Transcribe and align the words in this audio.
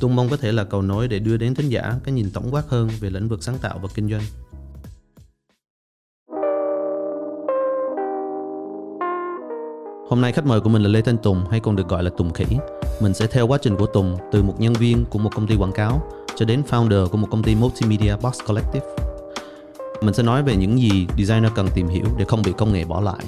Tôi 0.00 0.10
mong 0.10 0.28
có 0.28 0.36
thể 0.36 0.52
là 0.52 0.64
cầu 0.64 0.82
nối 0.82 1.08
để 1.08 1.18
đưa 1.18 1.36
đến 1.36 1.54
thính 1.54 1.68
giả 1.68 1.94
cái 2.04 2.14
nhìn 2.14 2.30
tổng 2.30 2.48
quát 2.50 2.62
hơn 2.68 2.88
về 3.00 3.10
lĩnh 3.10 3.28
vực 3.28 3.42
sáng 3.42 3.58
tạo 3.58 3.78
và 3.82 3.88
kinh 3.94 4.10
doanh. 4.10 4.22
Hôm 10.08 10.20
nay 10.20 10.32
khách 10.32 10.46
mời 10.46 10.60
của 10.60 10.68
mình 10.68 10.82
là 10.82 10.88
Lê 10.88 11.00
Thanh 11.00 11.18
Tùng, 11.18 11.44
hay 11.50 11.60
còn 11.60 11.76
được 11.76 11.88
gọi 11.88 12.02
là 12.02 12.10
Tùng 12.16 12.32
Khỉ. 12.32 12.44
Mình 13.00 13.14
sẽ 13.14 13.26
theo 13.26 13.46
quá 13.46 13.58
trình 13.62 13.76
của 13.76 13.86
Tùng 13.86 14.16
từ 14.32 14.42
một 14.42 14.54
nhân 14.58 14.72
viên 14.72 15.04
của 15.04 15.18
một 15.18 15.30
công 15.34 15.46
ty 15.46 15.56
quảng 15.56 15.72
cáo 15.72 16.10
cho 16.36 16.44
đến 16.44 16.62
founder 16.70 17.08
của 17.08 17.16
một 17.16 17.28
công 17.30 17.42
ty 17.42 17.54
multimedia 17.54 18.16
Box 18.22 18.38
Collective. 18.46 18.86
Mình 20.02 20.14
sẽ 20.14 20.22
nói 20.22 20.42
về 20.42 20.56
những 20.56 20.78
gì 20.78 21.06
designer 21.18 21.52
cần 21.54 21.68
tìm 21.74 21.88
hiểu 21.88 22.04
để 22.18 22.24
không 22.24 22.42
bị 22.42 22.52
công 22.52 22.72
nghệ 22.72 22.84
bỏ 22.84 23.00
lại 23.00 23.24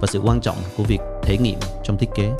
và 0.00 0.06
sự 0.06 0.20
quan 0.24 0.40
trọng 0.40 0.56
của 0.76 0.82
việc 0.82 1.00
thể 1.22 1.38
nghiệm 1.38 1.58
trong 1.84 1.96
thiết 1.98 2.08
kế. 2.14 2.32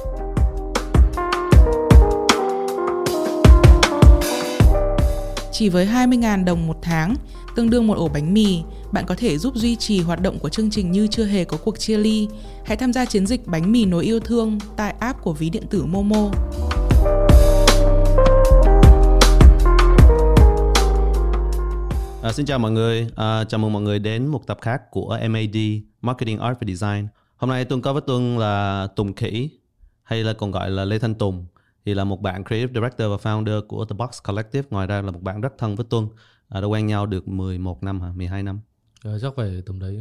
Chỉ 5.59 5.69
với 5.69 5.87
20.000 5.87 6.45
đồng 6.45 6.67
một 6.67 6.79
tháng, 6.83 7.15
tương 7.55 7.71
đương 7.71 7.87
một 7.87 7.97
ổ 7.97 8.09
bánh 8.09 8.35
mì, 8.35 8.63
bạn 8.93 9.05
có 9.07 9.15
thể 9.19 9.39
giúp 9.39 9.55
duy 9.57 9.77
trì 9.77 10.01
hoạt 10.01 10.21
động 10.21 10.39
của 10.39 10.49
chương 10.49 10.71
trình 10.71 10.93
như 10.93 11.07
chưa 11.07 11.25
hề 11.25 11.45
có 11.45 11.57
cuộc 11.65 11.79
chia 11.79 11.99
ly. 11.99 12.29
Hãy 12.65 12.77
tham 12.77 12.93
gia 12.93 13.05
chiến 13.05 13.27
dịch 13.27 13.47
bánh 13.47 13.73
mì 13.73 13.85
nối 13.85 14.05
yêu 14.05 14.21
thương 14.21 14.59
tại 14.77 14.95
app 15.01 15.23
của 15.23 15.33
ví 15.33 15.51
điện 15.51 15.63
tử 15.71 15.85
Momo. 15.85 16.31
À, 22.23 22.33
xin 22.33 22.47
chào 22.47 22.59
mọi 22.59 22.71
người, 22.71 23.09
à, 23.17 23.45
chào 23.45 23.59
mừng 23.59 23.73
mọi 23.73 23.83
người 23.83 23.99
đến 23.99 24.27
một 24.27 24.47
tập 24.47 24.59
khác 24.61 24.91
của 24.91 25.19
MAD 25.31 25.57
Marketing 26.01 26.39
Art 26.39 26.59
và 26.61 26.75
Design. 26.75 27.09
Hôm 27.37 27.51
nay 27.51 27.65
tôi 27.65 27.81
có 27.81 27.93
với 27.93 28.03
Tuân 28.07 28.39
là 28.39 28.89
Tùng 28.97 29.15
Khỉ 29.15 29.51
hay 30.03 30.25
là 30.25 30.33
còn 30.33 30.51
gọi 30.51 30.71
là 30.71 30.85
Lê 30.85 30.99
Thanh 30.99 31.15
Tùng 31.15 31.47
thì 31.87 31.95
là 31.95 32.05
một 32.05 32.21
bạn 32.23 32.45
creative 32.45 32.73
director 32.75 33.11
và 33.11 33.17
founder 33.17 33.67
của 33.67 33.85
The 33.85 33.95
Box 33.95 34.23
Collective. 34.29 34.69
Ngoài 34.71 34.87
ra 34.87 35.03
là 35.03 35.11
một 35.11 35.23
bạn 35.23 35.41
rất 35.41 35.59
thân 35.59 35.77
với 35.77 35.87
Tuân, 35.91 36.09
à, 36.49 36.61
đã 36.61 36.67
quen 36.67 36.87
nhau 36.87 37.07
được 37.07 37.29
11 37.29 37.83
năm 37.83 38.01
hả, 38.01 38.13
12 38.17 38.43
năm. 38.43 38.61
À, 39.05 39.11
chắc 39.23 39.33
phải 39.37 39.63
tầm 39.67 39.79
đấy 39.79 39.99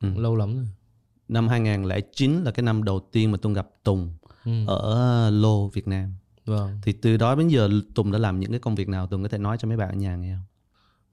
Ừ. 0.00 0.08
lâu 0.16 0.36
lắm 0.36 0.56
rồi. 0.56 0.66
Năm 1.28 1.48
2009 1.48 2.42
là 2.44 2.50
cái 2.50 2.62
năm 2.62 2.82
đầu 2.84 3.00
tiên 3.12 3.32
mà 3.32 3.38
Tuân 3.38 3.54
gặp 3.54 3.68
Tùng 3.84 4.12
Ừ. 4.44 4.66
ở 4.66 5.30
Lô 5.30 5.68
Việt 5.68 5.88
Nam. 5.88 6.14
Vâng. 6.44 6.78
Thì 6.82 6.92
từ 6.92 7.16
đó 7.16 7.34
đến 7.34 7.48
giờ 7.48 7.70
Tùng 7.94 8.12
đã 8.12 8.18
làm 8.18 8.40
những 8.40 8.50
cái 8.50 8.60
công 8.60 8.74
việc 8.74 8.88
nào 8.88 9.06
Tùng 9.06 9.22
có 9.22 9.28
thể 9.28 9.38
nói 9.38 9.56
cho 9.58 9.68
mấy 9.68 9.76
bạn 9.76 9.88
ở 9.88 9.94
nhà 9.94 10.16
nghe 10.16 10.34
không? 10.34 10.44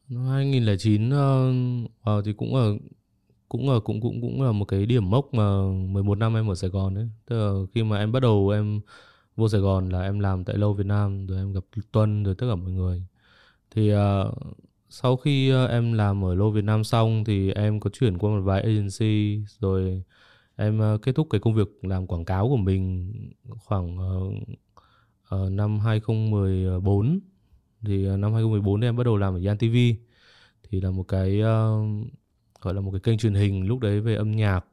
Năm 0.09 0.27
2009 0.27 1.09
ờ, 1.09 1.53
ờ, 2.02 2.21
thì 2.25 2.33
cũng 2.33 2.55
ở 2.55 2.77
cũng 3.49 3.69
ở 3.69 3.80
cũng 3.80 4.02
cũng 4.02 4.21
cũng 4.21 4.41
là 4.41 4.52
một 4.52 4.66
cái 4.66 4.86
điểm 4.86 5.09
mốc 5.09 5.33
mà 5.33 5.61
11 5.89 6.17
năm 6.17 6.36
em 6.36 6.47
ở 6.52 6.55
Sài 6.55 6.69
Gòn 6.69 6.93
đấy. 6.93 7.09
Tức 7.25 7.36
là 7.36 7.66
khi 7.73 7.83
mà 7.83 7.97
em 7.97 8.11
bắt 8.11 8.19
đầu 8.19 8.49
em 8.49 8.81
vô 9.36 9.50
Sài 9.50 9.61
Gòn 9.61 9.89
là 9.89 10.02
em 10.02 10.19
làm 10.19 10.44
tại 10.44 10.58
Lâu 10.58 10.73
Việt 10.73 10.86
Nam 10.86 11.28
rồi 11.28 11.38
em 11.38 11.53
gặp 11.53 11.64
Tuân 11.91 12.23
rồi 12.23 12.36
tất 12.36 12.47
cả 12.50 12.55
mọi 12.55 12.72
người. 12.72 13.03
Thì 13.72 13.94
uh, 13.94 14.38
sau 14.89 15.17
khi 15.17 15.53
uh, 15.53 15.69
em 15.69 15.94
làm 15.94 16.25
ở 16.25 16.36
Lâu 16.36 16.52
Việt 16.52 16.64
Nam 16.64 16.83
xong 16.83 17.23
thì 17.23 17.52
em 17.52 17.80
có 17.80 17.89
chuyển 17.89 18.17
qua 18.17 18.30
một 18.30 18.42
vài 18.42 18.61
agency 18.61 19.42
rồi 19.59 20.03
em 20.55 20.80
uh, 20.95 21.02
kết 21.02 21.16
thúc 21.16 21.27
cái 21.30 21.42
công 21.42 21.53
việc 21.53 21.67
làm 21.81 22.08
quảng 22.08 22.26
cáo 22.26 22.49
của 22.49 22.58
mình 22.58 23.14
khoảng 23.60 23.98
uh, 23.98 24.33
uh, 25.36 25.52
năm 25.52 25.80
2014 25.80 27.20
thì 27.86 28.10
uh, 28.10 28.20
năm 28.20 28.33
2014 28.33 28.81
thì 28.81 28.87
em 28.87 28.95
bắt 28.95 29.04
đầu 29.04 29.17
làm 29.17 29.33
ở 29.33 29.42
Yan 29.45 29.58
TV 29.58 29.76
thì 30.70 30.81
là 30.81 30.92
một 30.92 31.04
cái 31.04 31.42
uh, 31.42 32.08
gọi 32.61 32.73
là 32.73 32.81
một 32.81 32.92
cái 32.92 32.99
kênh 32.99 33.17
truyền 33.17 33.33
hình 33.33 33.67
lúc 33.67 33.80
đấy 33.80 34.02
về 34.02 34.15
âm 34.15 34.31
nhạc 34.31 34.65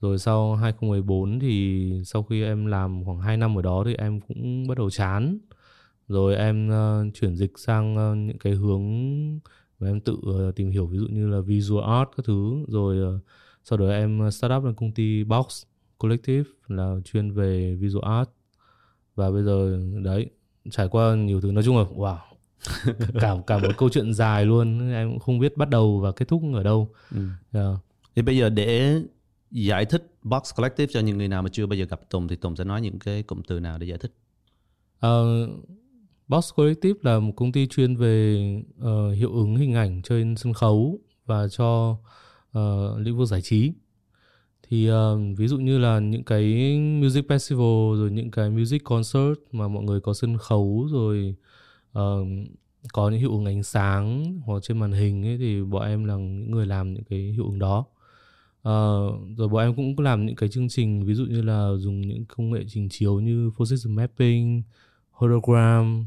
rồi 0.00 0.18
sau 0.18 0.54
2014 0.54 1.40
thì 1.40 1.92
sau 2.04 2.22
khi 2.22 2.42
em 2.42 2.66
làm 2.66 3.04
khoảng 3.04 3.20
2 3.20 3.36
năm 3.36 3.58
ở 3.58 3.62
đó 3.62 3.82
thì 3.86 3.94
em 3.94 4.20
cũng 4.20 4.66
bắt 4.68 4.78
đầu 4.78 4.90
chán. 4.90 5.38
Rồi 6.08 6.36
em 6.36 6.68
ờ, 6.68 7.04
chuyển 7.14 7.36
dịch 7.36 7.58
sang 7.58 7.96
ờ, 7.96 8.14
những 8.14 8.38
cái 8.38 8.52
hướng 8.52 8.82
mà 9.80 9.88
em 9.88 10.00
tự 10.00 10.18
ờ, 10.24 10.52
tìm 10.52 10.70
hiểu 10.70 10.86
ví 10.86 10.98
dụ 10.98 11.06
như 11.06 11.28
là 11.28 11.40
visual 11.40 11.84
art 11.84 12.08
các 12.16 12.26
thứ. 12.26 12.64
Rồi 12.68 12.98
ờ, 12.98 13.18
sau 13.64 13.78
đó 13.78 13.90
em 13.90 14.30
start 14.30 14.52
up 14.56 14.64
lên 14.64 14.74
công 14.74 14.92
ty 14.92 15.24
Box 15.24 15.62
Collective 15.98 16.50
là 16.68 16.96
chuyên 17.04 17.30
về 17.30 17.74
visual 17.74 18.18
art. 18.18 18.28
Và 19.14 19.30
bây 19.30 19.42
giờ 19.42 19.80
đấy 20.02 20.30
trải 20.70 20.88
qua 20.88 21.14
nhiều 21.14 21.40
thứ. 21.40 21.52
Nói 21.52 21.64
chung 21.64 21.78
là 21.78 21.84
wow 21.84 22.18
cả 23.20 23.34
cả 23.46 23.58
một 23.58 23.72
câu 23.76 23.88
chuyện 23.88 24.14
dài 24.14 24.46
luôn. 24.46 24.92
Em 24.92 25.10
cũng 25.10 25.18
không 25.18 25.38
biết 25.38 25.56
bắt 25.56 25.68
đầu 25.70 26.00
và 26.00 26.12
kết 26.12 26.28
thúc 26.28 26.42
ở 26.54 26.62
đâu. 26.62 26.88
Ừ. 27.10 27.20
yeah. 27.52 27.76
Thì 28.16 28.22
bây 28.22 28.36
giờ 28.36 28.48
để 28.48 29.00
giải 29.50 29.84
thích 29.84 30.12
Box 30.22 30.42
Collective 30.56 30.92
cho 30.92 31.00
những 31.00 31.18
người 31.18 31.28
nào 31.28 31.42
mà 31.42 31.48
chưa 31.52 31.66
bao 31.66 31.76
giờ 31.76 31.84
gặp 31.84 32.00
Tùng 32.10 32.28
thì 32.28 32.36
Tùng 32.36 32.56
sẽ 32.56 32.64
nói 32.64 32.80
những 32.80 32.98
cái 32.98 33.22
cụm 33.22 33.42
từ 33.42 33.60
nào 33.60 33.78
để 33.78 33.86
giải 33.86 33.98
thích? 33.98 34.12
Uh, 35.06 35.50
Box 36.28 36.50
Collective 36.54 37.00
là 37.02 37.18
một 37.18 37.32
công 37.36 37.52
ty 37.52 37.66
chuyên 37.66 37.96
về 37.96 38.36
uh, 38.80 39.16
hiệu 39.16 39.32
ứng 39.32 39.56
hình 39.56 39.74
ảnh 39.74 40.02
trên 40.02 40.36
sân 40.36 40.52
khấu 40.52 40.98
và 41.26 41.48
cho 41.48 41.96
uh, 42.58 42.98
lĩnh 42.98 43.18
vực 43.18 43.28
giải 43.28 43.42
trí. 43.42 43.72
Thì 44.68 44.90
uh, 44.90 45.38
ví 45.38 45.48
dụ 45.48 45.58
như 45.58 45.78
là 45.78 45.98
những 45.98 46.24
cái 46.24 46.74
music 46.78 47.26
festival 47.28 47.94
rồi 47.96 48.10
những 48.10 48.30
cái 48.30 48.50
music 48.50 48.84
concert 48.84 49.38
mà 49.52 49.68
mọi 49.68 49.84
người 49.84 50.00
có 50.00 50.14
sân 50.14 50.38
khấu 50.38 50.88
rồi 50.90 51.34
uh, 51.98 52.26
có 52.92 53.10
những 53.10 53.20
hiệu 53.20 53.30
ứng 53.30 53.44
ánh 53.44 53.62
sáng 53.62 54.38
hoặc 54.44 54.62
trên 54.62 54.78
màn 54.78 54.92
hình 54.92 55.26
ấy 55.26 55.38
thì 55.38 55.62
bọn 55.62 55.82
em 55.82 56.04
là 56.04 56.14
những 56.14 56.50
người 56.50 56.66
làm 56.66 56.94
những 56.94 57.04
cái 57.04 57.18
hiệu 57.18 57.44
ứng 57.44 57.58
đó. 57.58 57.84
Ờ, 58.62 59.00
rồi 59.36 59.48
bọn 59.48 59.62
em 59.62 59.74
cũng 59.74 59.98
làm 59.98 60.26
những 60.26 60.36
cái 60.36 60.48
chương 60.48 60.68
trình 60.68 61.04
ví 61.04 61.14
dụ 61.14 61.24
như 61.24 61.42
là 61.42 61.70
dùng 61.78 62.00
những 62.00 62.24
công 62.24 62.50
nghệ 62.50 62.64
trình 62.68 62.88
chiếu 62.88 63.20
như 63.20 63.50
position 63.58 63.94
mapping, 63.96 64.62
hologram 65.10 66.06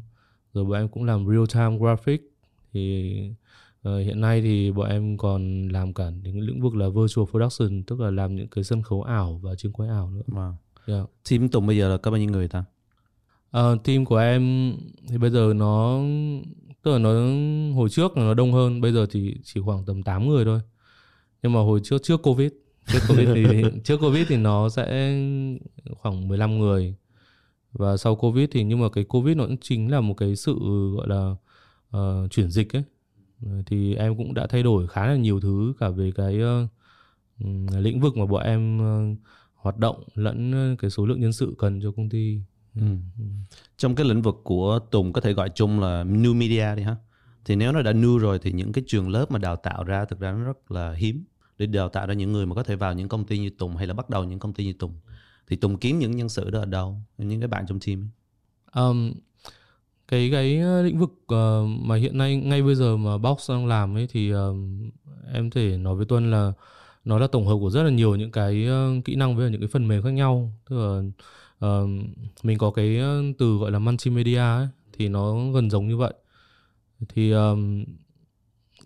rồi 0.54 0.66
bọn 0.66 0.74
em 0.74 0.88
cũng 0.90 1.04
làm 1.04 1.28
real 1.28 1.44
time 1.54 1.78
graphic 1.78 2.22
thì 2.74 3.14
ờ, 3.84 4.00
hiện 4.00 4.22
nay 4.22 4.42
thì 4.42 4.72
bọn 4.72 4.90
em 4.90 5.18
còn 5.18 5.68
làm 5.68 5.94
cả 5.94 6.10
những 6.24 6.40
lĩnh 6.40 6.62
vực 6.62 6.76
là 6.76 6.90
virtual 6.90 7.28
production 7.32 7.84
tức 7.84 8.00
là 8.00 8.12
làm 8.12 8.36
những 8.36 8.48
cái 8.48 8.64
sân 8.64 8.82
khấu 8.82 9.04
ảo 9.04 9.40
và 9.44 9.56
trường 9.56 9.74
quay 9.74 9.90
ảo 9.90 10.10
nữa. 10.10 10.22
Wow. 10.28 10.54
Yeah. 10.86 11.10
Team 11.30 11.50
Tùng 11.50 11.68
bây 11.68 11.78
giờ 11.78 11.90
là 11.90 11.98
có 11.98 12.12
bao 12.12 12.18
nhiêu 12.18 12.30
người 12.30 12.48
ta? 12.48 12.64
Ờ, 13.52 13.78
team 13.84 14.06
của 14.06 14.18
em 14.18 14.74
thì 15.08 15.18
bây 15.18 15.30
giờ 15.30 15.54
nó 15.56 16.00
tức 16.84 16.92
là 16.92 16.98
nó 16.98 17.10
hồi 17.76 17.90
trước 17.90 18.18
là 18.18 18.24
nó 18.24 18.34
đông 18.34 18.54
hơn 18.54 18.82
bây 18.82 18.94
giờ 18.94 19.06
thì 19.12 19.38
chỉ 19.44 19.62
khoảng 19.62 19.86
tầm 19.86 20.04
8 20.04 20.28
người 20.28 20.46
thôi 20.46 20.60
nhưng 21.44 21.54
mà 21.54 21.60
hồi 21.60 21.80
trước 21.84 22.04
trước 22.04 22.22
covid 22.24 22.52
trước 22.88 23.00
covid 23.08 23.30
thì 23.36 23.64
trước 23.84 23.98
covid 23.98 24.28
thì 24.28 24.38
nó 24.38 24.70
sẽ 24.70 25.16
khoảng 26.02 26.28
15 26.28 26.60
người 26.60 26.96
và 27.72 27.98
sau 27.98 28.16
covid 28.16 28.50
thì 28.52 28.64
nhưng 28.64 28.80
mà 28.80 28.90
cái 28.90 29.04
covid 29.04 29.38
nó 29.38 29.46
cũng 29.46 29.58
chính 29.58 29.92
là 29.92 30.02
một 30.02 30.14
cái 30.14 30.36
sự 30.36 30.56
gọi 30.98 31.08
là 31.08 31.36
ờ, 31.90 32.28
chuyển 32.32 32.50
dịch 32.50 32.76
ấy 32.76 32.84
thì 33.66 33.96
em 33.96 34.18
cũng 34.18 34.34
đã 34.34 34.48
thay 34.48 34.64
đổi 34.64 34.88
khá 34.88 35.08
là 35.08 35.16
nhiều 35.16 35.40
thứ 35.40 35.74
cả 35.80 35.90
về 35.90 36.12
cái 36.16 36.40
ừm, 37.40 37.68
lĩnh 37.68 38.00
vực 38.00 38.18
mà 38.18 38.26
bọn 38.26 38.44
em 38.44 38.80
ờ, 38.80 39.02
hoạt 39.56 39.78
động 39.78 40.04
lẫn 40.16 40.76
cái 40.80 40.90
số 40.90 41.06
lượng 41.06 41.20
nhân 41.20 41.34
sự 41.34 41.56
cần 41.58 41.80
cho 41.82 41.92
công 41.92 42.10
ty 42.10 42.42
Ừ. 42.76 42.86
Trong 43.78 43.96
cái 43.96 44.06
lĩnh 44.06 44.22
vực 44.22 44.36
của 44.44 44.80
Tùng 44.92 45.14
có 45.14 45.22
thể 45.22 45.34
gọi 45.34 45.50
chung 45.50 45.80
là 45.80 46.04
new 46.04 46.36
media 46.36 46.76
đi 46.76 46.84
ha. 46.84 46.96
Thì 47.46 47.56
nếu 47.56 47.72
nó 47.72 47.82
đã 47.82 47.92
new 47.92 48.18
rồi 48.18 48.40
thì 48.40 48.52
những 48.52 48.72
cái 48.72 48.84
trường 48.88 49.10
lớp 49.10 49.32
mà 49.32 49.40
đào 49.40 49.56
tạo 49.56 49.84
ra 49.84 50.06
thực 50.06 50.20
ra 50.20 50.32
nó 50.32 50.44
rất 50.44 50.72
là 50.72 50.94
hiếm 50.94 51.24
để 51.58 51.66
đào 51.66 51.90
tạo 51.90 52.08
ra 52.08 52.14
những 52.14 52.32
người 52.32 52.46
mà 52.46 52.56
có 52.56 52.64
thể 52.64 52.76
vào 52.76 52.94
những 52.94 53.08
công 53.08 53.26
ty 53.26 53.38
như 53.40 53.50
Tùng 53.50 53.76
hay 53.76 53.88
là 53.88 53.94
bắt 53.94 54.10
đầu 54.10 54.24
những 54.24 54.40
công 54.40 54.54
ty 54.54 54.66
như 54.66 54.74
Tùng. 54.74 54.94
Thì 55.48 55.56
Tùng 55.56 55.78
kiếm 55.78 56.00
những 56.00 56.16
nhân 56.16 56.30
sự 56.30 56.50
đó 56.50 56.60
ở 56.60 56.66
đâu? 56.66 56.98
Những 57.18 57.42
cái 57.42 57.48
bạn 57.48 57.66
trong 57.68 57.80
team 57.80 58.00
ấy. 58.00 58.10
Um, 58.84 59.14
cái 60.08 60.30
cái 60.32 60.60
ờ, 60.60 60.82
lĩnh 60.82 61.00
vực 61.00 61.12
uh, 61.34 61.70
mà 61.82 61.96
hiện 61.96 62.18
nay 62.18 62.36
ngay 62.36 62.62
bây 62.62 62.76
giờ 62.76 62.98
mà 62.98 63.18
Box 63.18 63.50
đang 63.50 63.68
làm 63.68 63.98
ấy 63.98 64.08
thì 64.12 64.34
uh, 64.34 64.56
em 65.34 65.50
thể 65.50 65.78
nói 65.78 65.96
với 65.96 66.06
Tuân 66.06 66.32
là 66.32 66.54
nó 67.06 67.20
là 67.20 67.28
tổng 67.28 67.48
hợp 67.48 67.58
của 67.60 67.70
rất 67.70 67.84
là 67.84 67.90
nhiều 67.90 68.16
những 68.16 68.32
cái 68.32 68.68
uh, 68.70 69.06
kỹ 69.06 69.16
năng 69.16 69.36
với 69.36 69.52
những 69.52 69.62
cái 69.62 69.68
phần 69.68 69.88
mềm 69.88 70.04
khác 70.04 70.10
nhau 70.10 70.52
tức 70.70 70.76
là 70.78 71.02
uh, 71.68 71.90
mình 72.44 72.58
có 72.58 72.72
cái 72.72 73.00
từ 73.38 73.58
gọi 73.58 73.72
là 73.72 73.80
multimedia 73.80 74.38
ấy, 74.38 74.68
thì 74.98 75.10
nó 75.10 75.52
gần 75.52 75.70
giống 75.70 75.88
như 75.88 75.98
vậy 75.98 76.14
thì 77.10 77.32
ờm, 77.32 77.86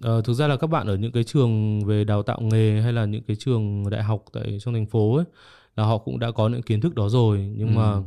ờ, 0.02 0.22
thực 0.22 0.34
ra 0.34 0.48
là 0.48 0.58
các 0.58 0.68
bạn 0.68 0.88
ở 0.88 0.96
những 0.96 1.12
cái 1.12 1.24
trường 1.24 1.86
về 1.86 2.04
đào 2.04 2.24
tạo 2.24 2.42
nghề 2.42 2.82
hay 2.82 2.94
là 2.94 3.06
những 3.06 3.24
cái 3.24 3.36
trường 3.40 3.90
đại 3.90 4.04
học 4.04 4.26
tại 4.34 4.58
trong 4.62 4.74
thành 4.74 4.86
phố 4.86 5.16
ấy 5.16 5.26
là 5.76 5.84
họ 5.86 5.98
cũng 5.98 6.20
đã 6.20 6.32
có 6.32 6.50
những 6.50 6.62
kiến 6.62 6.82
thức 6.82 6.96
đó 6.96 7.10
rồi 7.10 7.52
nhưng 7.58 7.76
mà 7.76 7.94
Ừ. 7.94 8.04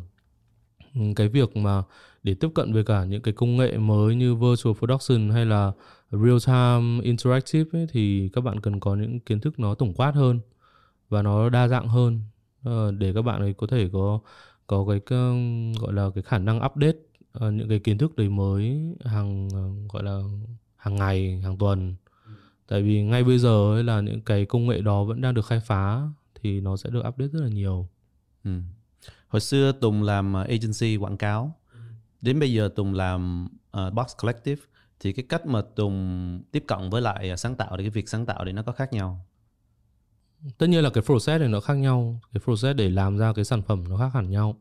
ừ, 0.95 1.01
cái 1.17 1.29
việc 1.29 1.57
mà 1.57 1.83
để 2.23 2.35
tiếp 2.35 2.49
cận 2.55 2.73
với 2.73 2.85
cả 2.85 3.05
những 3.05 3.23
cái 3.23 3.35
công 3.35 3.57
nghệ 3.57 3.79
mới 3.79 4.15
như 4.17 4.35
virtual 4.35 4.75
production 4.79 5.31
hay 5.31 5.47
là 5.47 5.73
real 6.11 6.37
time 6.47 7.01
interactive 7.05 7.81
ấy, 7.81 7.87
thì 7.93 8.29
các 8.33 8.41
bạn 8.41 8.61
cần 8.61 8.81
có 8.81 8.95
những 8.97 9.21
kiến 9.21 9.41
thức 9.41 9.59
nó 9.59 9.75
tổng 9.75 9.95
quát 9.95 10.15
hơn 10.15 10.41
và 11.09 11.23
nó 11.23 11.49
đa 11.49 11.69
dạng 11.69 11.89
hơn 11.89 12.21
ờ, 12.65 12.93
để 12.93 13.13
các 13.15 13.23
bạn 13.23 13.41
ấy 13.41 13.55
có 13.55 13.67
thể 13.67 13.89
có 13.93 14.21
có 14.67 14.87
cái 14.89 15.01
gọi 15.81 15.93
là 15.93 16.11
cái 16.15 16.23
khả 16.23 16.39
năng 16.39 16.61
update 16.67 16.97
uh, 17.47 17.53
những 17.55 17.69
cái 17.69 17.79
kiến 17.79 17.99
thức 17.99 18.17
đấy 18.17 18.29
mới 18.29 18.81
hàng 19.05 19.47
uh, 19.49 19.93
gọi 19.93 20.03
là 20.03 20.21
hàng 20.81 20.97
ngày 20.97 21.41
hàng 21.45 21.59
tuần. 21.59 21.95
Tại 22.69 22.83
vì 22.83 23.03
ngay 23.03 23.25
bây 23.25 23.39
giờ 23.39 23.75
ấy 23.75 23.85
là 23.85 24.01
những 24.01 24.21
cái 24.21 24.47
công 24.47 24.67
nghệ 24.67 24.81
đó 24.81 25.05
vẫn 25.05 25.21
đang 25.21 25.35
được 25.35 25.47
khai 25.47 25.61
phá 25.61 26.03
thì 26.35 26.61
nó 26.61 26.77
sẽ 26.77 26.91
được 26.91 27.03
update 27.09 27.29
rất 27.29 27.41
là 27.43 27.49
nhiều. 27.49 27.89
Ừ. 28.45 28.51
hồi 29.29 29.41
xưa 29.41 29.73
tùng 29.73 30.03
làm 30.03 30.35
agency 30.35 30.97
quảng 30.97 31.17
cáo. 31.17 31.57
Đến 32.21 32.41
bây 32.41 32.53
giờ 32.53 32.71
tùng 32.77 32.95
làm 32.95 33.49
uh, 33.87 33.95
box 33.95 34.07
collective. 34.23 34.63
Thì 35.01 35.13
cái 35.13 35.25
cách 35.29 35.47
mà 35.47 35.63
tùng 35.77 36.43
tiếp 36.53 36.65
cận 36.69 36.91
với 36.91 37.03
lại 37.03 37.37
sáng 37.37 37.55
tạo 37.55 37.77
thì 37.77 37.83
cái 37.83 37.91
việc 37.91 38.09
sáng 38.09 38.27
tạo 38.27 38.45
thì 38.45 38.53
nó 38.53 38.63
có 38.63 38.73
khác 38.73 38.93
nhau? 38.93 39.27
Tất 40.59 40.67
nhiên 40.67 40.85
là 40.85 40.91
cái 40.91 41.03
process 41.03 41.41
này 41.41 41.49
nó 41.49 41.61
khác 41.61 41.75
nhau. 41.75 42.21
Cái 42.33 42.41
process 42.45 42.77
để 42.77 42.91
làm 42.91 43.19
ra 43.19 43.33
cái 43.33 43.45
sản 43.45 43.63
phẩm 43.63 43.85
nó 43.89 43.97
khác 43.97 44.11
hẳn 44.15 44.31
nhau. 44.31 44.57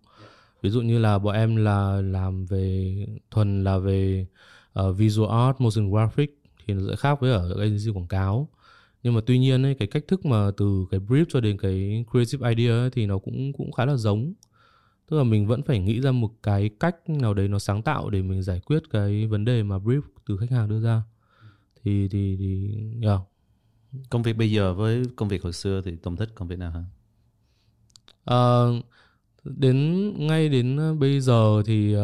Ví 0.62 0.70
dụ 0.70 0.82
như 0.82 1.00
là 1.00 1.20
bọn 1.20 1.36
em 1.36 1.56
là 1.56 2.02
làm 2.02 2.46
về 2.46 2.96
thuần 3.32 3.64
là 3.64 3.78
về 3.78 4.28
uh, 4.80 4.98
visual 4.98 5.30
art 5.30 5.62
motion 5.62 5.92
graphic 5.92 6.42
thì 6.66 6.74
nó 6.74 6.82
sẽ 6.90 6.96
khác 6.96 7.22
với 7.22 7.32
ở 7.32 7.60
agency 7.60 7.90
quảng 7.94 8.08
cáo. 8.08 8.50
Nhưng 9.04 9.14
mà 9.14 9.22
tuy 9.26 9.40
nhiên 9.40 9.66
ấy, 9.66 9.76
cái 9.76 9.88
cách 9.88 10.04
thức 10.08 10.26
mà 10.26 10.52
từ 10.58 10.86
cái 10.92 11.00
brief 11.00 11.26
cho 11.30 11.40
đến 11.40 11.58
cái 11.58 12.06
creative 12.12 12.50
idea 12.50 12.78
ấy, 12.78 12.90
thì 12.90 13.06
nó 13.06 13.18
cũng 13.18 13.54
cũng 13.54 13.72
khá 13.72 13.86
là 13.86 13.96
giống. 13.96 14.34
Tức 15.10 15.18
là 15.18 15.24
mình 15.24 15.48
vẫn 15.48 15.64
phải 15.64 15.80
nghĩ 15.80 16.02
ra 16.02 16.12
một 16.12 16.32
cái 16.44 16.70
cách 16.80 17.10
nào 17.10 17.34
đấy 17.34 17.48
nó 17.48 17.60
sáng 17.60 17.82
tạo 17.82 18.10
để 18.10 18.22
mình 18.22 18.42
giải 18.42 18.60
quyết 18.60 18.84
cái 18.90 19.28
vấn 19.28 19.46
đề 19.46 19.64
mà 19.64 19.78
brief 19.78 20.02
từ 20.26 20.38
khách 20.38 20.52
hàng 20.52 20.70
đưa 20.70 20.80
ra. 20.80 21.04
Thì 21.84 22.08
thì 22.08 22.36
thì 22.40 22.78
yeah. 23.04 23.20
công 24.10 24.24
việc 24.24 24.38
bây 24.38 24.52
giờ 24.52 24.74
với 24.74 25.04
công 25.16 25.28
việc 25.28 25.44
hồi 25.44 25.54
xưa 25.54 25.82
thì 25.86 25.96
Tùng 25.96 26.16
thích 26.16 26.30
công 26.36 26.48
việc 26.48 26.60
nào 26.60 26.72
hơn 26.72 26.86
uh, 28.30 28.86
đến 29.44 30.10
ngay 30.28 30.50
đến 30.50 31.00
bây 31.00 31.22
giờ 31.22 31.64
thì 31.66 31.96
uh, 31.96 32.02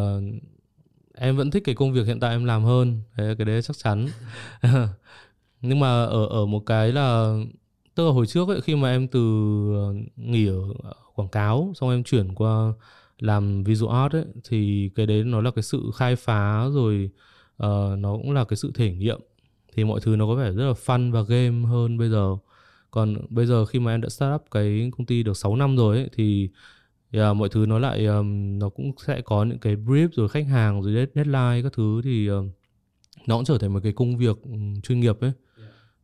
em 1.17 1.35
vẫn 1.35 1.51
thích 1.51 1.63
cái 1.65 1.75
công 1.75 1.93
việc 1.93 2.07
hiện 2.07 2.19
tại 2.19 2.31
em 2.31 2.45
làm 2.45 2.63
hơn. 2.63 3.01
Đấy, 3.17 3.35
cái 3.37 3.45
đấy 3.45 3.61
chắc 3.61 3.77
chắn. 3.77 4.07
Nhưng 5.61 5.79
mà 5.79 6.03
ở 6.03 6.25
ở 6.25 6.45
một 6.45 6.63
cái 6.65 6.91
là 6.91 7.37
tức 7.95 8.05
là 8.05 8.11
hồi 8.11 8.25
trước 8.27 8.47
ấy, 8.49 8.61
khi 8.61 8.75
mà 8.75 8.91
em 8.91 9.07
từ 9.07 9.19
ờ, 9.75 9.93
nghỉ 10.15 10.47
ở 10.47 10.61
quảng 11.15 11.29
cáo 11.29 11.73
xong 11.75 11.89
em 11.89 12.03
chuyển 12.03 12.35
qua 12.35 12.73
làm 13.19 13.63
visual 13.63 14.03
art 14.03 14.13
ấy 14.13 14.25
thì 14.49 14.89
cái 14.95 15.05
đấy 15.05 15.23
nó 15.23 15.41
là 15.41 15.51
cái 15.51 15.63
sự 15.63 15.91
khai 15.95 16.15
phá 16.15 16.65
rồi 16.73 17.09
uh, 17.63 17.99
nó 17.99 18.13
cũng 18.17 18.31
là 18.31 18.43
cái 18.45 18.57
sự 18.57 18.71
thể 18.75 18.91
nghiệm. 18.93 19.19
Thì 19.73 19.83
mọi 19.83 19.99
thứ 20.03 20.15
nó 20.15 20.27
có 20.27 20.35
vẻ 20.35 20.51
rất 20.51 20.65
là 20.67 20.73
fun 20.73 21.11
và 21.11 21.21
game 21.21 21.67
hơn 21.67 21.97
bây 21.97 22.09
giờ. 22.09 22.37
Còn 22.91 23.15
bây 23.29 23.45
giờ 23.45 23.65
khi 23.65 23.79
mà 23.79 23.93
em 23.93 24.01
đã 24.01 24.09
start 24.09 24.35
up 24.35 24.41
cái 24.51 24.91
công 24.97 25.05
ty 25.05 25.23
được 25.23 25.37
6 25.37 25.55
năm 25.55 25.77
rồi 25.77 25.97
ấy 25.97 26.09
thì 26.13 26.49
yeah, 27.11 27.35
mọi 27.35 27.49
thứ 27.49 27.65
nó 27.65 27.79
lại 27.79 28.05
um, 28.05 28.59
nó 28.59 28.69
cũng 28.69 28.91
sẽ 29.07 29.21
có 29.21 29.43
những 29.43 29.59
cái 29.59 29.75
brief 29.75 30.07
rồi 30.11 30.29
khách 30.29 30.47
hàng 30.47 30.81
rồi 30.81 31.07
deadline 31.15 31.61
các 31.63 31.73
thứ 31.73 32.01
thì 32.03 32.27
um, 32.27 32.49
nó 33.27 33.35
cũng 33.35 33.45
trở 33.45 33.57
thành 33.57 33.73
một 33.73 33.79
cái 33.83 33.91
công 33.91 34.17
việc 34.17 34.41
um, 34.43 34.81
chuyên 34.81 34.99
nghiệp 34.99 35.19
ấy. 35.21 35.31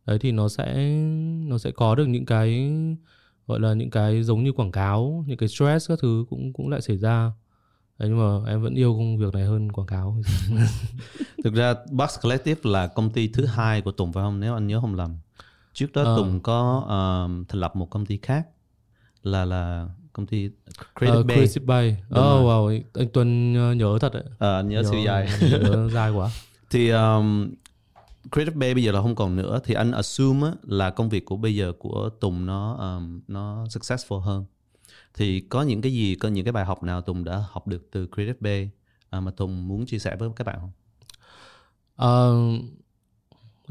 Đấy 0.06 0.20
thì 0.20 0.32
nó 0.32 0.50
sẽ 0.50 0.96
nó 1.48 1.58
sẽ 1.58 1.72
có 1.72 1.96
được 1.96 2.06
những 2.06 2.26
cái 2.26 2.72
gọi 3.48 3.60
là 3.60 3.74
những 3.74 3.90
cái 3.90 4.24
giống 4.24 4.44
như 4.44 4.52
quảng 4.52 4.72
cáo 4.72 5.24
những 5.28 5.38
cái 5.38 5.50
stress 5.50 5.90
các 5.90 6.00
thứ 6.02 6.26
cũng 6.30 6.54
cũng 6.54 6.70
lại 6.70 6.82
xảy 6.82 6.98
ra. 6.98 7.32
Đấy, 7.98 8.10
nhưng 8.10 8.20
mà 8.20 8.52
em 8.52 8.62
vẫn 8.62 8.76
yêu 8.76 8.94
công 8.94 9.18
việc 9.18 9.34
này 9.34 9.46
hơn 9.46 9.72
quảng 9.72 9.88
cáo. 9.88 10.22
Thực 11.44 11.54
ra 11.54 11.76
Box 11.92 12.10
Collective 12.22 12.72
là 12.72 12.88
công 12.88 13.10
ty 13.10 13.28
thứ 13.28 13.46
hai 13.46 13.82
của 13.82 13.92
Tùng 13.92 14.14
phải 14.14 14.24
không? 14.24 14.40
Nếu 14.40 14.54
anh 14.54 14.68
nhớ 14.68 14.82
không 14.82 14.96
lầm. 14.96 15.18
Trước 15.74 15.88
đó 15.94 16.04
à. 16.04 16.16
Tùng 16.18 16.40
có 16.40 16.78
uh, 16.84 17.48
thành 17.48 17.62
lập 17.62 17.76
một 17.76 17.90
công 17.90 18.06
ty 18.06 18.18
khác 18.18 18.48
là 19.24 19.46
là 19.46 19.90
công 20.14 20.26
ty 20.26 20.50
Creative 21.00 21.20
uh, 21.20 21.26
Bay. 21.26 21.38
Creative 21.38 21.66
Bay. 21.66 21.98
Oh 22.10 22.46
wow, 22.46 22.82
anh 22.94 23.08
Tuấn 23.14 23.54
nhớ 23.78 23.98
thật 24.02 24.14
đấy. 24.14 24.24
À, 24.40 24.62
nhớ, 24.62 24.82
nhớ 24.82 24.90
siêu 24.92 25.00
dài. 25.06 25.30
nhớ 25.42 25.90
dài 25.94 26.12
quá. 26.12 26.30
thì 26.70 26.90
um, 26.90 27.52
Creative 28.32 28.56
Bay 28.56 28.74
bây 28.74 28.84
giờ 28.84 28.92
là 28.92 29.02
không 29.02 29.16
còn 29.16 29.36
nữa 29.36 29.60
thì 29.64 29.74
anh 29.74 29.92
assume 29.92 30.48
á, 30.48 30.54
là 30.64 30.90
công 30.90 31.10
việc 31.10 31.26
của 31.26 31.38
bây 31.38 31.56
giờ 31.56 31.74
của 31.80 32.10
Tùng 32.20 32.46
nó 32.46 32.74
um, 32.74 33.22
nó 33.28 33.66
successful 33.66 34.20
hơn. 34.20 34.46
Thì 35.14 35.40
có 35.40 35.62
những 35.62 35.82
cái 35.82 35.94
gì 35.94 36.16
có 36.16 36.30
những 36.30 36.46
cái 36.46 36.52
bài 36.52 36.66
học 36.66 36.84
nào 36.84 37.02
Tùng 37.02 37.24
đã 37.24 37.44
học 37.52 37.68
được 37.68 37.92
từ 37.92 38.08
Creative 38.08 38.38
Bay 38.40 38.70
à, 39.10 39.20
mà 39.20 39.32
Tùng 39.32 39.68
muốn 39.68 39.86
chia 39.86 40.00
sẻ 40.00 40.16
với 40.16 40.30
các 40.36 40.48
bạn 40.48 40.60
không? 40.60 40.72
Uh, 42.02 42.62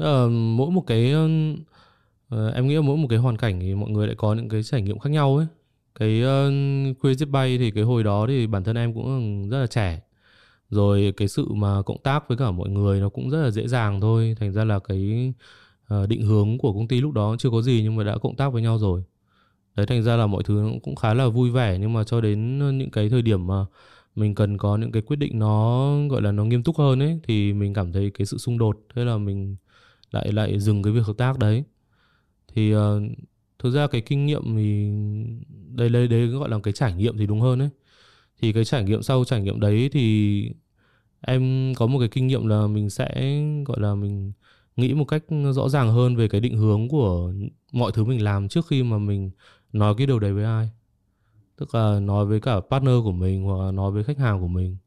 uh, 0.03 0.31
mỗi 0.31 0.71
một 0.71 0.83
cái 0.87 1.13
uh, 1.15 2.53
em 2.53 2.67
nghĩ 2.67 2.79
mỗi 2.79 2.97
một 2.97 3.07
cái 3.09 3.19
hoàn 3.19 3.37
cảnh 3.37 3.59
thì 3.59 3.75
mọi 3.75 3.89
người 3.89 4.07
lại 4.07 4.15
có 4.15 4.33
những 4.33 4.49
cái 4.49 4.63
trải 4.63 4.81
nghiệm 4.81 4.99
khác 4.99 5.09
nhau 5.09 5.37
ấy 5.37 5.47
cái 5.95 6.21
uh, 6.21 6.53
Creative 7.01 7.31
Bay 7.31 7.57
thì 7.57 7.71
cái 7.71 7.83
hồi 7.83 8.03
đó 8.03 8.25
thì 8.27 8.47
bản 8.47 8.63
thân 8.63 8.75
em 8.75 8.93
cũng 8.93 9.49
rất 9.49 9.59
là 9.59 9.67
trẻ. 9.67 10.01
Rồi 10.69 11.13
cái 11.17 11.27
sự 11.27 11.53
mà 11.53 11.81
cộng 11.81 12.01
tác 12.03 12.27
với 12.27 12.37
cả 12.37 12.51
mọi 12.51 12.69
người 12.69 12.99
nó 12.99 13.09
cũng 13.09 13.29
rất 13.29 13.41
là 13.43 13.51
dễ 13.51 13.67
dàng 13.67 14.01
thôi. 14.01 14.35
Thành 14.39 14.51
ra 14.51 14.63
là 14.63 14.79
cái 14.79 15.33
uh, 15.93 16.09
định 16.09 16.21
hướng 16.21 16.57
của 16.57 16.73
công 16.73 16.87
ty 16.87 17.01
lúc 17.01 17.13
đó 17.13 17.35
chưa 17.39 17.49
có 17.49 17.61
gì 17.61 17.79
nhưng 17.83 17.95
mà 17.95 18.03
đã 18.03 18.17
cộng 18.17 18.35
tác 18.35 18.53
với 18.53 18.61
nhau 18.61 18.77
rồi. 18.77 19.03
Đấy 19.75 19.85
thành 19.85 20.03
ra 20.03 20.15
là 20.15 20.27
mọi 20.27 20.43
thứ 20.43 20.71
cũng 20.83 20.95
khá 20.95 21.13
là 21.13 21.27
vui 21.27 21.51
vẻ. 21.51 21.77
Nhưng 21.79 21.93
mà 21.93 22.03
cho 22.03 22.21
đến 22.21 22.57
những 22.77 22.91
cái 22.91 23.09
thời 23.09 23.21
điểm 23.21 23.47
mà 23.47 23.65
mình 24.15 24.35
cần 24.35 24.57
có 24.57 24.77
những 24.77 24.91
cái 24.91 25.01
quyết 25.01 25.15
định 25.15 25.39
nó 25.39 25.91
gọi 26.09 26.21
là 26.21 26.31
nó 26.31 26.45
nghiêm 26.45 26.63
túc 26.63 26.77
hơn 26.77 26.99
ấy 26.99 27.19
thì 27.23 27.53
mình 27.53 27.73
cảm 27.73 27.93
thấy 27.93 28.11
cái 28.13 28.25
sự 28.25 28.37
xung 28.37 28.57
đột 28.57 28.79
thế 28.95 29.05
là 29.05 29.17
mình 29.17 29.55
lại 30.11 30.31
lại 30.31 30.59
dừng 30.59 30.83
cái 30.83 30.93
việc 30.93 31.05
hợp 31.05 31.17
tác 31.17 31.39
đấy. 31.39 31.63
Thì 32.53 32.75
uh, 32.75 32.79
thực 33.63 33.71
ra 33.71 33.87
cái 33.87 34.01
kinh 34.01 34.25
nghiệm 34.25 34.55
thì 34.55 34.91
đây 35.75 35.89
đây 35.89 36.07
đấy 36.07 36.27
gọi 36.27 36.49
là 36.49 36.59
cái 36.63 36.73
trải 36.73 36.93
nghiệm 36.93 37.17
thì 37.17 37.27
đúng 37.27 37.41
hơn 37.41 37.59
đấy 37.59 37.69
thì 38.41 38.53
cái 38.53 38.65
trải 38.65 38.83
nghiệm 38.83 39.01
sau 39.01 39.25
trải 39.25 39.41
nghiệm 39.41 39.59
đấy 39.59 39.89
thì 39.91 40.45
em 41.21 41.73
có 41.75 41.87
một 41.87 41.99
cái 41.99 42.07
kinh 42.09 42.27
nghiệm 42.27 42.47
là 42.47 42.67
mình 42.67 42.89
sẽ, 42.89 43.41
gọi 43.65 43.79
là 43.79 43.95
mình 43.95 44.31
nghĩ 44.75 44.93
một 44.93 45.05
cách 45.05 45.23
rõ 45.53 45.69
ràng 45.69 45.91
hơn 45.91 46.15
về 46.15 46.27
cái 46.27 46.41
định 46.41 46.57
hướng 46.57 46.89
của 46.89 47.33
mọi 47.71 47.91
thứ 47.91 48.05
mình 48.05 48.23
làm 48.23 48.47
trước 48.47 48.67
khi 48.67 48.83
mà 48.83 48.97
mình 48.97 49.31
nói 49.73 49.95
cái 49.97 50.07
điều 50.07 50.19
đấy 50.19 50.33
với 50.33 50.43
ai. 50.43 50.69
Tức 51.57 51.75
là 51.75 51.99
nói 51.99 52.25
với 52.25 52.39
cả 52.39 52.59
partner 52.71 52.95
của 53.03 53.11
mình 53.11 53.43
hoặc 53.43 53.65
là 53.65 53.71
nói 53.71 53.91
với 53.91 54.03
khách 54.03 54.17
hàng 54.17 54.41
của 54.41 54.47
mình. 54.47 54.77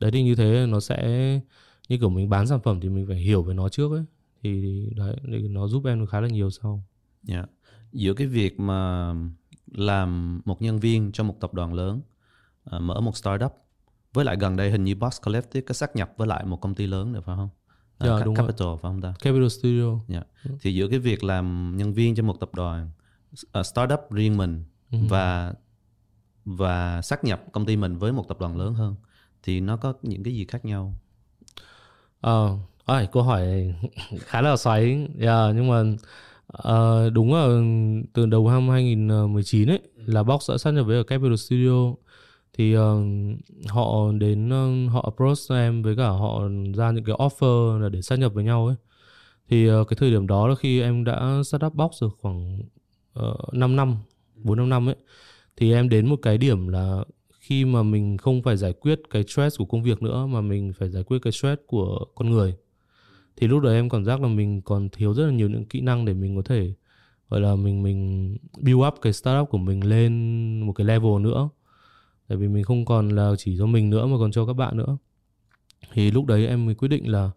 Đấy, 0.00 0.10
thì 0.10 0.22
như 0.22 0.34
thế 0.34 0.66
nó 0.68 0.80
sẽ, 0.80 1.40
như 1.88 1.98
kiểu 1.98 2.10
mình 2.10 2.28
bán 2.28 2.46
sản 2.46 2.60
phẩm 2.64 2.80
thì 2.80 2.88
mình 2.88 3.06
phải 3.06 3.16
hiểu 3.16 3.42
về 3.42 3.54
nó 3.54 3.68
trước 3.68 3.92
ấy. 3.92 4.04
Thì 4.42 4.82
đấy, 4.96 5.16
thì 5.26 5.48
nó 5.48 5.68
giúp 5.68 5.84
em 5.86 6.06
khá 6.06 6.20
là 6.20 6.28
nhiều 6.28 6.50
sau. 6.50 6.84
Yeah. 7.28 7.50
Dạ 7.92 8.00
giữa 8.00 8.14
cái 8.14 8.26
việc 8.26 8.60
mà 8.60 9.12
làm 9.66 10.40
một 10.44 10.62
nhân 10.62 10.78
viên 10.78 11.12
cho 11.12 11.24
một 11.24 11.34
tập 11.40 11.54
đoàn 11.54 11.74
lớn 11.74 12.00
uh, 12.76 12.82
mở 12.82 13.00
một 13.00 13.16
startup 13.16 13.52
với 14.12 14.24
lại 14.24 14.36
gần 14.40 14.56
đây 14.56 14.70
hình 14.70 14.84
như 14.84 14.94
Boss 14.94 15.22
Collective 15.22 15.64
có 15.66 15.74
xác 15.74 15.96
nhập 15.96 16.12
với 16.16 16.28
lại 16.28 16.44
một 16.44 16.60
công 16.60 16.74
ty 16.74 16.86
lớn 16.86 17.12
nữa 17.12 17.20
phải 17.26 17.36
không? 17.36 17.48
Uh, 18.04 18.06
dạ, 18.06 18.24
đúng 18.24 18.34
Capital 18.34 18.66
rồi. 18.66 18.76
phải 18.82 18.90
không 18.90 19.00
ta? 19.00 19.14
Capital 19.20 19.48
Studio. 19.48 19.90
Yeah. 20.08 20.26
Dạ. 20.44 20.50
Thì 20.60 20.74
giữa 20.74 20.88
cái 20.88 20.98
việc 20.98 21.24
làm 21.24 21.76
nhân 21.76 21.92
viên 21.92 22.14
cho 22.14 22.22
một 22.22 22.40
tập 22.40 22.50
đoàn 22.54 22.90
uh, 23.58 23.66
startup 23.66 24.00
riêng 24.10 24.36
mình 24.36 24.64
uh 24.96 25.10
và 25.10 25.54
và 26.44 27.02
xác 27.02 27.24
nhập 27.24 27.42
công 27.52 27.66
ty 27.66 27.76
mình 27.76 27.98
với 27.98 28.12
một 28.12 28.28
tập 28.28 28.38
đoàn 28.40 28.56
lớn 28.56 28.74
hơn 28.74 28.94
thì 29.42 29.60
nó 29.60 29.76
có 29.76 29.94
những 30.02 30.22
cái 30.22 30.34
gì 30.34 30.44
khác 30.44 30.64
nhau? 30.64 30.94
Ờ, 32.20 32.56
à, 32.84 33.06
câu 33.12 33.22
hỏi 33.22 33.74
khá 34.18 34.40
là 34.40 34.56
xoáy, 34.56 35.08
yeah, 35.20 35.54
nhưng 35.54 35.68
mà 35.68 35.82
À, 36.52 37.08
đúng 37.12 37.34
là 37.34 37.46
từ 38.12 38.26
đầu 38.26 38.48
năm 38.48 38.68
2019 38.68 39.68
ấy 39.70 39.80
là 39.96 40.22
Box 40.22 40.50
đã 40.50 40.58
sát 40.58 40.70
nhập 40.70 40.86
với 40.86 41.04
Capital 41.04 41.36
Studio. 41.36 41.94
Thì 42.52 42.76
uh, 42.76 42.82
họ 43.68 44.12
đến 44.12 44.48
uh, 44.48 44.92
họ 44.92 45.02
approach 45.02 45.38
em 45.50 45.82
với 45.82 45.96
cả 45.96 46.08
họ 46.08 46.42
ra 46.76 46.90
những 46.90 47.04
cái 47.04 47.16
offer 47.16 47.78
là 47.78 47.88
để 47.88 48.02
sát 48.02 48.18
nhập 48.18 48.34
với 48.34 48.44
nhau 48.44 48.66
ấy. 48.66 48.76
Thì 49.48 49.70
uh, 49.70 49.88
cái 49.88 49.96
thời 50.00 50.10
điểm 50.10 50.26
đó 50.26 50.48
là 50.48 50.54
khi 50.54 50.80
em 50.80 51.04
đã 51.04 51.42
start 51.44 51.64
up 51.66 51.74
Box 51.74 52.02
được 52.02 52.16
khoảng 52.20 52.60
uh, 53.20 53.54
5 53.54 53.76
năm 53.76 53.96
4 54.34 54.56
5 54.56 54.68
năm 54.68 54.88
ấy 54.88 54.96
thì 55.56 55.72
em 55.72 55.88
đến 55.88 56.06
một 56.06 56.16
cái 56.22 56.38
điểm 56.38 56.68
là 56.68 57.04
khi 57.40 57.64
mà 57.64 57.82
mình 57.82 58.16
không 58.16 58.42
phải 58.42 58.56
giải 58.56 58.72
quyết 58.72 59.00
cái 59.10 59.24
stress 59.28 59.58
của 59.58 59.64
công 59.64 59.82
việc 59.82 60.02
nữa 60.02 60.26
mà 60.26 60.40
mình 60.40 60.72
phải 60.78 60.88
giải 60.88 61.02
quyết 61.02 61.18
cái 61.22 61.32
stress 61.32 61.62
của 61.66 62.04
con 62.14 62.30
người 62.30 62.56
thì 63.40 63.46
lúc 63.46 63.62
đấy 63.62 63.74
em 63.74 63.88
cảm 63.88 64.04
giác 64.04 64.20
là 64.22 64.28
mình 64.28 64.62
còn 64.62 64.88
thiếu 64.88 65.14
rất 65.14 65.26
là 65.26 65.32
nhiều 65.32 65.48
những 65.48 65.64
kỹ 65.64 65.80
năng 65.80 66.04
để 66.04 66.14
mình 66.14 66.36
có 66.36 66.42
thể 66.42 66.72
gọi 67.28 67.40
là 67.40 67.54
mình 67.54 67.82
mình 67.82 68.36
build 68.58 68.80
up 68.86 68.94
cái 69.02 69.12
startup 69.12 69.48
của 69.50 69.58
mình 69.58 69.84
lên 69.84 70.12
một 70.60 70.72
cái 70.72 70.86
level 70.86 71.20
nữa. 71.20 71.48
Tại 72.28 72.38
vì 72.38 72.48
mình 72.48 72.64
không 72.64 72.84
còn 72.84 73.08
là 73.08 73.32
chỉ 73.38 73.56
cho 73.58 73.66
mình 73.66 73.90
nữa 73.90 74.06
mà 74.06 74.16
còn 74.18 74.32
cho 74.32 74.46
các 74.46 74.52
bạn 74.52 74.76
nữa. 74.76 74.96
Thì 75.92 76.10
lúc 76.10 76.26
đấy 76.26 76.46
em 76.46 76.66
mới 76.66 76.74
quyết 76.74 76.88
định 76.88 77.12
là 77.12 77.30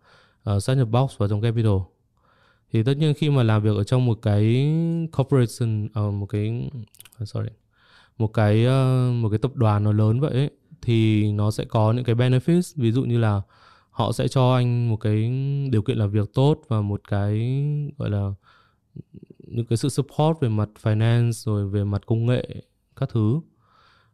uh, 0.55 0.63
sát 0.63 0.73
nhập 0.73 0.87
box 0.91 1.17
vào 1.17 1.29
trong 1.29 1.41
capital. 1.41 1.77
Thì 2.73 2.83
tất 2.83 2.97
nhiên 2.97 3.13
khi 3.13 3.29
mà 3.29 3.43
làm 3.43 3.63
việc 3.63 3.75
ở 3.75 3.83
trong 3.83 4.05
một 4.05 4.19
cái 4.21 4.71
corporation 5.17 5.85
uh, 5.85 6.13
một 6.13 6.25
cái 6.25 6.69
sorry 7.25 7.49
một 8.17 8.27
cái 8.27 8.65
uh, 8.65 9.13
một 9.13 9.29
cái 9.29 9.39
tập 9.39 9.55
đoàn 9.55 9.83
nó 9.83 9.91
lớn 9.91 10.19
vậy 10.19 10.31
ấy, 10.31 10.49
thì 10.81 11.31
nó 11.31 11.51
sẽ 11.51 11.65
có 11.65 11.93
những 11.93 12.03
cái 12.03 12.15
benefits. 12.15 12.73
Ví 12.75 12.91
dụ 12.91 13.03
như 13.03 13.17
là 13.17 13.41
họ 13.91 14.11
sẽ 14.11 14.27
cho 14.27 14.53
anh 14.53 14.89
một 14.89 14.97
cái 14.97 15.31
điều 15.71 15.81
kiện 15.81 15.97
làm 15.97 16.11
việc 16.11 16.33
tốt 16.33 16.61
và 16.67 16.81
một 16.81 17.01
cái 17.07 17.63
gọi 17.97 18.09
là 18.09 18.31
những 19.47 19.65
cái 19.65 19.77
sự 19.77 19.89
support 19.89 20.37
về 20.41 20.49
mặt 20.49 20.69
finance 20.83 21.31
rồi 21.31 21.69
về 21.69 21.83
mặt 21.83 22.01
công 22.05 22.25
nghệ 22.25 22.47
các 22.95 23.09
thứ 23.09 23.41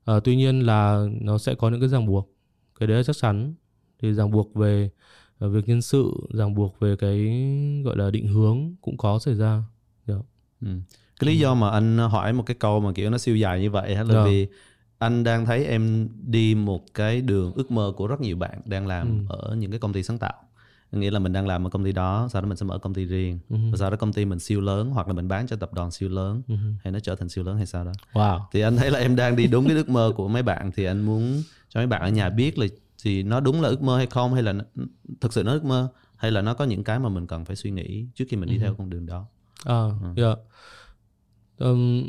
à, 0.06 0.20
tuy 0.24 0.36
nhiên 0.36 0.60
là 0.60 1.06
nó 1.22 1.38
sẽ 1.38 1.56
có 1.56 1.70
những 1.70 1.80
cái 1.80 1.90
ràng 1.90 2.06
buộc 2.06 2.34
cái 2.80 2.88
đấy 2.88 2.98
là 2.98 3.04
chắc 3.04 3.18
chắn 3.18 3.54
thì 4.02 4.14
ràng 4.14 4.32
buộc 4.32 4.56
về 4.56 4.90
uh, 5.46 5.52
việc 5.52 5.68
nhân 5.68 5.82
sự 5.82 6.12
ràng 6.34 6.56
buộc 6.56 6.80
về 6.80 6.96
cái 6.96 7.18
gọi 7.86 7.98
là 7.98 8.12
định 8.12 8.28
hướng 8.28 8.76
cũng 8.82 8.98
có 8.98 9.20
xảy 9.20 9.36
ra 9.36 9.64
yeah. 10.08 10.22
ừ. 10.62 10.68
cái 11.20 11.28
lý 11.30 11.40
do 11.40 11.56
mà 11.56 11.70
anh 11.70 11.98
hỏi 11.98 12.34
một 12.34 12.44
cái 12.46 12.56
câu 12.60 12.80
mà 12.80 12.92
kiểu 12.94 13.10
nó 13.10 13.18
siêu 13.18 13.36
dài 13.36 13.62
như 13.62 13.72
vậy 13.72 13.96
là 13.96 14.14
yeah. 14.14 14.26
vì 14.26 14.48
anh 15.00 15.24
đang 15.24 15.46
thấy 15.46 15.66
em 15.66 16.10
đi 16.24 16.56
một 16.56 16.94
cái 16.94 17.22
đường 17.22 17.54
ước 17.56 17.72
mơ 17.72 17.94
của 17.98 18.08
rất 18.08 18.22
nhiều 18.22 18.38
bạn 18.38 18.62
đang 18.66 18.88
làm 18.88 19.28
ừ. 19.30 19.36
ở 19.36 19.56
những 19.56 19.72
cái 19.72 19.80
công 19.80 19.94
ty 19.94 20.04
sáng 20.04 20.18
tạo 20.18 20.34
nghĩa 20.92 21.12
là 21.12 21.20
mình 21.20 21.34
đang 21.34 21.48
làm 21.48 21.68
ở 21.68 21.70
công 21.70 21.84
ty 21.84 21.92
đó 21.92 22.28
sau 22.32 22.42
đó 22.42 22.48
mình 22.48 22.58
sẽ 22.58 22.66
mở 22.66 22.78
công 22.78 22.94
ty 22.94 23.06
riêng 23.06 23.40
uh-huh. 23.50 23.72
và 23.72 23.78
sau 23.78 23.90
đó 23.90 23.98
công 23.98 24.14
ty 24.14 24.26
mình 24.26 24.40
siêu 24.40 24.62
lớn 24.62 24.90
hoặc 24.90 25.08
là 25.08 25.14
mình 25.14 25.28
bán 25.28 25.48
cho 25.48 25.56
tập 25.56 25.74
đoàn 25.74 25.92
siêu 25.92 26.10
lớn 26.10 26.42
uh-huh. 26.48 26.74
hay 26.84 26.92
nó 26.92 27.00
trở 27.00 27.16
thành 27.16 27.30
siêu 27.30 27.44
lớn 27.44 27.58
hay 27.58 27.66
sao 27.66 27.86
đó 27.86 27.92
wow. 28.14 28.40
thì 28.52 28.62
anh 28.62 28.78
thấy 28.78 28.92
là 28.92 29.00
em 29.00 29.16
đang 29.16 29.36
đi 29.36 29.48
đúng 29.48 29.68
cái 29.68 29.76
ước 29.76 29.90
mơ 29.90 30.14
của 30.16 30.28
mấy 30.28 30.44
bạn 30.44 30.72
thì 30.76 30.84
anh 30.84 31.02
muốn 31.02 31.44
cho 31.70 31.80
mấy 31.80 31.88
bạn 31.88 32.02
ở 32.02 32.10
nhà 32.10 32.30
biết 32.30 32.58
là 32.58 32.68
thì 33.04 33.24
nó 33.24 33.40
đúng 33.40 33.62
là 33.62 33.70
ước 33.70 33.82
mơ 33.82 33.98
hay 33.98 34.08
không 34.08 34.34
hay 34.34 34.44
là 34.44 34.54
thực 35.22 35.34
sự 35.34 35.44
nó 35.44 35.52
ước 35.52 35.66
mơ 35.66 35.90
hay 36.16 36.32
là 36.32 36.42
nó 36.42 36.54
có 36.54 36.66
những 36.66 36.84
cái 36.84 37.00
mà 37.00 37.10
mình 37.10 37.28
cần 37.28 37.46
phải 37.46 37.56
suy 37.56 37.72
nghĩ 37.72 38.06
trước 38.16 38.26
khi 38.30 38.38
mình 38.38 38.50
đi 38.50 38.58
uh-huh. 38.58 38.62
theo 38.62 38.76
con 38.78 38.90
đường 38.90 39.06
đó 39.06 39.26
à 39.66 39.86
uh, 39.86 40.18
yeah. 40.18 40.38
um, 41.58 42.04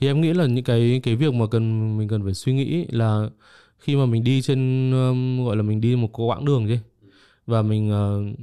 thì 0.00 0.06
em 0.06 0.20
nghĩ 0.20 0.32
là 0.32 0.46
những 0.46 0.64
cái 0.64 1.00
cái 1.02 1.16
việc 1.16 1.34
mà 1.34 1.46
cần 1.46 1.96
mình 1.98 2.08
cần 2.08 2.24
phải 2.24 2.34
suy 2.34 2.52
nghĩ 2.52 2.86
là 2.90 3.30
khi 3.78 3.96
mà 3.96 4.06
mình 4.06 4.24
đi 4.24 4.42
trên 4.42 4.90
um, 4.92 5.44
gọi 5.44 5.56
là 5.56 5.62
mình 5.62 5.80
đi 5.80 5.96
một 5.96 6.08
quãng 6.12 6.44
đường 6.44 6.68
chứ 6.68 6.78
và 7.46 7.62
mình 7.62 7.90
uh, 7.90 8.38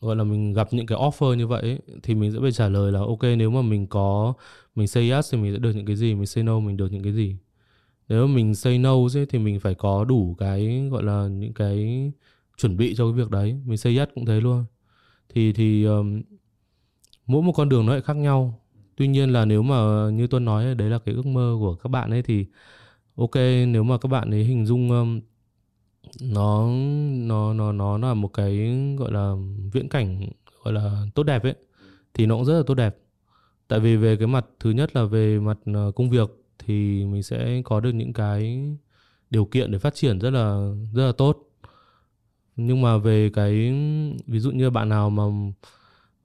gọi 0.00 0.16
là 0.16 0.24
mình 0.24 0.52
gặp 0.52 0.68
những 0.72 0.86
cái 0.86 0.98
offer 0.98 1.34
như 1.34 1.46
vậy 1.46 1.62
ấy, 1.62 1.78
thì 2.02 2.14
mình 2.14 2.32
sẽ 2.32 2.38
phải 2.42 2.52
trả 2.52 2.68
lời 2.68 2.92
là 2.92 3.00
ok 3.00 3.22
nếu 3.22 3.50
mà 3.50 3.62
mình 3.62 3.86
có 3.86 4.34
mình 4.74 4.86
say 4.86 5.10
yes 5.10 5.32
thì 5.32 5.38
mình 5.38 5.52
sẽ 5.54 5.58
được 5.58 5.72
những 5.72 5.86
cái 5.86 5.96
gì 5.96 6.14
mình 6.14 6.26
say 6.26 6.44
no 6.44 6.60
mình 6.60 6.76
được 6.76 6.92
những 6.92 7.02
cái 7.02 7.12
gì. 7.12 7.36
Nếu 8.08 8.26
mà 8.26 8.34
mình 8.34 8.54
say 8.54 8.78
no 8.78 8.94
chứ 9.12 9.24
thì 9.24 9.38
mình 9.38 9.60
phải 9.60 9.74
có 9.74 10.04
đủ 10.04 10.34
cái 10.38 10.88
gọi 10.90 11.02
là 11.02 11.28
những 11.28 11.52
cái 11.52 12.10
chuẩn 12.58 12.76
bị 12.76 12.94
cho 12.94 13.04
cái 13.04 13.12
việc 13.12 13.30
đấy 13.30 13.56
mình 13.66 13.76
say 13.76 13.96
yes 13.96 14.08
cũng 14.14 14.26
thế 14.26 14.40
luôn. 14.40 14.64
Thì 15.28 15.52
thì 15.52 15.84
um, 15.84 16.22
mỗi 17.26 17.42
một 17.42 17.52
con 17.52 17.68
đường 17.68 17.86
nó 17.86 17.92
lại 17.92 18.02
khác 18.02 18.16
nhau 18.16 18.60
tuy 18.98 19.08
nhiên 19.08 19.32
là 19.32 19.44
nếu 19.44 19.62
mà 19.62 20.10
như 20.10 20.26
tuân 20.26 20.44
nói 20.44 20.74
đấy 20.74 20.90
là 20.90 20.98
cái 20.98 21.14
ước 21.14 21.26
mơ 21.26 21.56
của 21.60 21.74
các 21.74 21.88
bạn 21.88 22.10
ấy 22.10 22.22
thì 22.22 22.46
ok 23.16 23.34
nếu 23.68 23.82
mà 23.82 23.98
các 23.98 24.08
bạn 24.08 24.30
ấy 24.30 24.44
hình 24.44 24.66
dung 24.66 24.90
um, 24.90 25.20
nó 26.20 26.68
nó 27.08 27.52
nó 27.52 27.72
nó 27.72 27.98
là 27.98 28.14
một 28.14 28.28
cái 28.28 28.74
gọi 28.98 29.12
là 29.12 29.34
viễn 29.72 29.88
cảnh 29.88 30.28
gọi 30.64 30.74
là 30.74 31.06
tốt 31.14 31.22
đẹp 31.22 31.42
ấy 31.42 31.54
thì 32.14 32.26
nó 32.26 32.34
cũng 32.36 32.44
rất 32.44 32.56
là 32.56 32.62
tốt 32.66 32.74
đẹp. 32.74 32.96
Tại 33.68 33.80
vì 33.80 33.96
về 33.96 34.16
cái 34.16 34.26
mặt 34.26 34.46
thứ 34.60 34.70
nhất 34.70 34.96
là 34.96 35.04
về 35.04 35.38
mặt 35.38 35.58
ờ, 35.74 35.92
công 35.96 36.10
việc 36.10 36.30
thì 36.58 37.04
mình 37.04 37.22
sẽ 37.22 37.62
có 37.64 37.80
được 37.80 37.92
những 37.92 38.12
cái 38.12 38.68
điều 39.30 39.44
kiện 39.44 39.70
để 39.72 39.78
phát 39.78 39.94
triển 39.94 40.18
rất 40.18 40.30
là 40.30 40.72
rất 40.94 41.06
là 41.06 41.12
tốt. 41.12 41.38
Nhưng 42.56 42.82
mà 42.82 42.98
về 42.98 43.30
cái 43.34 43.52
ví 44.26 44.38
dụ 44.38 44.50
như 44.50 44.70
bạn 44.70 44.88
nào 44.88 45.10
mà 45.10 45.24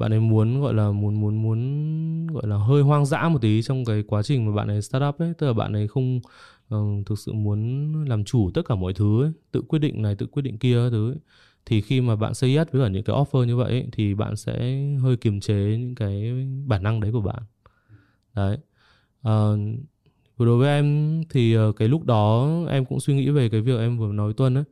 bạn 0.04 0.14
ấy 0.14 0.20
muốn 0.20 0.62
gọi 0.62 0.74
là 0.74 0.92
muốn 0.92 1.22
muốn 1.22 1.42
muốn 1.42 2.28
gọi 2.28 2.48
là 2.48 2.58
hơi 2.58 2.82
hoang 2.82 3.06
dã 3.06 3.30
một 3.30 3.42
tí 3.42 3.62
trong 3.62 3.86
cái 3.86 4.04
quá 4.08 4.24
trình 4.24 4.46
mà 4.46 4.56
bạn 4.56 4.68
ấy 4.68 4.82
start 4.82 5.04
up 5.10 5.20
ấy. 5.20 5.34
Tức 5.38 5.48
là 5.48 5.54
bạn 5.54 5.74
ấy 5.74 5.88
không 5.88 6.20
uh, 6.76 7.06
thực 7.06 7.20
sự 7.20 7.34
muốn 7.34 7.94
làm 8.06 8.24
chủ 8.24 8.52
tất 8.54 8.62
cả 8.66 8.76
mọi 8.76 8.94
thứ 8.94 9.24
ấy, 9.24 9.32
tự 9.52 9.62
quyết 9.62 9.80
định 9.80 10.02
này 10.02 10.16
tự 10.16 10.26
quyết 10.26 10.42
định 10.42 10.58
kia 10.58 10.90
thứ 10.90 11.12
ấy. 11.12 11.18
thì 11.66 11.82
khi 11.82 12.02
mà 12.02 12.16
bạn 12.16 12.34
say 12.34 12.56
yes 12.58 12.68
với 12.72 12.82
cả 12.82 12.90
những 12.90 13.04
cái 13.04 13.16
offer 13.16 13.44
như 13.44 13.58
vậy 13.58 13.72
ấy, 13.72 13.88
thì 13.92 14.14
bạn 14.14 14.36
sẽ 14.36 14.86
hơi 15.02 15.18
kiềm 15.18 15.40
chế 15.40 15.78
những 15.80 15.96
cái 15.96 16.34
bản 16.68 16.84
năng 16.84 17.00
đấy 17.00 17.12
của 17.12 17.22
bạn. 17.22 17.44
Đấy. 18.36 18.58
Uh, 19.28 19.60
đối 20.40 20.58
với 20.58 20.70
em 20.70 21.22
thì 21.30 21.54
ờ, 21.54 21.72
cái 21.72 21.88
lúc 21.88 22.06
đó 22.06 22.50
em 22.70 22.86
cũng 22.86 23.00
suy 23.00 23.16
nghĩ 23.16 23.30
về 23.30 23.50
cái 23.50 23.62
việc 23.62 23.80
em 23.80 23.98
vừa 23.98 24.14
nói 24.14 24.34
tuân 24.34 24.58
ấy. 24.58 24.64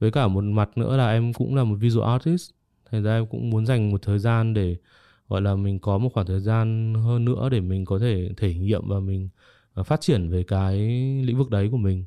Với 0.00 0.10
cả 0.10 0.28
một 0.28 0.44
mặt 0.44 0.78
nữa 0.78 0.96
là 0.96 1.10
em 1.10 1.32
cũng 1.32 1.54
là 1.54 1.64
một 1.64 1.76
visual 1.80 2.10
artist 2.10 2.50
thành 2.90 3.02
ra 3.02 3.14
em 3.14 3.26
cũng 3.26 3.50
muốn 3.50 3.66
dành 3.66 3.90
một 3.90 4.02
thời 4.02 4.18
gian 4.18 4.54
để 4.54 4.76
gọi 5.28 5.42
là 5.42 5.54
mình 5.54 5.78
có 5.78 5.98
một 5.98 6.08
khoảng 6.14 6.26
thời 6.26 6.40
gian 6.40 6.94
hơn 6.94 7.24
nữa 7.24 7.48
để 7.48 7.60
mình 7.60 7.84
có 7.84 7.98
thể 7.98 8.30
thể 8.36 8.54
nghiệm 8.54 8.88
và 8.88 9.00
mình 9.00 9.28
uh, 9.80 9.86
phát 9.86 10.00
triển 10.00 10.30
về 10.30 10.42
cái 10.42 10.76
lĩnh 11.24 11.38
vực 11.38 11.50
đấy 11.50 11.68
của 11.70 11.76
mình. 11.76 12.04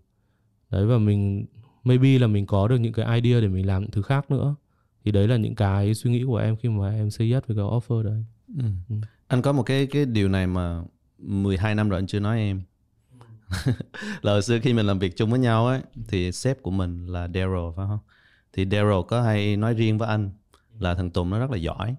Đấy 0.69 0.85
và 0.85 0.97
mình 0.97 1.45
maybe 1.83 2.19
là 2.19 2.27
mình 2.27 2.45
có 2.45 2.67
được 2.67 2.77
những 2.77 2.93
cái 2.93 3.21
idea 3.21 3.41
để 3.41 3.47
mình 3.47 3.67
làm 3.67 3.81
những 3.81 3.91
thứ 3.91 4.01
khác 4.01 4.31
nữa. 4.31 4.55
Thì 5.05 5.11
đấy 5.11 5.27
là 5.27 5.37
những 5.37 5.55
cái 5.55 5.93
suy 5.93 6.11
nghĩ 6.11 6.23
của 6.23 6.37
em 6.37 6.55
khi 6.55 6.69
mà 6.69 6.91
em 6.91 7.09
say 7.09 7.31
yes 7.31 7.43
với 7.47 7.57
cái 7.57 7.65
offer 7.65 8.03
đấy. 8.03 8.25
Ừ. 8.57 8.63
Ừ. 8.89 8.95
anh 9.27 9.41
có 9.41 9.51
một 9.51 9.63
cái 9.63 9.85
cái 9.85 10.05
điều 10.05 10.29
này 10.29 10.47
mà 10.47 10.83
12 11.17 11.75
năm 11.75 11.89
rồi 11.89 11.99
anh 11.99 12.07
chưa 12.07 12.19
nói 12.19 12.37
em. 12.37 12.61
Là 14.21 14.31
hồi 14.31 14.41
xưa 14.41 14.59
khi 14.59 14.73
mình 14.73 14.85
làm 14.85 14.99
việc 14.99 15.15
chung 15.15 15.29
với 15.29 15.39
nhau 15.39 15.67
ấy 15.67 15.81
thì 16.07 16.31
sếp 16.31 16.61
của 16.61 16.71
mình 16.71 17.07
là 17.07 17.27
Daryl 17.27 17.71
phải 17.75 17.85
không? 17.87 17.99
Thì 18.53 18.65
Daryl 18.65 19.01
có 19.07 19.21
hay 19.21 19.57
nói 19.57 19.73
riêng 19.73 19.97
với 19.97 20.09
anh 20.09 20.29
là 20.79 20.95
thằng 20.95 21.09
Tùng 21.09 21.29
nó 21.29 21.39
rất 21.39 21.51
là 21.51 21.57
giỏi. 21.57 21.95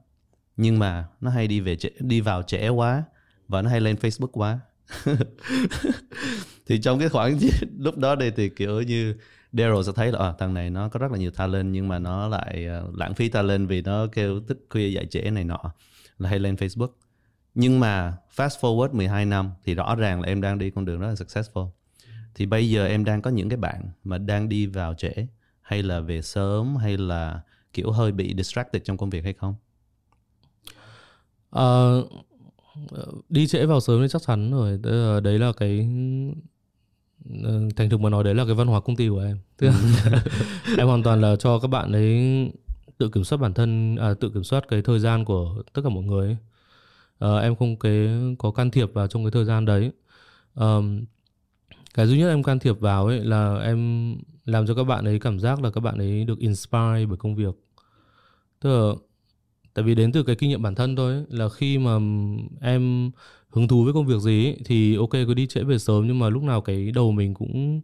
Nhưng 0.56 0.78
mà 0.78 1.04
nó 1.20 1.30
hay 1.30 1.46
đi 1.46 1.60
về 1.60 1.76
đi 2.00 2.20
vào 2.20 2.42
trễ 2.42 2.68
quá 2.68 3.04
và 3.48 3.62
nó 3.62 3.70
hay 3.70 3.80
lên 3.80 3.96
Facebook 3.96 4.30
quá. 4.32 4.60
Thì 6.66 6.80
trong 6.80 6.98
cái 6.98 7.08
khoảng 7.08 7.38
lúc 7.78 7.98
đó 7.98 8.14
đây 8.14 8.30
thì 8.30 8.48
kiểu 8.48 8.82
như 8.82 9.14
Daryl 9.52 9.82
sẽ 9.86 9.92
thấy 9.94 10.12
là 10.12 10.18
à, 10.18 10.32
thằng 10.38 10.54
này 10.54 10.70
nó 10.70 10.88
có 10.88 10.98
rất 10.98 11.12
là 11.12 11.18
nhiều 11.18 11.30
talent 11.30 11.72
nhưng 11.72 11.88
mà 11.88 11.98
nó 11.98 12.28
lại 12.28 12.66
uh, 12.84 12.94
lãng 12.94 13.14
phí 13.14 13.28
talent 13.28 13.68
vì 13.68 13.82
nó 13.82 14.06
kêu 14.06 14.40
thức 14.40 14.66
khuya 14.70 14.88
dậy 14.88 15.06
trễ 15.10 15.30
này 15.30 15.44
nọ. 15.44 15.60
Là 16.18 16.28
hay 16.28 16.38
lên 16.38 16.54
Facebook. 16.54 16.88
Nhưng 17.54 17.80
mà 17.80 18.16
fast 18.36 18.60
forward 18.60 18.92
12 18.92 19.24
năm 19.24 19.50
thì 19.64 19.74
rõ 19.74 19.94
ràng 19.94 20.20
là 20.20 20.28
em 20.28 20.40
đang 20.40 20.58
đi 20.58 20.70
con 20.70 20.84
đường 20.84 21.00
rất 21.00 21.08
là 21.08 21.14
successful. 21.14 21.68
Thì 22.34 22.46
bây 22.46 22.70
giờ 22.70 22.86
em 22.86 23.04
đang 23.04 23.22
có 23.22 23.30
những 23.30 23.48
cái 23.48 23.56
bạn 23.56 23.90
mà 24.04 24.18
đang 24.18 24.48
đi 24.48 24.66
vào 24.66 24.94
trễ 24.94 25.12
hay 25.60 25.82
là 25.82 26.00
về 26.00 26.22
sớm 26.22 26.76
hay 26.76 26.96
là 26.96 27.40
kiểu 27.74 27.90
hơi 27.90 28.12
bị 28.12 28.34
distracted 28.36 28.82
trong 28.84 28.96
công 28.96 29.10
việc 29.10 29.24
hay 29.24 29.32
không? 29.32 29.54
Uh, 31.58 32.24
đi 33.28 33.46
trễ 33.46 33.66
vào 33.66 33.80
sớm 33.80 34.02
thì 34.02 34.08
chắc 34.08 34.22
chắn 34.26 34.50
rồi 34.50 34.78
đấy 35.22 35.38
là 35.38 35.52
cái 35.56 35.88
ờ, 37.44 37.68
thành 37.76 37.90
thực 37.90 38.00
mà 38.00 38.10
nói 38.10 38.24
đấy 38.24 38.34
là 38.34 38.44
cái 38.44 38.54
văn 38.54 38.66
hóa 38.66 38.80
công 38.80 38.96
ty 38.96 39.08
của 39.08 39.20
em 39.20 39.38
Tức 39.56 39.66
là 39.66 40.22
em 40.78 40.86
hoàn 40.86 41.02
toàn 41.02 41.20
là 41.20 41.36
cho 41.36 41.58
các 41.58 41.68
bạn 41.68 41.92
ấy 41.92 42.50
tự 42.98 43.08
kiểm 43.08 43.24
soát 43.24 43.38
bản 43.38 43.54
thân 43.54 43.96
à, 43.96 44.14
tự 44.20 44.30
kiểm 44.30 44.44
soát 44.44 44.64
cái 44.68 44.82
thời 44.82 44.98
gian 44.98 45.24
của 45.24 45.62
tất 45.72 45.82
cả 45.84 45.88
mọi 45.88 46.04
người 46.04 46.26
ấy. 46.26 46.36
À, 47.18 47.38
em 47.38 47.56
không 47.56 47.78
cái 47.78 48.08
có 48.38 48.50
can 48.50 48.70
thiệp 48.70 48.92
vào 48.94 49.06
trong 49.06 49.24
cái 49.24 49.30
thời 49.30 49.44
gian 49.44 49.64
đấy 49.64 49.92
à, 50.54 50.66
cái 51.94 52.06
duy 52.06 52.18
nhất 52.18 52.28
em 52.28 52.42
can 52.42 52.58
thiệp 52.58 52.80
vào 52.80 53.06
ấy 53.06 53.24
là 53.24 53.58
em 53.58 54.10
làm 54.44 54.66
cho 54.66 54.74
các 54.74 54.84
bạn 54.84 55.04
ấy 55.04 55.18
cảm 55.18 55.40
giác 55.40 55.62
là 55.62 55.70
các 55.70 55.80
bạn 55.80 55.98
ấy 55.98 56.24
được 56.24 56.38
inspire 56.38 57.06
bởi 57.08 57.16
công 57.16 57.34
việc 57.34 57.63
tức 58.60 58.70
là 58.70 58.94
tại 59.74 59.84
vì 59.84 59.94
đến 59.94 60.12
từ 60.12 60.22
cái 60.22 60.36
kinh 60.36 60.50
nghiệm 60.50 60.62
bản 60.62 60.74
thân 60.74 60.96
thôi 60.96 61.12
ấy, 61.12 61.24
là 61.28 61.48
khi 61.48 61.78
mà 61.78 61.98
em 62.60 63.10
hứng 63.48 63.68
thú 63.68 63.84
với 63.84 63.92
công 63.92 64.06
việc 64.06 64.20
gì 64.20 64.46
ấy, 64.46 64.56
thì 64.64 64.96
ok 64.96 65.10
cứ 65.10 65.34
đi 65.34 65.46
trễ 65.46 65.62
về 65.62 65.78
sớm 65.78 66.06
nhưng 66.06 66.18
mà 66.18 66.28
lúc 66.28 66.42
nào 66.42 66.60
cái 66.60 66.92
đầu 66.94 67.12
mình 67.12 67.34
cũng 67.34 67.80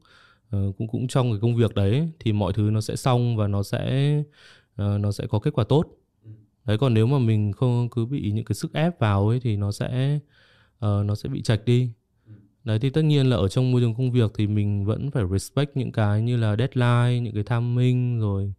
uh, 0.57 0.77
cũng 0.79 0.89
cũng 0.89 1.09
trong 1.09 1.31
cái 1.31 1.39
công 1.43 1.57
việc 1.57 1.75
đấy 1.75 2.09
thì 2.21 2.33
mọi 2.33 2.53
thứ 2.53 2.63
nó 2.63 2.81
sẽ 2.81 2.97
xong 2.97 3.37
và 3.37 3.49
nó 3.49 3.63
sẽ 3.63 4.17
uh, 4.83 5.01
nó 5.01 5.13
sẽ 5.13 5.27
có 5.27 5.39
kết 5.39 5.55
quả 5.55 5.65
tốt. 5.65 5.87
Đấy 6.65 6.79
còn 6.79 6.95
nếu 6.95 7.07
mà 7.07 7.19
mình 7.19 7.53
không 7.53 7.89
cứ 7.89 8.07
bị 8.07 8.31
những 8.31 8.45
cái 8.45 8.55
sức 8.55 8.73
ép 8.73 9.01
vào 9.01 9.29
ấy 9.29 9.41
thì 9.41 9.57
nó 9.57 9.73
sẽ 9.73 10.19
uh, 10.87 11.05
nó 11.05 11.15
sẽ 11.15 11.29
bị 11.29 11.43
chạch 11.43 11.65
đi. 11.65 11.91
Đấy 12.65 12.79
thì 12.79 12.91
tất 12.91 13.03
nhiên 13.03 13.27
là 13.27 13.37
ở 13.37 13.49
trong 13.49 13.73
môi 13.73 13.81
trường 13.81 13.95
công 13.95 14.13
việc 14.13 14.31
thì 14.35 14.47
mình 14.47 14.85
vẫn 14.85 15.11
phải 15.11 15.25
respect 15.31 15.77
những 15.77 15.93
cái 15.93 16.23
như 16.23 16.37
là 16.37 16.57
deadline 16.57 17.21
những 17.21 17.35
cái 17.35 17.43
timing 17.43 18.21
rồi 18.21 18.53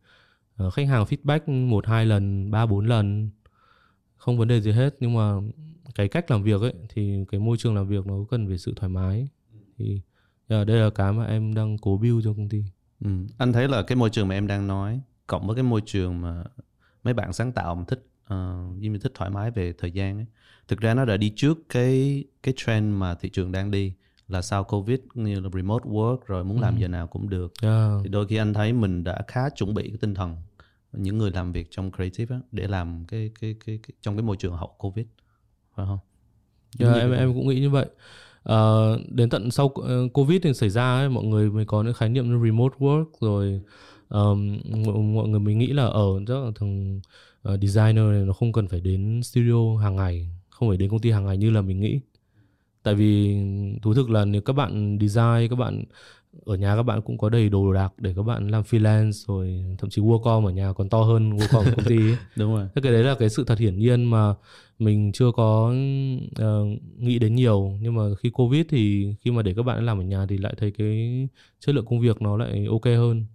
khách 0.69 0.87
hàng 0.87 1.03
feedback 1.03 1.67
một 1.67 1.87
hai 1.87 2.05
lần 2.05 2.51
ba 2.51 2.65
bốn 2.65 2.85
lần 2.85 3.29
không 4.17 4.37
vấn 4.37 4.47
đề 4.47 4.61
gì 4.61 4.71
hết 4.71 4.95
nhưng 4.99 5.13
mà 5.13 5.33
cái 5.95 6.07
cách 6.07 6.31
làm 6.31 6.43
việc 6.43 6.61
ấy 6.61 6.73
thì 6.89 7.25
cái 7.31 7.39
môi 7.39 7.57
trường 7.57 7.75
làm 7.75 7.87
việc 7.87 8.07
nó 8.07 8.15
cần 8.29 8.47
phải 8.47 8.57
sự 8.57 8.73
thoải 8.75 8.89
mái 8.89 9.27
thì 9.77 10.01
uh, 10.61 10.67
đây 10.67 10.77
là 10.79 10.89
cái 10.89 11.13
mà 11.13 11.25
em 11.25 11.53
đang 11.53 11.77
cố 11.77 11.97
build 11.97 12.25
cho 12.25 12.33
công 12.33 12.49
ty 12.49 12.63
ừ. 13.05 13.09
anh 13.37 13.53
thấy 13.53 13.67
là 13.67 13.83
cái 13.83 13.95
môi 13.95 14.09
trường 14.09 14.27
mà 14.27 14.35
em 14.35 14.47
đang 14.47 14.67
nói 14.67 15.01
cộng 15.27 15.47
với 15.47 15.55
cái 15.55 15.63
môi 15.63 15.81
trường 15.85 16.21
mà 16.21 16.43
mấy 17.03 17.13
bạn 17.13 17.33
sáng 17.33 17.51
tạo 17.51 17.75
mà 17.75 17.83
thích 17.87 18.07
uh, 18.33 18.77
như 18.77 18.97
thích 18.97 19.11
thoải 19.15 19.29
mái 19.29 19.51
về 19.51 19.73
thời 19.73 19.91
gian 19.91 20.17
ấy 20.17 20.25
thực 20.67 20.79
ra 20.79 20.93
nó 20.93 21.05
đã 21.05 21.17
đi 21.17 21.33
trước 21.35 21.57
cái 21.69 22.23
cái 22.43 22.53
trend 22.57 22.95
mà 22.95 23.15
thị 23.15 23.29
trường 23.29 23.51
đang 23.51 23.71
đi 23.71 23.93
là 24.27 24.41
sau 24.41 24.63
covid 24.63 24.99
như 25.13 25.39
là 25.39 25.49
remote 25.53 25.85
work 25.85 26.17
rồi 26.27 26.43
muốn 26.43 26.61
làm 26.61 26.75
ừ. 26.75 26.79
giờ 26.79 26.87
nào 26.87 27.07
cũng 27.07 27.29
được 27.29 27.53
yeah. 27.61 27.91
thì 28.03 28.09
đôi 28.09 28.27
khi 28.27 28.35
anh 28.35 28.53
thấy 28.53 28.73
mình 28.73 29.03
đã 29.03 29.21
khá 29.27 29.49
chuẩn 29.49 29.73
bị 29.73 29.89
cái 29.89 29.97
tinh 30.01 30.13
thần 30.13 30.35
những 30.93 31.17
người 31.17 31.31
làm 31.31 31.51
việc 31.51 31.67
trong 31.71 31.91
creative 31.91 32.35
á, 32.35 32.41
để 32.51 32.67
làm 32.67 33.05
cái, 33.07 33.31
cái 33.41 33.55
cái 33.65 33.79
cái 33.83 33.91
trong 34.01 34.15
cái 34.15 34.23
môi 34.23 34.35
trường 34.37 34.53
hậu 34.53 34.75
covid 34.77 35.05
phải 35.75 35.85
không? 35.85 35.99
Yeah, 36.79 36.95
em 36.95 37.11
em 37.11 37.33
cũng 37.33 37.47
nghĩ 37.47 37.59
như 37.59 37.69
vậy. 37.69 37.85
Uh, 38.49 39.11
đến 39.11 39.29
tận 39.29 39.51
sau 39.51 39.65
uh, 39.65 40.13
covid 40.13 40.41
thì 40.43 40.53
xảy 40.53 40.69
ra 40.69 40.93
ấy, 40.93 41.09
mọi 41.09 41.23
người 41.23 41.49
mới 41.49 41.65
có 41.65 41.83
những 41.83 41.93
khái 41.93 42.09
niệm 42.09 42.25
như 42.29 42.45
remote 42.45 42.77
work 42.79 43.05
rồi 43.19 43.61
um, 44.09 44.57
mọi 45.15 45.27
người 45.27 45.39
mới 45.39 45.55
nghĩ 45.55 45.67
là 45.67 45.83
ở 45.83 46.05
chắc 46.27 46.33
là 46.33 46.51
thằng 46.55 47.01
uh, 47.53 47.59
designer 47.61 48.05
này 48.11 48.25
nó 48.25 48.33
không 48.33 48.51
cần 48.51 48.67
phải 48.67 48.81
đến 48.81 49.23
studio 49.23 49.77
hàng 49.81 49.95
ngày 49.95 50.29
không 50.49 50.69
phải 50.69 50.77
đến 50.77 50.89
công 50.89 50.99
ty 50.99 51.11
hàng 51.11 51.25
ngày 51.25 51.37
như 51.37 51.49
là 51.49 51.61
mình 51.61 51.79
nghĩ. 51.79 51.99
Tại 52.83 52.95
vì 52.95 53.37
thú 53.81 53.93
thực 53.93 54.09
là 54.09 54.25
nếu 54.25 54.41
các 54.41 54.53
bạn 54.53 54.97
design 55.01 55.49
các 55.49 55.55
bạn 55.55 55.83
ở 56.45 56.55
nhà 56.55 56.75
các 56.75 56.83
bạn 56.83 57.01
cũng 57.01 57.17
có 57.17 57.29
đầy 57.29 57.49
đồ 57.49 57.73
đạc 57.73 57.93
để 57.97 58.13
các 58.15 58.23
bạn 58.23 58.47
làm 58.47 58.63
freelance 58.63 59.11
rồi 59.11 59.63
thậm 59.77 59.89
chí 59.89 60.01
work 60.01 60.45
ở 60.45 60.51
nhà 60.51 60.73
còn 60.73 60.89
to 60.89 61.01
hơn 61.01 61.37
ở 61.39 61.47
công 61.51 61.85
ty 61.85 61.97
ấy. 61.97 62.17
đúng 62.35 62.55
rồi. 62.55 62.67
Thế 62.75 62.81
cái 62.81 62.91
đấy 62.91 63.03
là 63.03 63.15
cái 63.19 63.29
sự 63.29 63.43
thật 63.43 63.59
hiển 63.59 63.79
nhiên 63.79 64.03
mà 64.03 64.33
mình 64.79 65.11
chưa 65.11 65.31
có 65.31 65.73
uh, 66.41 66.81
nghĩ 66.97 67.19
đến 67.19 67.35
nhiều. 67.35 67.77
Nhưng 67.81 67.95
mà 67.95 68.03
khi 68.19 68.29
covid 68.29 68.65
thì 68.69 69.13
khi 69.21 69.31
mà 69.31 69.41
để 69.41 69.53
các 69.53 69.63
bạn 69.63 69.85
làm 69.85 69.99
ở 69.99 70.03
nhà 70.03 70.25
thì 70.29 70.37
lại 70.37 70.53
thấy 70.57 70.71
cái 70.71 71.27
chất 71.59 71.75
lượng 71.75 71.85
công 71.85 71.99
việc 71.99 72.21
nó 72.21 72.37
lại 72.37 72.65
ok 72.69 72.85
hơn. 72.85 73.25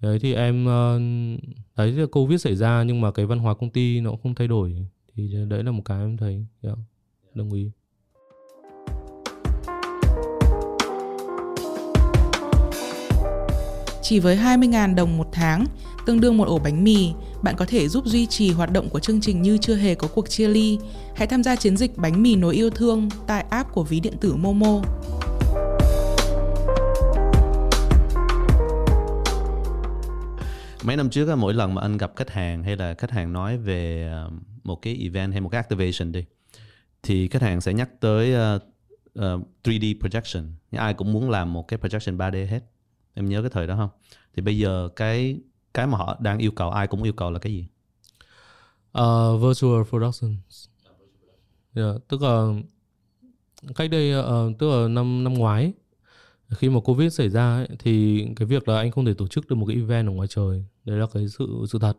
Đấy 0.00 0.18
thì 0.18 0.34
em 0.34 0.64
uh, 0.64 1.00
đấy 1.76 1.92
là 1.92 2.06
covid 2.12 2.42
xảy 2.42 2.56
ra 2.56 2.82
nhưng 2.82 3.00
mà 3.00 3.10
cái 3.10 3.26
văn 3.26 3.38
hóa 3.38 3.54
công 3.54 3.70
ty 3.70 4.00
nó 4.00 4.10
cũng 4.10 4.20
không 4.22 4.34
thay 4.34 4.48
đổi. 4.48 4.86
Thì 5.14 5.34
đấy 5.48 5.64
là 5.64 5.70
một 5.70 5.82
cái 5.84 6.00
em 6.00 6.16
thấy 6.16 6.46
yeah, 6.62 6.78
đồng 7.34 7.52
ý 7.52 7.70
Chỉ 14.08 14.18
với 14.20 14.36
20.000 14.36 14.94
đồng 14.94 15.18
một 15.18 15.28
tháng, 15.32 15.64
tương 16.06 16.20
đương 16.20 16.36
một 16.36 16.48
ổ 16.48 16.58
bánh 16.58 16.84
mì, 16.84 17.12
bạn 17.42 17.54
có 17.58 17.64
thể 17.68 17.88
giúp 17.88 18.06
duy 18.06 18.26
trì 18.26 18.50
hoạt 18.50 18.72
động 18.72 18.88
của 18.88 19.00
chương 19.00 19.20
trình 19.20 19.42
như 19.42 19.58
chưa 19.58 19.74
hề 19.74 19.94
có 19.94 20.08
cuộc 20.08 20.30
chia 20.30 20.48
ly. 20.48 20.78
Hãy 21.14 21.26
tham 21.26 21.42
gia 21.42 21.56
chiến 21.56 21.76
dịch 21.76 21.96
bánh 21.96 22.22
mì 22.22 22.36
nối 22.36 22.54
yêu 22.54 22.70
thương 22.70 23.08
tại 23.26 23.44
app 23.50 23.72
của 23.72 23.82
ví 23.82 24.00
điện 24.00 24.12
tử 24.20 24.34
Momo. 24.34 24.82
mấy 30.84 30.96
năm 30.96 31.10
trước 31.10 31.36
mỗi 31.36 31.54
lần 31.54 31.74
mà 31.74 31.82
anh 31.82 31.96
gặp 31.96 32.12
khách 32.16 32.30
hàng 32.30 32.62
hay 32.62 32.76
là 32.76 32.94
khách 32.94 33.10
hàng 33.10 33.32
nói 33.32 33.58
về 33.58 34.08
ờ, 34.12 34.30
một 34.64 34.82
cái 34.82 34.98
event 35.02 35.32
hay 35.32 35.40
một 35.40 35.48
cái 35.48 35.58
activation 35.58 36.12
đi 36.12 36.24
thì 37.02 37.28
khách 37.28 37.42
hàng 37.42 37.60
sẽ 37.60 37.74
nhắc 37.74 37.88
tới 38.00 38.34
ờ, 38.34 38.58
ờ, 39.14 39.40
3D 39.64 39.98
projection 39.98 40.44
ai 40.70 40.94
cũng 40.94 41.12
muốn 41.12 41.30
làm 41.30 41.52
một 41.52 41.68
cái 41.68 41.78
projection 41.78 42.16
3D 42.16 42.46
hết 42.46 42.60
em 43.16 43.28
nhớ 43.28 43.42
cái 43.42 43.50
thời 43.50 43.66
đó 43.66 43.76
không? 43.76 43.90
Thì 44.34 44.42
bây 44.42 44.58
giờ 44.58 44.88
cái 44.96 45.40
cái 45.74 45.86
mà 45.86 45.98
họ 45.98 46.16
đang 46.20 46.38
yêu 46.38 46.50
cầu 46.50 46.70
ai 46.70 46.86
cũng 46.86 47.02
yêu 47.02 47.12
cầu 47.12 47.30
là 47.30 47.38
cái 47.38 47.52
gì? 47.52 47.66
Uh, 48.98 49.42
virtual 49.42 49.82
productions. 49.88 50.68
Yeah, 51.74 51.96
tức 52.08 52.22
là 52.22 52.48
cách 53.74 53.90
đây 53.90 54.20
uh, 54.20 54.58
tức 54.58 54.70
là 54.70 54.88
năm 54.88 55.24
năm 55.24 55.34
ngoái 55.34 55.72
khi 56.50 56.68
mà 56.68 56.80
covid 56.80 57.14
xảy 57.14 57.28
ra 57.28 57.56
ấy, 57.56 57.68
thì 57.78 58.26
cái 58.36 58.46
việc 58.46 58.68
là 58.68 58.76
anh 58.76 58.90
không 58.90 59.04
thể 59.04 59.14
tổ 59.14 59.26
chức 59.26 59.48
được 59.48 59.56
một 59.56 59.66
cái 59.66 59.76
event 59.76 60.06
ở 60.08 60.12
ngoài 60.12 60.28
trời 60.28 60.64
đấy 60.84 60.98
là 60.98 61.06
cái 61.12 61.28
sự 61.28 61.64
sự 61.68 61.78
thật. 61.78 61.98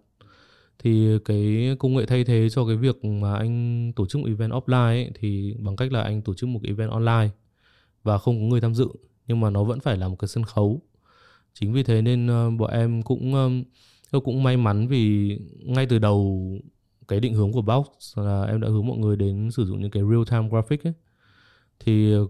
Thì 0.79 1.19
cái 1.25 1.75
công 1.79 1.95
nghệ 1.95 2.05
thay 2.05 2.23
thế 2.23 2.49
cho 2.49 2.67
cái 2.67 2.75
việc 2.75 3.05
mà 3.05 3.37
anh 3.37 3.93
tổ 3.95 4.05
chức 4.05 4.21
một 4.21 4.27
event 4.27 4.51
offline 4.51 4.87
ấy, 4.87 5.11
thì 5.15 5.55
bằng 5.59 5.75
cách 5.75 5.91
là 5.91 6.01
anh 6.01 6.21
tổ 6.21 6.33
chức 6.33 6.49
một 6.49 6.59
cái 6.63 6.69
event 6.69 6.91
online 6.91 7.29
và 8.03 8.17
không 8.17 8.39
có 8.39 8.45
người 8.45 8.61
tham 8.61 8.75
dự 8.75 8.87
nhưng 9.27 9.39
mà 9.39 9.49
nó 9.49 9.63
vẫn 9.63 9.79
phải 9.79 9.97
là 9.97 10.07
một 10.07 10.15
cái 10.19 10.27
sân 10.27 10.43
khấu 10.43 10.81
chính 11.59 11.73
vì 11.73 11.83
thế 11.83 12.01
nên 12.01 12.27
ờ, 12.27 12.49
bọn 12.49 12.71
em 12.71 13.01
cũng 13.01 13.33
ờ, 13.33 13.49
tôi 14.11 14.21
cũng 14.21 14.43
may 14.43 14.57
mắn 14.57 14.87
vì 14.87 15.29
ngay 15.59 15.85
từ 15.85 15.99
đầu 15.99 16.49
cái 17.07 17.19
định 17.19 17.33
hướng 17.33 17.51
của 17.51 17.61
Box 17.61 17.87
là 18.15 18.43
em 18.43 18.61
đã 18.61 18.67
hướng 18.67 18.87
mọi 18.87 18.97
người 18.97 19.15
đến 19.15 19.51
sử 19.51 19.65
dụng 19.65 19.81
những 19.81 19.91
cái 19.91 20.03
real 20.03 20.23
time 20.31 20.49
graphic 20.49 20.87
ấy. 20.87 20.93
Thì 21.79 22.13
ờ, 22.13 22.27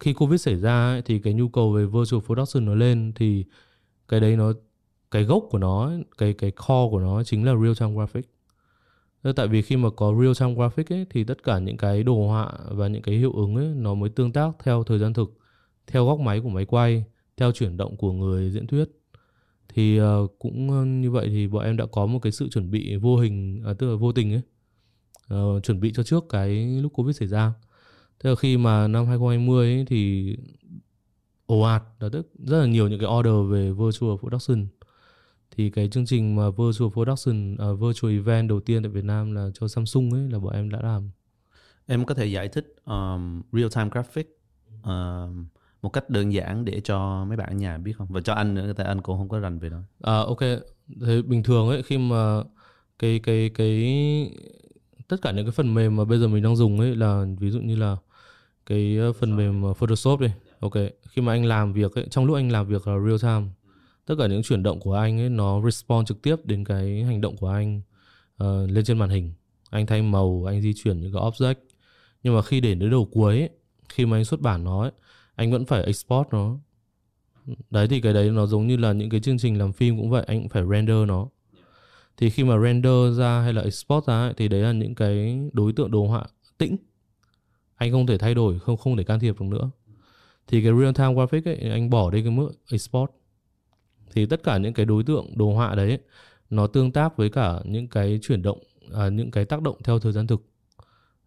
khi 0.00 0.12
Covid 0.12 0.40
xảy 0.40 0.56
ra 0.56 0.86
ấy, 0.86 1.02
thì 1.02 1.18
cái 1.18 1.34
nhu 1.34 1.48
cầu 1.48 1.72
về 1.72 1.86
virtual 1.86 2.22
production 2.26 2.64
nó 2.64 2.74
lên 2.74 3.12
thì 3.16 3.44
cái 4.08 4.20
đấy 4.20 4.36
nó 4.36 4.52
cái 5.10 5.24
gốc 5.24 5.44
của 5.50 5.58
nó 5.58 5.92
cái 6.18 6.32
cái 6.32 6.50
core 6.50 6.90
của 6.90 7.00
nó 7.00 7.22
chính 7.24 7.44
là 7.44 7.52
real 7.62 7.74
time 7.80 7.94
graphic. 7.94 8.30
Thế 9.24 9.32
tại 9.36 9.48
vì 9.48 9.62
khi 9.62 9.76
mà 9.76 9.90
có 9.96 10.14
real 10.20 10.32
time 10.40 10.54
graphic 10.54 10.92
ấy 10.92 11.06
thì 11.10 11.24
tất 11.24 11.42
cả 11.42 11.58
những 11.58 11.76
cái 11.76 12.02
đồ 12.02 12.26
họa 12.26 12.52
và 12.70 12.88
những 12.88 13.02
cái 13.02 13.14
hiệu 13.14 13.32
ứng 13.32 13.56
ấy 13.56 13.66
nó 13.66 13.94
mới 13.94 14.10
tương 14.10 14.32
tác 14.32 14.50
theo 14.64 14.84
thời 14.84 14.98
gian 14.98 15.14
thực, 15.14 15.38
theo 15.86 16.06
góc 16.06 16.20
máy 16.20 16.40
của 16.40 16.48
máy 16.48 16.64
quay, 16.64 17.04
theo 17.36 17.52
chuyển 17.52 17.76
động 17.76 17.96
của 17.96 18.12
người 18.12 18.50
diễn 18.50 18.66
thuyết. 18.66 18.84
Thì 19.68 20.00
uh, 20.00 20.06
cũng 20.38 20.70
ờ, 20.70 20.84
như 20.84 21.10
vậy 21.10 21.28
thì 21.28 21.48
bọn 21.48 21.64
em 21.64 21.76
đã 21.76 21.86
có 21.92 22.06
một 22.06 22.18
cái 22.18 22.32
sự 22.32 22.48
chuẩn 22.48 22.70
bị 22.70 22.96
vô 22.96 23.16
hình 23.16 23.62
à, 23.64 23.74
tức 23.78 23.90
là 23.90 23.96
vô 23.96 24.12
tình 24.12 24.32
ấy 24.32 24.42
uh, 25.34 25.64
chuẩn 25.64 25.80
bị 25.80 25.92
cho 25.92 26.02
trước 26.02 26.24
cái 26.28 26.80
lúc 26.80 26.92
covid 26.92 27.16
xảy 27.16 27.28
ra. 27.28 27.52
Thế 28.20 28.30
là 28.30 28.36
khi 28.36 28.56
mà 28.56 28.88
năm 28.88 29.06
2020 29.06 29.74
ấy, 29.74 29.84
thì 29.88 30.36
ồ 31.46 31.60
ạt 31.60 31.82
là 32.00 32.08
tức 32.12 32.30
rất 32.38 32.60
là 32.60 32.66
nhiều 32.66 32.88
những 32.88 33.00
cái 33.00 33.08
order 33.18 33.52
về 33.52 33.72
virtual 33.72 34.18
production. 34.20 34.66
Thì 35.50 35.70
cái 35.70 35.88
chương 35.88 36.06
trình 36.06 36.36
mà 36.36 36.50
virtual 36.50 36.90
production 36.92 37.54
uh, 37.54 37.80
virtual 37.80 38.12
event 38.12 38.48
đầu 38.48 38.60
tiên 38.60 38.82
tại 38.82 38.90
Việt 38.90 39.04
Nam 39.04 39.34
là 39.34 39.50
cho 39.54 39.68
Samsung 39.68 40.10
ấy 40.10 40.30
là 40.30 40.38
bọn 40.38 40.52
em 40.52 40.70
đã 40.70 40.80
làm. 40.82 41.10
Em 41.86 42.04
có 42.04 42.14
thể 42.14 42.26
giải 42.26 42.48
thích 42.48 42.74
um, 42.84 43.42
real 43.52 43.68
time 43.74 43.88
graphic 43.92 44.38
um, 44.82 45.46
một 45.82 45.88
cách 45.88 46.10
đơn 46.10 46.32
giản 46.32 46.64
để 46.64 46.80
cho 46.80 47.24
mấy 47.28 47.36
bạn 47.36 47.48
ở 47.48 47.54
nhà 47.54 47.78
biết 47.78 47.92
không 47.98 48.06
và 48.10 48.20
cho 48.20 48.34
anh 48.34 48.54
nữa 48.54 48.72
tại 48.76 48.86
anh 48.86 49.00
cũng 49.00 49.18
không 49.18 49.28
có 49.28 49.38
rành 49.38 49.58
về 49.58 49.68
đó 49.68 49.78
À 50.02 50.16
ok, 50.16 50.40
thế 51.00 51.22
bình 51.22 51.42
thường 51.42 51.68
ấy 51.68 51.82
khi 51.82 51.98
mà 51.98 52.42
cái 52.98 53.18
cái 53.18 53.50
cái 53.54 53.96
tất 55.08 55.16
cả 55.22 55.32
những 55.32 55.44
cái 55.44 55.52
phần 55.52 55.74
mềm 55.74 55.96
mà 55.96 56.04
bây 56.04 56.18
giờ 56.18 56.28
mình 56.28 56.42
đang 56.42 56.56
dùng 56.56 56.80
ấy 56.80 56.96
là 56.96 57.24
ví 57.38 57.50
dụ 57.50 57.60
như 57.60 57.76
là 57.76 57.96
cái 58.66 58.96
ờ, 58.96 59.12
phần 59.12 59.36
mềm 59.36 59.62
ờ, 59.62 59.74
Photoshop 59.74 60.20
đi. 60.20 60.28
Ok, 60.60 60.74
khi 61.08 61.22
mà 61.22 61.32
anh 61.32 61.44
làm 61.44 61.72
việc 61.72 61.94
ấy, 61.94 62.06
trong 62.10 62.24
lúc 62.24 62.36
anh 62.36 62.52
làm 62.52 62.66
việc 62.66 62.86
là 62.86 62.94
real 62.98 63.16
time, 63.22 63.52
tất 64.06 64.14
cả 64.18 64.26
những 64.26 64.42
chuyển 64.42 64.62
động 64.62 64.80
của 64.80 64.94
anh 64.94 65.20
ấy 65.20 65.28
nó 65.28 65.62
respond 65.64 66.08
trực 66.08 66.22
tiếp 66.22 66.36
đến 66.44 66.64
cái 66.64 67.02
hành 67.04 67.20
động 67.20 67.36
của 67.36 67.48
anh 67.48 67.80
uh, 68.42 68.70
lên 68.70 68.84
trên 68.84 68.98
màn 68.98 69.08
hình. 69.08 69.32
Anh 69.70 69.86
thay 69.86 70.02
màu, 70.02 70.44
anh 70.48 70.62
di 70.62 70.72
chuyển 70.74 71.00
những 71.00 71.12
cái 71.12 71.22
object. 71.22 71.54
Nhưng 72.22 72.34
mà 72.34 72.42
khi 72.42 72.60
để 72.60 72.74
đến 72.74 72.90
đầu 72.90 73.08
cuối 73.12 73.38
ấy, 73.38 73.50
khi 73.88 74.06
mà 74.06 74.16
anh 74.16 74.24
xuất 74.24 74.40
bản 74.40 74.64
nó 74.64 74.82
ấy, 74.82 74.90
anh 75.36 75.52
vẫn 75.52 75.64
phải 75.64 75.82
export 75.82 76.28
nó. 76.30 76.58
Đấy 77.70 77.88
thì 77.88 78.00
cái 78.00 78.12
đấy 78.12 78.30
nó 78.30 78.46
giống 78.46 78.66
như 78.66 78.76
là 78.76 78.92
những 78.92 79.10
cái 79.10 79.20
chương 79.20 79.38
trình 79.38 79.58
làm 79.58 79.72
phim 79.72 79.96
cũng 79.96 80.10
vậy 80.10 80.24
anh 80.26 80.40
cũng 80.40 80.48
phải 80.48 80.62
render 80.70 81.08
nó. 81.08 81.28
Thì 82.16 82.30
khi 82.30 82.44
mà 82.44 82.58
render 82.58 83.18
ra 83.18 83.40
hay 83.40 83.52
là 83.52 83.62
export 83.62 84.06
ra 84.06 84.14
ấy, 84.14 84.34
thì 84.36 84.48
đấy 84.48 84.60
là 84.60 84.72
những 84.72 84.94
cái 84.94 85.40
đối 85.52 85.72
tượng 85.72 85.90
đồ 85.90 86.06
họa 86.06 86.26
tĩnh. 86.58 86.76
Anh 87.76 87.92
không 87.92 88.06
thể 88.06 88.18
thay 88.18 88.34
đổi 88.34 88.58
không 88.58 88.76
không 88.76 88.96
thể 88.96 89.04
can 89.04 89.20
thiệp 89.20 89.40
được 89.40 89.46
nữa. 89.46 89.70
Thì 90.46 90.62
cái 90.62 90.72
real 90.80 90.92
time 90.92 91.14
graphic 91.14 91.44
ấy 91.44 91.70
anh 91.70 91.90
bỏ 91.90 92.10
đi 92.10 92.22
cái 92.22 92.30
mức 92.30 92.52
export. 92.72 93.10
Thì 94.12 94.26
tất 94.26 94.42
cả 94.42 94.58
những 94.58 94.74
cái 94.74 94.86
đối 94.86 95.04
tượng 95.04 95.26
đồ 95.34 95.54
họa 95.54 95.74
đấy 95.74 95.98
nó 96.50 96.66
tương 96.66 96.92
tác 96.92 97.16
với 97.16 97.30
cả 97.30 97.60
những 97.64 97.88
cái 97.88 98.18
chuyển 98.22 98.42
động 98.42 98.58
à, 98.92 99.08
những 99.08 99.30
cái 99.30 99.44
tác 99.44 99.62
động 99.62 99.76
theo 99.84 99.98
thời 99.98 100.12
gian 100.12 100.26
thực. 100.26 100.42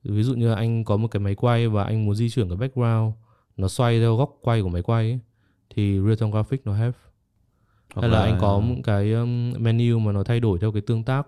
Ví 0.03 0.23
dụ 0.23 0.33
như 0.33 0.53
anh 0.53 0.83
có 0.83 0.97
một 0.97 1.07
cái 1.07 1.19
máy 1.19 1.35
quay 1.35 1.67
và 1.67 1.83
anh 1.83 2.05
muốn 2.05 2.15
di 2.15 2.29
chuyển 2.29 2.49
cái 2.49 2.57
background 2.57 3.13
nó 3.59 3.67
xoay 3.67 3.99
theo 3.99 4.15
góc 4.15 4.37
quay 4.41 4.61
của 4.61 4.69
máy 4.69 4.81
quay 4.81 5.11
ấy, 5.11 5.19
thì 5.69 5.99
real 5.99 6.15
time 6.15 6.31
graphic 6.31 6.65
nó 6.65 6.73
have. 6.73 6.97
Hoặc 7.93 8.01
hay 8.01 8.11
là, 8.11 8.21
anh 8.21 8.37
có 8.41 8.59
một 8.59 8.75
cái 8.83 9.13
um, 9.13 9.53
menu 9.59 9.99
mà 9.99 10.11
nó 10.11 10.23
thay 10.23 10.39
đổi 10.39 10.59
theo 10.59 10.71
cái 10.71 10.81
tương 10.81 11.03
tác 11.03 11.27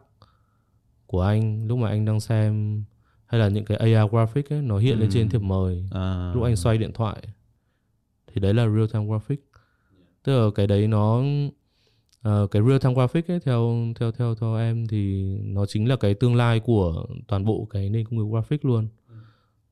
của 1.05 1.21
anh 1.21 1.67
lúc 1.67 1.77
mà 1.77 1.89
anh 1.89 2.05
đang 2.05 2.19
xem 2.19 2.83
hay 3.25 3.39
là 3.39 3.47
những 3.47 3.65
cái 3.65 3.77
AR 3.77 4.11
graphic 4.11 4.53
ấy 4.53 4.61
nó 4.61 4.77
hiện 4.77 4.99
lên 4.99 5.09
trên 5.11 5.29
thiệp 5.29 5.41
mời 5.41 5.85
à, 5.91 6.31
lúc 6.33 6.43
anh 6.43 6.55
xoay 6.55 6.77
điện 6.77 6.91
thoại. 6.93 7.23
Thì 8.27 8.41
đấy 8.41 8.53
là 8.53 8.67
real 8.67 8.87
time 8.93 9.05
graphic 9.05 9.51
tức 10.23 10.39
là 10.39 10.51
cái 10.55 10.67
đấy 10.67 10.87
nó 10.87 11.23
ờ, 12.21 12.47
cái 12.51 12.61
real 12.61 12.77
time 12.77 12.93
graphic 12.93 13.31
ấy 13.31 13.39
theo 13.39 13.75
theo 13.99 14.11
theo 14.11 14.35
theo 14.35 14.55
em 14.55 14.87
thì 14.87 15.23
nó 15.43 15.65
chính 15.65 15.89
là 15.89 15.95
cái 15.95 16.13
tương 16.13 16.35
lai 16.35 16.59
của 16.59 17.05
toàn 17.27 17.45
bộ 17.45 17.67
cái 17.69 17.89
nền 17.89 18.05
công 18.05 18.17
nghiệp 18.17 18.31
graphic 18.31 18.65
luôn 18.65 18.87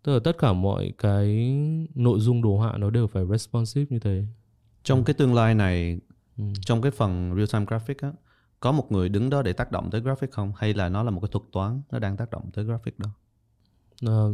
tức 0.03 0.13
là 0.13 0.19
tất 0.23 0.37
cả 0.37 0.53
mọi 0.53 0.93
cái 0.97 1.55
nội 1.95 2.19
dung 2.19 2.41
đồ 2.41 2.57
họa 2.57 2.77
nó 2.77 2.89
đều 2.89 3.07
phải 3.07 3.23
responsive 3.31 3.85
như 3.89 3.99
thế. 3.99 4.25
Trong 4.83 5.03
cái 5.03 5.13
tương 5.13 5.33
lai 5.33 5.55
này 5.55 5.99
Ừ. 6.37 6.43
trong 6.61 6.81
cái 6.81 6.91
phần 6.91 7.33
real 7.35 7.45
time 7.53 7.65
graphic 7.65 8.01
á 8.01 8.11
có 8.59 8.71
một 8.71 8.91
người 8.91 9.09
đứng 9.09 9.29
đó 9.29 9.41
để 9.41 9.53
tác 9.53 9.71
động 9.71 9.91
tới 9.91 10.01
graphic 10.01 10.31
không? 10.31 10.53
Hay 10.57 10.73
là 10.73 10.89
nó 10.89 11.03
là 11.03 11.11
một 11.11 11.21
cái 11.21 11.29
thuật 11.31 11.43
toán 11.51 11.81
nó 11.91 11.99
đang 11.99 12.17
tác 12.17 12.31
động 12.31 12.51
tới 12.53 12.65
graphic 12.65 12.99
đó? 12.99 13.09
Ờ, 14.05 14.31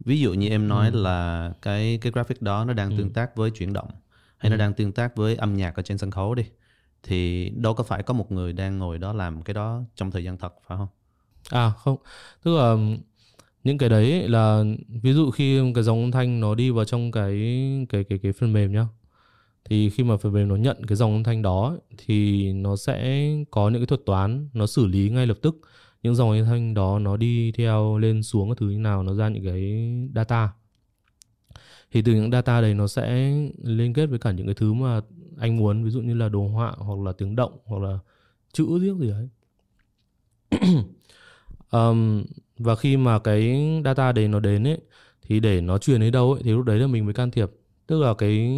ví 0.00 0.20
dụ 0.20 0.34
như 0.34 0.48
em 0.48 0.68
nói 0.68 0.90
là 0.92 1.52
cái 1.62 1.98
cái 2.02 2.12
graphic 2.12 2.42
đó 2.42 2.64
nó 2.64 2.72
đang 2.72 2.92
tương 2.92 3.12
tác 3.12 3.36
với 3.36 3.50
chuyển 3.50 3.72
động 3.72 3.88
hay 4.38 4.50
nó 4.50 4.56
đang 4.56 4.74
tương 4.74 4.92
tác 4.92 5.16
với 5.16 5.36
âm 5.36 5.56
nhạc 5.56 5.74
ở 5.76 5.82
trên 5.82 5.98
sân 5.98 6.10
khấu 6.10 6.34
đi 6.34 6.44
thì 7.02 7.50
đâu 7.50 7.74
có 7.74 7.84
phải 7.84 8.02
có 8.02 8.14
một 8.14 8.32
người 8.32 8.52
đang 8.52 8.78
ngồi 8.78 8.98
đó 8.98 9.12
làm 9.12 9.42
cái 9.42 9.54
đó 9.54 9.82
trong 9.94 10.10
thời 10.10 10.24
gian 10.24 10.38
thật 10.38 10.54
phải 10.66 10.78
không? 10.78 10.88
À 11.50 11.70
không, 11.78 11.96
tức 12.42 12.56
là 12.56 12.76
những 13.66 13.78
cái 13.78 13.88
đấy 13.88 14.28
là 14.28 14.64
ví 15.02 15.12
dụ 15.12 15.30
khi 15.30 15.72
cái 15.74 15.84
dòng 15.84 16.00
âm 16.02 16.10
thanh 16.10 16.40
nó 16.40 16.54
đi 16.54 16.70
vào 16.70 16.84
trong 16.84 17.12
cái 17.12 17.32
cái 17.88 18.04
cái 18.04 18.18
cái 18.18 18.32
phần 18.32 18.52
mềm 18.52 18.72
nhá. 18.72 18.86
Thì 19.64 19.90
khi 19.90 20.04
mà 20.04 20.16
phần 20.16 20.32
mềm 20.32 20.48
nó 20.48 20.56
nhận 20.56 20.86
cái 20.86 20.96
dòng 20.96 21.12
âm 21.12 21.24
thanh 21.24 21.42
đó 21.42 21.76
thì 21.98 22.52
nó 22.52 22.76
sẽ 22.76 23.28
có 23.50 23.68
những 23.70 23.80
cái 23.80 23.86
thuật 23.86 24.00
toán 24.06 24.48
nó 24.52 24.66
xử 24.66 24.86
lý 24.86 25.10
ngay 25.10 25.26
lập 25.26 25.38
tức 25.42 25.60
những 26.02 26.14
dòng 26.14 26.30
âm 26.30 26.44
thanh 26.44 26.74
đó 26.74 26.98
nó 26.98 27.16
đi 27.16 27.52
theo 27.52 27.98
lên 27.98 28.22
xuống 28.22 28.48
các 28.50 28.58
thứ 28.58 28.70
như 28.70 28.78
nào 28.78 29.02
nó 29.02 29.14
ra 29.14 29.28
những 29.28 29.44
cái 29.44 29.90
data. 30.14 30.52
thì 31.92 32.02
từ 32.02 32.12
những 32.14 32.30
data 32.30 32.60
đấy 32.60 32.74
nó 32.74 32.86
sẽ 32.86 33.32
liên 33.62 33.92
kết 33.92 34.06
với 34.06 34.18
cả 34.18 34.32
những 34.32 34.46
cái 34.46 34.54
thứ 34.54 34.72
mà 34.72 35.00
anh 35.38 35.56
muốn 35.56 35.84
ví 35.84 35.90
dụ 35.90 36.00
như 36.00 36.14
là 36.14 36.28
đồ 36.28 36.48
họa 36.48 36.74
hoặc 36.78 36.98
là 37.00 37.12
tiếng 37.12 37.36
động 37.36 37.58
hoặc 37.64 37.82
là 37.82 37.98
chữ 38.52 38.78
viết 38.78 38.94
gì 39.00 39.10
đấy 39.10 39.28
um, 41.70 42.24
và 42.58 42.76
khi 42.76 42.96
mà 42.96 43.18
cái 43.18 43.70
data 43.84 44.12
đấy 44.12 44.28
nó 44.28 44.40
đến 44.40 44.66
ấy 44.66 44.78
thì 45.22 45.40
để 45.40 45.60
nó 45.60 45.78
truyền 45.78 46.00
đến 46.00 46.12
đâu 46.12 46.32
ấy 46.32 46.42
thì 46.44 46.50
lúc 46.50 46.64
đấy 46.64 46.78
là 46.78 46.86
mình 46.86 47.04
mới 47.04 47.14
can 47.14 47.30
thiệp 47.30 47.50
tức 47.86 48.00
là 48.02 48.14
cái 48.14 48.48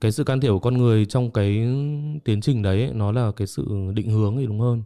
cái 0.00 0.12
sự 0.12 0.24
can 0.24 0.40
thiệp 0.40 0.48
của 0.48 0.58
con 0.58 0.78
người 0.78 1.06
trong 1.06 1.30
cái 1.30 1.48
tiến 2.24 2.40
trình 2.40 2.62
đấy 2.62 2.82
ấy, 2.82 2.92
nó 2.94 3.12
là 3.12 3.32
cái 3.36 3.46
sự 3.46 3.90
định 3.94 4.10
hướng 4.10 4.36
thì 4.36 4.46
đúng 4.46 4.60
hơn 4.60 4.82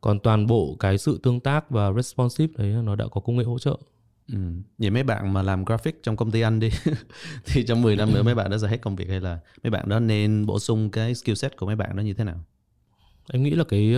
còn 0.00 0.20
toàn 0.20 0.46
bộ 0.46 0.76
cái 0.80 0.98
sự 0.98 1.20
tương 1.22 1.40
tác 1.40 1.70
và 1.70 1.92
responsive 1.92 2.52
đấy 2.58 2.82
nó 2.82 2.96
đã 2.96 3.04
có 3.10 3.20
công 3.20 3.36
nghệ 3.36 3.44
hỗ 3.44 3.58
trợ 3.58 3.76
Ừ. 4.32 4.38
Vậy 4.78 4.90
mấy 4.90 5.02
bạn 5.02 5.32
mà 5.32 5.42
làm 5.42 5.64
graphic 5.64 6.02
trong 6.02 6.16
công 6.16 6.30
ty 6.30 6.40
anh 6.40 6.60
đi 6.60 6.68
thì 7.44 7.64
trong 7.64 7.82
10 7.82 7.96
năm 7.96 8.14
nữa 8.14 8.22
mấy 8.22 8.34
bạn 8.34 8.50
đó 8.50 8.58
sẽ 8.58 8.68
hết 8.68 8.80
công 8.82 8.96
việc 8.96 9.08
hay 9.08 9.20
là 9.20 9.38
mấy 9.62 9.70
bạn 9.70 9.88
đó 9.88 10.00
nên 10.00 10.46
bổ 10.46 10.58
sung 10.58 10.90
cái 10.90 11.14
skill 11.14 11.34
set 11.34 11.56
của 11.56 11.66
mấy 11.66 11.76
bạn 11.76 11.96
đó 11.96 12.00
như 12.00 12.14
thế 12.14 12.24
nào? 12.24 12.44
em 13.32 13.42
nghĩ 13.42 13.50
là 13.50 13.64
cái 13.64 13.94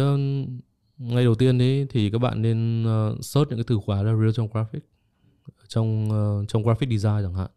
ngay 0.98 1.24
đầu 1.24 1.34
tiên 1.34 1.58
đấy 1.58 1.86
thì 1.90 2.10
các 2.10 2.18
bạn 2.18 2.42
nên 2.42 2.82
uh, 2.82 3.24
search 3.24 3.48
những 3.50 3.58
cái 3.58 3.64
từ 3.66 3.78
khóa 3.86 4.02
là 4.02 4.12
real 4.12 4.26
ờ, 4.26 4.32
trong 4.32 4.48
graphic 4.52 4.84
trong 5.68 6.08
uh, 6.08 6.48
trong 6.48 6.62
graphic 6.62 6.88
design 6.90 7.22
chẳng 7.22 7.34
hạn. 7.34 7.50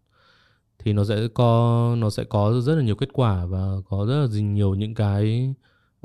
Thì 0.79 0.93
nó 0.93 1.05
sẽ 1.05 1.27
có 1.33 1.95
nó 1.97 2.09
sẽ 2.09 2.23
có 2.23 2.61
rất 2.61 2.75
là 2.75 2.83
nhiều 2.83 2.95
kết 2.95 3.09
quả 3.13 3.45
và 3.45 3.71
có 3.89 4.05
rất 4.05 4.15
là 4.21 4.41
nhiều 4.41 4.75
những 4.75 4.93
cái 4.95 5.53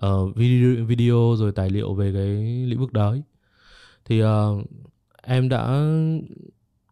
uh, 0.06 0.36
video 0.36 0.84
video 0.86 1.34
rồi 1.38 1.52
tài 1.52 1.70
liệu 1.70 1.94
về 1.94 2.12
cái 2.12 2.66
lĩnh 2.66 2.80
vực 2.80 2.92
đấy. 2.92 3.22
Thì 4.04 4.22
uh, 4.22 4.28
em 5.22 5.48
đã 5.48 5.86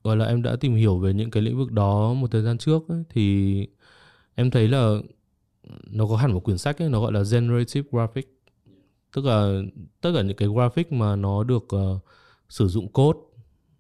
gọi 0.05 0.17
là 0.17 0.25
em 0.25 0.43
đã 0.43 0.57
tìm 0.57 0.75
hiểu 0.75 0.99
về 0.99 1.15
những 1.15 1.31
cái 1.31 1.43
lĩnh 1.43 1.59
vực 1.59 1.73
đó 1.73 2.15
một 2.15 2.31
thời 2.31 2.43
gian 2.43 2.59
trước 2.59 2.89
ấy, 2.89 3.05
thì 3.11 3.67
em 4.35 4.51
thấy 4.51 4.69
là 4.69 4.95
nó 5.91 6.07
có 6.07 6.17
hẳn 6.17 6.33
một 6.33 6.45
quyển 6.45 6.59
sách 6.59 6.83
ấy, 6.83 6.89
nó 6.89 7.01
gọi 7.01 7.13
là 7.13 7.23
generative 7.33 7.89
graphic 7.93 8.40
tức 9.13 9.25
là 9.25 9.63
tất 10.01 10.11
cả 10.15 10.23
những 10.23 10.37
cái 10.37 10.49
graphic 10.49 10.93
mà 10.93 11.17
nó 11.17 11.45
được 11.45 11.69
uh, 11.77 12.05
sử 12.49 12.69
dụng 12.69 12.89
code 12.89 13.19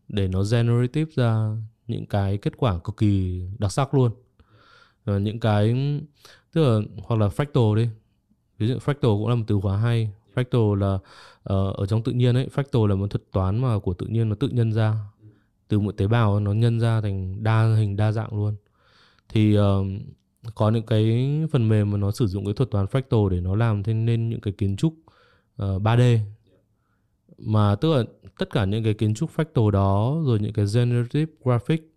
để 0.08 0.28
nó 0.28 0.42
generative 0.52 1.10
ra 1.14 1.56
những 1.86 2.06
cái 2.06 2.38
kết 2.38 2.56
quả 2.56 2.78
cực 2.78 2.96
kỳ 2.96 3.42
đặc 3.58 3.72
sắc 3.72 3.94
luôn. 3.94 4.12
Và 5.04 5.18
những 5.18 5.40
cái 5.40 5.74
tức 6.52 6.62
là 6.68 6.80
hoặc 7.02 7.20
là 7.20 7.28
fractal 7.28 7.74
đi. 7.74 7.88
Ví 8.58 8.68
dụ 8.68 8.74
fractal 8.74 9.18
cũng 9.18 9.28
là 9.28 9.34
một 9.34 9.44
từ 9.46 9.60
khóa 9.62 9.76
hay. 9.76 10.10
Fractal 10.34 10.74
là 10.74 10.94
uh, 10.94 11.76
ở 11.76 11.86
trong 11.88 12.02
tự 12.02 12.12
nhiên 12.12 12.34
ấy 12.34 12.48
fractal 12.54 12.86
là 12.86 12.94
một 12.94 13.10
thuật 13.10 13.22
toán 13.32 13.58
mà 13.58 13.78
của 13.78 13.94
tự 13.94 14.06
nhiên 14.06 14.28
nó 14.28 14.34
tự 14.34 14.48
nhân 14.48 14.72
ra. 14.72 14.94
Từ 15.68 15.78
một 15.78 15.96
tế 15.96 16.06
bào 16.06 16.40
nó 16.40 16.52
nhân 16.52 16.80
ra 16.80 17.00
thành 17.00 17.42
đa 17.42 17.74
hình 17.74 17.96
đa 17.96 18.12
dạng 18.12 18.34
luôn. 18.34 18.54
Thì 19.28 19.58
uh, 19.58 19.86
có 20.54 20.70
những 20.70 20.86
cái 20.86 21.30
phần 21.52 21.68
mềm 21.68 21.90
mà 21.90 21.98
nó 21.98 22.10
sử 22.10 22.26
dụng 22.26 22.44
cái 22.44 22.54
thuật 22.54 22.70
toán 22.70 22.86
fractal 22.86 23.28
để 23.28 23.40
nó 23.40 23.54
làm 23.54 23.82
thêm 23.82 24.06
nên 24.06 24.28
những 24.28 24.40
cái 24.40 24.52
kiến 24.58 24.76
trúc 24.76 24.94
Ờ, 25.60 25.74
uh, 25.76 25.82
3D 25.82 26.18
mà 27.38 27.74
tức 27.74 27.94
là 27.94 28.04
tất 28.38 28.50
cả 28.50 28.64
những 28.64 28.84
cái 28.84 28.94
kiến 28.94 29.14
trúc 29.14 29.30
fractal 29.36 29.70
đó 29.70 30.20
rồi 30.24 30.38
những 30.40 30.52
cái 30.52 30.64
generative 30.74 31.32
graphic 31.44 31.90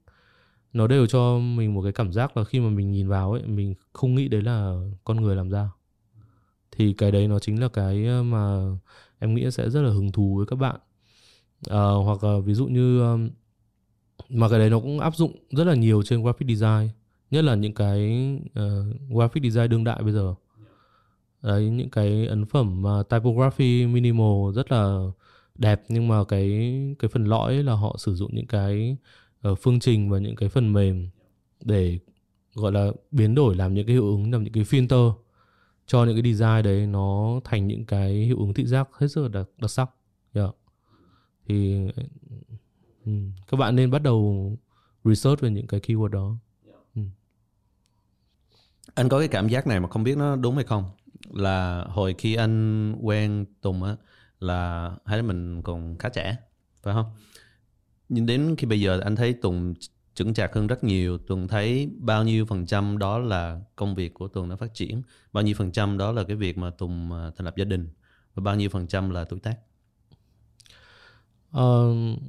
nó 0.74 0.88
đều 0.88 1.08
cho 1.08 1.38
mình 1.40 1.74
một 1.74 1.82
cái 1.84 1.92
cảm 1.92 2.12
giác 2.12 2.38
là 2.38 2.44
khi 2.44 2.60
mà 2.60 2.70
mình 2.70 2.92
nhìn 2.92 3.08
vào 3.08 3.32
ấy 3.32 3.44
mình 3.46 3.76
không 3.94 4.16
nghĩ 4.16 4.28
đấy 4.28 4.42
là 4.42 4.76
con 5.04 5.22
người 5.22 5.36
làm 5.36 5.50
ra. 5.50 5.70
Thì 6.72 6.94
cái 6.94 7.12
đấy 7.12 7.28
nó 7.28 7.40
chính 7.40 7.62
là 7.62 7.68
cái 7.68 8.06
ờ, 8.06 8.24
mà 8.24 8.62
em 9.20 9.36
nghĩ 9.36 9.52
sẽ 9.52 9.70
rất 9.70 9.82
là 9.82 9.90
hứng 9.90 10.12
thú 10.12 10.36
với 10.38 10.46
các 10.46 10.56
bạn. 10.56 10.76
À, 11.70 11.86
hoặc 12.06 12.24
là 12.24 12.40
ví 12.40 12.54
dụ 12.54 12.68
như 12.68 13.02
mà 14.30 14.50
cái 14.50 14.60
đấy 14.60 14.70
nó 14.70 14.80
cũng 14.80 15.00
áp 15.00 15.16
dụng 15.16 15.36
rất 15.52 15.64
là 15.68 15.76
nhiều 15.76 16.04
trên 16.04 16.24
graphic 16.24 16.48
design. 16.48 16.90
Nhất 17.32 17.44
là 17.44 17.56
những 17.56 17.74
cái 17.74 18.30
uh, 18.46 19.10
graphic 19.10 19.44
design 19.44 19.70
đương 19.70 19.84
đại 19.84 20.04
bây 20.04 20.14
giờ 20.14 20.36
đấy 21.44 21.70
những 21.70 21.90
cái 21.90 22.28
ấn 22.28 22.46
phẩm 22.46 22.82
mà 22.82 23.04
typography 23.10 23.88
minimal 23.88 24.54
rất 24.56 24.72
là 24.72 25.00
đẹp 25.56 25.84
nhưng 25.90 26.08
mà 26.08 26.24
cái 26.24 26.74
cái 27.00 27.10
phần 27.10 27.26
lõi 27.26 27.64
là 27.64 27.74
họ 27.74 27.96
sử 28.00 28.16
dụng 28.16 28.36
những 28.36 28.48
cái 28.48 28.98
uh, 29.48 29.60
phương 29.62 29.80
trình 29.80 30.10
và 30.10 30.20
những 30.20 30.36
cái 30.36 30.50
phần 30.50 30.74
mềm 30.74 31.10
để 31.62 32.00
gọi 32.54 32.72
là 32.72 32.92
biến 33.12 33.36
đổi 33.36 33.56
làm 33.56 33.74
những 33.74 33.86
cái 33.86 33.94
hiệu 33.94 34.06
ứng 34.06 34.32
làm 34.32 34.44
những 34.44 34.54
cái 34.54 34.64
filter 34.64 35.14
cho 35.86 36.06
những 36.06 36.22
cái 36.22 36.34
design 36.34 36.64
đấy 36.64 36.88
nó 36.88 37.40
thành 37.44 37.68
những 37.68 37.86
cái 37.86 38.12
hiệu 38.14 38.38
ứng 38.40 38.54
thị 38.54 38.66
giác 38.66 38.90
hết 38.94 39.08
sức 39.08 39.22
là 39.22 39.28
đặc, 39.28 39.48
đặc 39.58 39.72
sắc 39.72 39.90
yeah. 40.34 40.50
thì 41.48 41.78
um, 43.06 43.32
các 43.48 43.58
bạn 43.58 43.76
nên 43.76 43.92
bắt 43.92 44.02
đầu 44.02 44.52
research 45.04 45.42
về 45.42 45.50
những 45.50 45.68
cái 45.68 45.80
keyword 45.80 46.08
đó 46.08 46.36
um. 46.96 47.10
Anh 48.96 49.10
có 49.10 49.20
cái 49.20 49.28
cảm 49.28 49.48
giác 49.48 49.68
này 49.68 49.80
mà 49.80 49.88
không 49.90 50.04
biết 50.04 50.18
nó 50.18 50.36
đúng 50.36 50.56
hay 50.56 50.64
không 50.64 50.84
là 51.32 51.86
hồi 51.90 52.16
khi 52.18 52.36
anh 52.36 52.96
quen 53.02 53.46
Tùng 53.62 53.84
á 53.84 53.96
là 54.40 54.92
hai 55.06 55.18
đứa 55.18 55.28
mình 55.28 55.62
còn 55.62 55.98
khá 55.98 56.10
trẻ 56.10 56.38
phải 56.84 56.94
không? 56.94 57.06
Nhưng 58.10 58.26
đến 58.26 58.56
khi 58.58 58.68
bây 58.68 58.82
giờ 58.82 59.00
anh 59.00 59.16
thấy 59.16 59.34
Tùng 59.34 59.74
chững 60.14 60.34
chạc 60.34 60.54
hơn 60.54 60.68
rất 60.68 60.84
nhiều 60.84 61.18
Tùng 61.18 61.48
thấy 61.48 61.90
bao 62.00 62.24
nhiêu 62.24 62.46
phần 62.46 62.66
trăm 62.66 62.98
đó 62.98 63.18
là 63.18 63.62
công 63.76 63.96
việc 63.96 64.14
của 64.14 64.28
Tùng 64.28 64.50
nó 64.50 64.56
phát 64.56 64.74
triển 64.74 65.02
bao 65.34 65.44
nhiêu 65.44 65.56
phần 65.58 65.72
trăm 65.72 65.98
đó 65.98 66.12
là 66.12 66.24
cái 66.24 66.36
việc 66.36 66.58
mà 66.58 66.70
Tùng 66.70 67.14
à, 67.14 67.32
thành 67.38 67.46
lập 67.46 67.54
gia 67.58 67.66
đình 67.66 67.90
và 68.36 68.42
bao 68.42 68.56
nhiêu 68.56 68.70
phần 68.70 68.88
trăm 68.88 69.10
là 69.10 69.24
tuổi 69.24 69.40
tác 69.40 69.58
uh, 71.58 72.20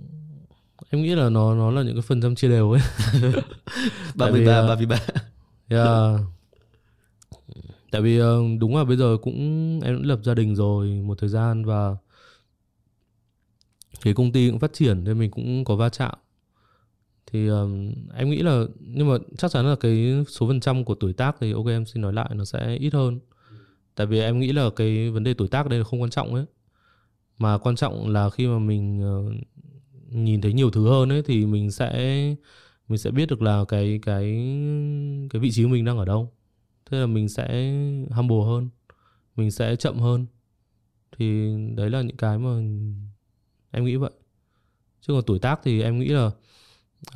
em 0.90 1.02
nghĩ 1.02 1.14
là 1.14 1.28
nó 1.28 1.54
nó 1.54 1.70
là 1.70 1.83
những 1.83 1.94
cái 1.94 2.02
phần 2.02 2.20
trăm 2.20 2.35
chia 2.35 2.48
đều 2.48 2.70
ấy 2.70 2.80
33 4.14 4.61
uh, 4.61 4.68
33 4.68 4.96
yeah 5.68 6.20
tại 7.94 8.02
vì 8.02 8.18
ờ, 8.18 8.42
đúng 8.61 8.76
là 8.76 8.85
bây 8.85 8.96
giờ 8.96 9.16
cũng 9.22 9.80
em 9.85 9.96
cũng 9.96 10.07
lập 10.07 10.20
gia 10.22 10.35
đình 10.35 10.54
rồi 10.54 10.88
một 10.88 11.18
thời 11.18 11.28
gian 11.28 11.64
và 11.64 11.96
cái 14.02 14.14
công 14.14 14.33
ty 14.33 14.50
cũng 14.50 14.59
phát 14.59 14.72
triển 14.72 15.04
nên 15.04 15.18
mình 15.18 15.30
cũng 15.30 15.64
có 15.64 15.76
va 15.76 15.88
chạm. 15.88 16.14
Thì 17.26 17.48
um, 17.48 17.92
em 18.14 18.30
nghĩ 18.30 18.42
là 18.42 18.64
nhưng 18.80 19.09
mà 19.09 19.14
chắc 19.38 19.50
chắn 19.50 19.66
là 19.66 19.76
cái 19.76 20.24
số 20.28 20.46
phần 20.46 20.61
trăm 20.61 20.85
của 20.85 20.94
tuổi 20.94 21.12
tác 21.12 21.37
thì 21.40 21.52
ok 21.52 21.66
em 21.66 21.87
xin 21.87 22.02
nói 22.02 22.12
lại 22.12 22.30
nó 22.35 22.44
sẽ 22.44 22.76
ít 22.76 22.94
hơn. 22.94 23.20
Tại 23.94 24.07
vì 24.07 24.20
em 24.20 24.38
nghĩ 24.38 24.52
là 24.52 24.70
cái 24.76 25.11
vấn 25.11 25.24
đề 25.24 25.35
tuổi 25.35 25.48
tác 25.48 25.68
đây 25.68 25.78
là 25.78 25.85
không 25.85 26.02
quan 26.02 26.11
trọng 26.11 26.35
ấy. 26.35 26.44
Mà 27.38 27.59
quan 27.59 27.76
trọng 27.76 28.09
là 28.09 28.30
khi 28.30 28.46
mà 28.46 28.59
mình 28.59 29.02
uh, 29.04 29.33
nhìn 30.11 30.40
thấy 30.40 30.52
nhiều 30.52 30.70
thứ 30.70 30.88
hơn 30.88 31.12
ấy 31.12 31.22
thì 31.22 31.46
mình 31.46 31.70
sẽ 31.70 31.94
mình 32.88 32.98
sẽ 32.98 33.11
biết 33.11 33.28
được 33.28 33.42
là 33.42 33.64
cái 33.68 34.00
cái 34.02 34.22
cái 35.30 35.40
vị 35.40 35.50
trí 35.52 35.62
của 35.62 35.68
mình 35.68 35.85
đang 35.85 35.98
ở 35.98 36.04
đâu 36.04 36.33
thế 36.90 36.99
là 36.99 37.07
mình 37.07 37.29
sẽ 37.29 37.73
humble 38.11 38.44
hơn 38.47 38.68
mình 39.37 39.51
sẽ 39.51 39.77
chậm 39.77 39.99
hơn. 39.99 40.27
Thì 41.18 41.55
đấy 41.77 41.90
là 41.90 42.03
những 42.03 42.16
cái 42.16 42.38
mà 42.38 42.61
em 43.70 43.85
nghĩ 43.85 43.97
vậy. 43.97 44.11
Chứ 45.01 45.12
còn 45.12 45.23
tuổi 45.27 45.38
tác 45.38 45.61
thì 45.64 45.83
em 45.83 45.99
nghĩ 45.99 46.09
là 46.09 46.27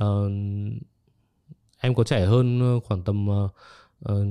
uh, 0.04 0.32
em 1.80 1.94
có 1.94 2.04
trẻ 2.04 2.26
hơn 2.26 2.80
khoảng 2.84 3.02
tầm 3.02 3.28
uh, 3.28 3.50
uh, 4.12 4.26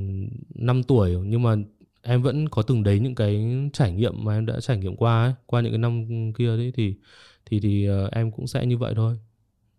5 0.55 0.83
tuổi 0.83 1.17
nhưng 1.25 1.43
mà 1.43 1.55
em 2.01 2.21
vẫn 2.21 2.49
có 2.49 2.61
từng 2.61 2.83
đấy 2.83 2.99
những 2.99 3.15
cái 3.15 3.45
trải 3.73 3.91
nghiệm 3.91 4.23
mà 4.23 4.37
em 4.37 4.45
đã 4.45 4.59
trải 4.59 4.77
nghiệm 4.77 4.95
qua 4.95 5.23
ấy, 5.23 5.33
qua 5.45 5.61
những 5.61 5.71
cái 5.71 5.79
năm 5.79 6.07
kia 6.33 6.57
đấy 6.57 6.71
thì 6.75 6.95
thì 7.45 7.59
thì 7.59 7.89
uh, 7.89 8.11
em 8.11 8.31
cũng 8.31 8.47
sẽ 8.47 8.65
như 8.65 8.77
vậy 8.77 8.93
thôi. 8.95 9.19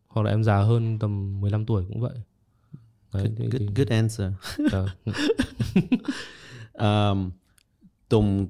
Hoặc 0.09 0.23
là 0.23 0.31
em 0.31 0.45
già 0.45 0.59
hơn 0.63 0.99
tầm 0.99 1.41
15 1.41 1.67
tuổi 1.67 1.85
cũng 1.89 2.01
vậy 2.01 2.15
đấy, 3.13 3.33
good, 3.39 3.63
good, 3.77 3.89
answer. 3.89 4.33
Um, 6.79 7.31
Tùng 8.09 8.49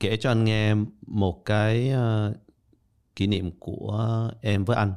kể 0.00 0.16
cho 0.16 0.30
anh 0.30 0.44
nghe 0.44 0.74
một 1.06 1.44
cái 1.44 1.92
uh, 1.92 2.36
kỷ 3.16 3.26
niệm 3.26 3.50
của 3.58 4.30
em 4.40 4.64
với 4.64 4.76
anh. 4.76 4.92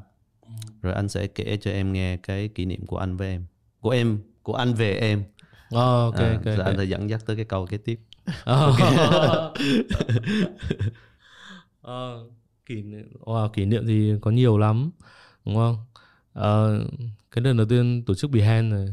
Rồi 0.82 0.94
anh 0.94 1.10
sẽ 1.10 1.28
kể 1.28 1.58
cho 1.62 1.72
em 1.72 1.94
nghe 1.94 2.18
cái 2.18 2.48
kỷ 2.48 2.66
niệm 2.66 2.86
của 2.86 2.98
anh 2.98 3.18
với 3.18 3.28
em. 3.28 3.46
Của 3.80 3.90
em 3.90 4.20
của 4.44 4.54
anh 4.54 4.74
về 4.74 4.94
em. 4.94 5.20
Oh, 5.20 5.80
ok 5.80 6.16
à, 6.16 6.34
ok, 6.34 6.44
rồi 6.44 6.56
okay. 6.56 6.66
anh 6.66 6.78
sẽ 6.78 6.84
dẫn 6.84 7.10
dắt 7.10 7.22
tới 7.26 7.36
cái 7.36 7.46
câu 7.46 7.66
kế 7.66 7.78
tiếp. 7.78 8.00
Oh. 8.52 8.76
uh, 11.88 12.32
kỷ 12.66 12.82
niệm 12.82 13.12
wow, 13.20 13.50
kỷ 13.50 13.66
niệm 13.66 13.88
thì 13.88 14.14
có 14.22 14.32
nhiều 14.32 14.58
lắm 14.58 14.92
đúng 15.46 15.56
không 15.56 15.78
uh, 16.40 16.88
cái 17.32 17.44
lần 17.44 17.58
đầu 17.58 17.66
tiên 17.66 18.04
tổ 18.06 18.16
chức 18.16 18.32
Behance 18.32 18.76
này 18.78 18.88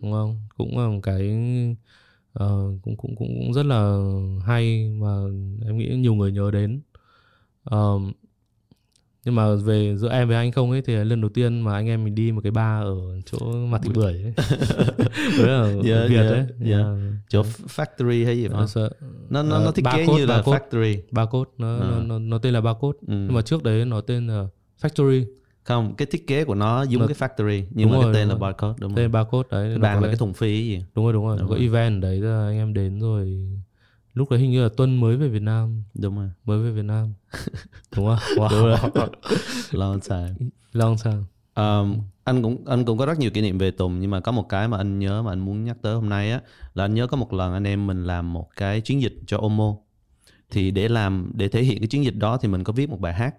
đúng 0.00 0.12
không 0.12 0.40
cũng 0.56 0.78
là 0.78 0.88
một 0.88 1.00
cái 1.02 1.28
uh, 2.38 2.82
cũng 2.82 2.96
cũng 2.96 3.16
cũng 3.16 3.28
cũng 3.38 3.52
rất 3.52 3.66
là 3.66 4.10
hay 4.46 4.90
mà 5.00 5.22
em 5.66 5.78
nghĩ 5.78 5.88
nhiều 5.96 6.14
người 6.14 6.32
nhớ 6.32 6.50
đến 6.50 6.80
uh, 7.74 8.02
nhưng 9.24 9.34
mà 9.34 9.54
về 9.54 9.96
giữa 9.96 10.08
em 10.08 10.28
với 10.28 10.36
anh 10.36 10.52
không 10.52 10.70
ấy 10.70 10.82
thì 10.82 10.94
lần 11.04 11.20
đầu 11.20 11.30
tiên 11.34 11.60
mà 11.60 11.74
anh 11.74 11.86
em 11.86 12.04
mình 12.04 12.14
đi 12.14 12.32
một 12.32 12.40
cái 12.44 12.50
bar 12.50 12.84
ở 12.84 13.20
chỗ 13.26 13.52
mặt 13.66 13.80
thị 13.84 13.90
bưởi 13.94 14.12
ấy 14.12 14.32
đấy 15.38 15.46
là 15.48 15.62
yeah, 15.62 16.10
Việt 16.10 16.16
yeah, 16.16 16.30
đấy 16.32 16.46
yeah. 16.64 16.70
yeah. 16.70 16.96
chỗ 17.28 17.42
factory 17.76 18.24
hay 18.24 18.36
gì 18.36 18.48
phải 18.48 18.66
không? 18.66 18.88
nó 19.30 19.42
nó, 19.42 19.64
nó 19.64 19.72
thiết 19.72 19.84
kế 19.92 20.06
như 20.06 20.26
là 20.26 20.42
factory 20.42 20.98
barcode 21.10 21.50
nó, 21.58 21.78
À. 21.78 21.90
nó, 21.90 22.00
nó 22.00 22.18
nó 22.18 22.38
tên 22.38 22.52
là 22.52 22.60
barcode 22.60 22.98
Ừ. 23.00 23.14
nhưng 23.14 23.34
mà 23.34 23.42
trước 23.42 23.62
đấy 23.62 23.84
nó 23.84 24.00
tên 24.00 24.26
là 24.26 24.46
factory 24.82 25.24
không 25.64 25.94
cái 25.94 26.06
thiết 26.10 26.26
kế 26.26 26.44
của 26.44 26.54
nó 26.54 26.82
giống 26.82 27.00
Nó- 27.00 27.06
cái 27.08 27.16
factory 27.28 27.64
nhưng 27.70 27.88
Đúng 27.88 27.98
mà 27.98 28.04
rồi, 28.04 28.14
cái 28.14 28.22
tên 28.22 28.28
đúng 28.28 28.40
là 28.40 28.40
rồi. 28.40 28.52
barcode 28.52 28.78
đúng 28.80 28.94
tên 28.94 29.04
không 29.04 29.12
barcode 29.12 29.48
đấy 29.50 29.68
cái 29.70 29.78
bàn 29.78 30.00
là 30.02 30.06
cái- 30.08 30.16
thùng 30.16 30.32
phi 30.32 30.64
gì? 30.64 30.84
Đúng 30.94 31.04
rồi 31.04 31.12
đúng 31.12 31.26
rồi 31.26 31.36
Đúng 31.38 31.48
có 31.48 31.54
rồi. 31.54 31.62
event 31.64 32.02
đấy 32.02 32.20
là 32.20 32.46
anh 32.46 32.56
em 32.56 32.74
đến 32.74 33.00
rồi. 33.00 33.48
Lúc 34.14 34.30
đấy 34.30 34.40
hình 34.40 34.50
như 34.50 34.62
là 34.62 34.68
tuân 34.76 35.00
mới 35.00 35.16
về 35.16 35.28
Việt 35.28 35.42
Nam. 35.42 35.82
Đúng 35.94 36.16
rồi. 36.16 36.30
Mới 36.44 36.58
về 36.62 36.70
Việt 36.70 36.84
Nam. 36.84 37.12
Đúng 37.96 38.06
không? 38.06 38.18
Wow. 38.36 39.08
long 39.72 40.00
time. 40.00 40.32
Long 40.72 40.96
time. 41.04 41.22
Um, 41.54 41.96
anh 42.24 42.42
cũng 42.42 42.64
anh 42.66 42.84
cũng 42.84 42.98
có 42.98 43.06
rất 43.06 43.18
nhiều 43.18 43.30
kỷ 43.30 43.40
niệm 43.40 43.58
về 43.58 43.70
Tùng 43.70 44.00
nhưng 44.00 44.10
mà 44.10 44.20
có 44.20 44.32
một 44.32 44.48
cái 44.48 44.68
mà 44.68 44.76
anh 44.76 44.98
nhớ 44.98 45.22
mà 45.22 45.32
anh 45.32 45.38
muốn 45.40 45.64
nhắc 45.64 45.76
tới 45.82 45.94
hôm 45.94 46.08
nay 46.08 46.32
á 46.32 46.40
là 46.74 46.84
anh 46.84 46.94
nhớ 46.94 47.06
có 47.06 47.16
một 47.16 47.32
lần 47.32 47.52
anh 47.52 47.64
em 47.64 47.86
mình 47.86 48.04
làm 48.04 48.32
một 48.32 48.48
cái 48.56 48.80
chiến 48.80 49.02
dịch 49.02 49.14
cho 49.26 49.38
Omo. 49.38 49.76
Thì 50.50 50.70
để 50.70 50.88
làm 50.88 51.30
để 51.34 51.48
thể 51.48 51.62
hiện 51.62 51.78
cái 51.78 51.86
chiến 51.88 52.04
dịch 52.04 52.16
đó 52.16 52.36
thì 52.36 52.48
mình 52.48 52.64
có 52.64 52.72
viết 52.72 52.90
một 52.90 53.00
bài 53.00 53.12
hát 53.14 53.34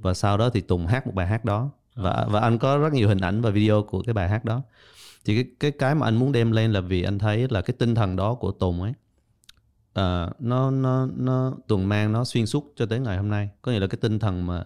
và 0.00 0.14
sau 0.14 0.36
đó 0.36 0.50
thì 0.50 0.60
Tùng 0.60 0.86
hát 0.86 1.06
một 1.06 1.14
bài 1.14 1.26
hát 1.26 1.44
đó. 1.44 1.70
Và 1.94 2.26
và 2.30 2.40
anh 2.40 2.58
có 2.58 2.78
rất 2.78 2.92
nhiều 2.92 3.08
hình 3.08 3.20
ảnh 3.20 3.40
và 3.40 3.50
video 3.50 3.82
của 3.82 4.02
cái 4.02 4.14
bài 4.14 4.28
hát 4.28 4.44
đó. 4.44 4.62
Thì 5.24 5.34
cái 5.34 5.52
cái 5.60 5.70
cái 5.70 5.94
mà 5.94 6.06
anh 6.06 6.16
muốn 6.16 6.32
đem 6.32 6.52
lên 6.52 6.72
là 6.72 6.80
vì 6.80 7.02
anh 7.02 7.18
thấy 7.18 7.46
là 7.50 7.62
cái 7.62 7.74
tinh 7.78 7.94
thần 7.94 8.16
đó 8.16 8.34
của 8.34 8.52
Tùng 8.52 8.82
ấy 8.82 8.92
ờ, 9.92 10.32
nó 10.38 10.70
nó 10.70 11.08
nó 11.16 11.54
Tùng 11.66 11.88
mang 11.88 12.12
nó 12.12 12.24
xuyên 12.24 12.46
suốt 12.46 12.72
cho 12.76 12.86
tới 12.86 13.00
ngày 13.00 13.16
hôm 13.16 13.28
nay. 13.28 13.48
Có 13.62 13.72
nghĩa 13.72 13.78
là 13.78 13.86
cái 13.86 13.98
tinh 14.00 14.18
thần 14.18 14.46
mà 14.46 14.64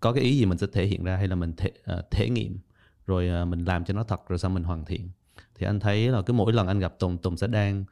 có 0.00 0.12
cái 0.12 0.24
ý 0.24 0.38
gì 0.38 0.46
mình 0.46 0.58
sẽ 0.58 0.66
thể 0.72 0.86
hiện 0.86 1.04
ra 1.04 1.16
hay 1.16 1.28
là 1.28 1.34
mình 1.34 1.52
thể, 1.56 1.70
ờ, 1.84 2.02
thể 2.10 2.30
nghiệm 2.30 2.58
rồi 3.06 3.28
ờ, 3.28 3.44
mình 3.44 3.64
làm 3.64 3.84
cho 3.84 3.94
nó 3.94 4.02
thật 4.02 4.28
rồi 4.28 4.38
sau 4.38 4.50
mình 4.50 4.62
hoàn 4.62 4.84
thiện. 4.84 5.10
Thì 5.54 5.66
anh 5.66 5.80
thấy 5.80 6.08
là 6.08 6.22
cứ 6.22 6.32
mỗi 6.32 6.52
lần 6.52 6.66
anh 6.66 6.78
gặp 6.78 6.98
Tùng 6.98 7.18
Tùng 7.18 7.36
sẽ 7.36 7.46
đang 7.46 7.84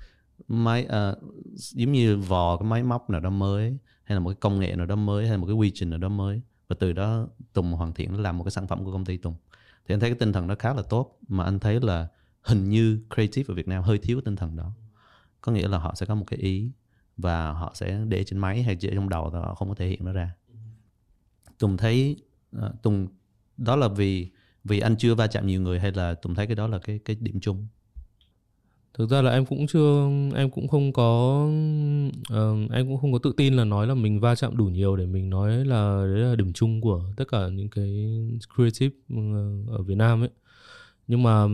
máy 0.48 0.84
ờ, 0.84 1.16
giống 1.54 1.92
như 1.92 2.16
vò 2.16 2.56
cái 2.56 2.68
máy 2.68 2.82
móc 2.82 3.10
nào 3.10 3.20
đó 3.20 3.30
mới 3.30 3.78
hay 4.04 4.16
là 4.16 4.20
một 4.20 4.30
cái 4.30 4.36
công 4.40 4.60
nghệ 4.60 4.76
nào 4.76 4.86
đó 4.86 4.96
mới 4.96 5.24
hay 5.24 5.32
là 5.32 5.36
một 5.36 5.46
cái 5.46 5.54
quy 5.54 5.70
trình 5.74 5.90
nào 5.90 5.98
đó 5.98 6.08
mới 6.08 6.40
và 6.74 6.76
từ 6.80 6.92
đó 6.92 7.26
Tùng 7.52 7.72
hoàn 7.72 7.92
thiện, 7.92 8.20
làm 8.22 8.38
một 8.38 8.44
cái 8.44 8.50
sản 8.50 8.66
phẩm 8.66 8.84
của 8.84 8.92
công 8.92 9.04
ty 9.04 9.16
Tùng. 9.16 9.34
Thì 9.86 9.94
anh 9.94 10.00
thấy 10.00 10.10
cái 10.10 10.18
tinh 10.18 10.32
thần 10.32 10.46
đó 10.46 10.54
khá 10.58 10.74
là 10.74 10.82
tốt, 10.82 11.18
mà 11.28 11.44
anh 11.44 11.58
thấy 11.58 11.80
là 11.80 12.08
hình 12.42 12.68
như 12.68 13.00
creative 13.14 13.52
ở 13.52 13.54
Việt 13.54 13.68
Nam 13.68 13.82
hơi 13.82 13.98
thiếu 13.98 14.16
cái 14.16 14.22
tinh 14.24 14.36
thần 14.36 14.56
đó. 14.56 14.72
Có 15.40 15.52
nghĩa 15.52 15.68
là 15.68 15.78
họ 15.78 15.94
sẽ 15.94 16.06
có 16.06 16.14
một 16.14 16.24
cái 16.26 16.38
ý 16.38 16.70
và 17.16 17.52
họ 17.52 17.72
sẽ 17.74 18.04
để 18.08 18.24
trên 18.24 18.38
máy 18.38 18.62
hay 18.62 18.76
để 18.80 18.90
trong 18.94 19.08
đầu 19.08 19.30
và 19.30 19.40
họ 19.40 19.54
không 19.54 19.68
có 19.68 19.74
thể 19.74 19.88
hiện 19.88 20.04
nó 20.04 20.12
ra. 20.12 20.34
Tùng 21.58 21.76
thấy 21.76 22.16
ờ, 22.52 22.74
Tùng, 22.82 23.08
đó 23.56 23.76
là 23.76 23.88
vì 23.88 24.30
vì 24.64 24.80
anh 24.80 24.96
chưa 24.96 25.14
va 25.14 25.26
chạm 25.26 25.46
nhiều 25.46 25.60
người 25.60 25.80
hay 25.80 25.92
là 25.92 26.14
Tùng 26.14 26.34
thấy 26.34 26.46
cái 26.46 26.56
đó 26.56 26.66
là 26.66 26.78
cái 26.78 26.98
cái 26.98 27.16
điểm 27.20 27.40
chung? 27.40 27.66
Thực 28.98 29.10
ra 29.10 29.22
là 29.22 29.30
em 29.30 29.46
cũng 29.46 29.66
chưa 29.66 30.08
em 30.34 30.50
cũng 30.50 30.68
không 30.68 30.92
có 30.92 31.42
uh, 32.32 32.70
em 32.72 32.88
cũng 32.88 32.98
không 32.98 33.12
có 33.12 33.18
tự 33.22 33.32
tin 33.36 33.54
là 33.54 33.64
nói 33.64 33.86
là 33.86 33.94
mình 33.94 34.20
va 34.20 34.34
chạm 34.34 34.56
đủ 34.56 34.64
nhiều 34.64 34.96
để 34.96 35.06
mình 35.06 35.30
nói 35.30 35.64
là 35.64 36.04
đấy 36.14 36.20
là 36.20 36.36
điểm 36.36 36.52
chung 36.52 36.80
của 36.80 37.02
tất 37.16 37.24
cả 37.28 37.48
những 37.48 37.68
cái 37.68 38.18
creative 38.56 38.96
ờ, 39.10 39.74
ở 39.76 39.82
Việt 39.82 39.94
Nam 39.94 40.22
ấy. 40.22 40.30
Nhưng 41.08 41.22
mà 41.22 41.46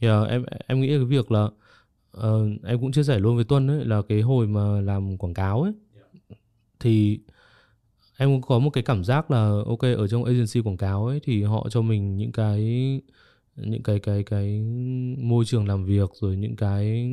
yeah, 0.00 0.28
em 0.28 0.44
em 0.66 0.80
nghĩ 0.80 0.88
cái 0.88 0.98
việc 0.98 1.30
là 1.32 1.44
uh, 2.16 2.64
em 2.64 2.80
cũng 2.80 2.92
chia 2.92 3.02
sẻ 3.02 3.18
luôn 3.18 3.36
với 3.36 3.44
Tuân 3.44 3.70
ấy 3.70 3.84
là 3.84 4.02
cái 4.08 4.20
hồi 4.20 4.46
mà 4.46 4.80
làm 4.80 5.16
quảng 5.18 5.34
cáo 5.34 5.62
ấy 5.62 5.72
thì 6.80 7.20
em 8.16 8.28
cũng 8.28 8.42
có 8.42 8.58
một 8.58 8.70
cái 8.70 8.82
cảm 8.84 9.04
giác 9.04 9.30
là 9.30 9.62
ok 9.66 9.82
ở 9.82 10.08
trong 10.08 10.24
agency 10.24 10.60
quảng 10.60 10.76
cáo 10.76 11.06
ấy 11.06 11.20
thì 11.24 11.42
họ 11.42 11.66
cho 11.70 11.82
mình 11.82 12.16
những 12.16 12.32
cái 12.32 12.60
những 13.56 13.82
cái 13.82 13.98
cái 13.98 14.22
cái 14.22 14.60
môi 15.18 15.44
trường 15.44 15.68
làm 15.68 15.84
việc 15.84 16.10
rồi 16.14 16.36
những 16.36 16.56
cái 16.56 17.08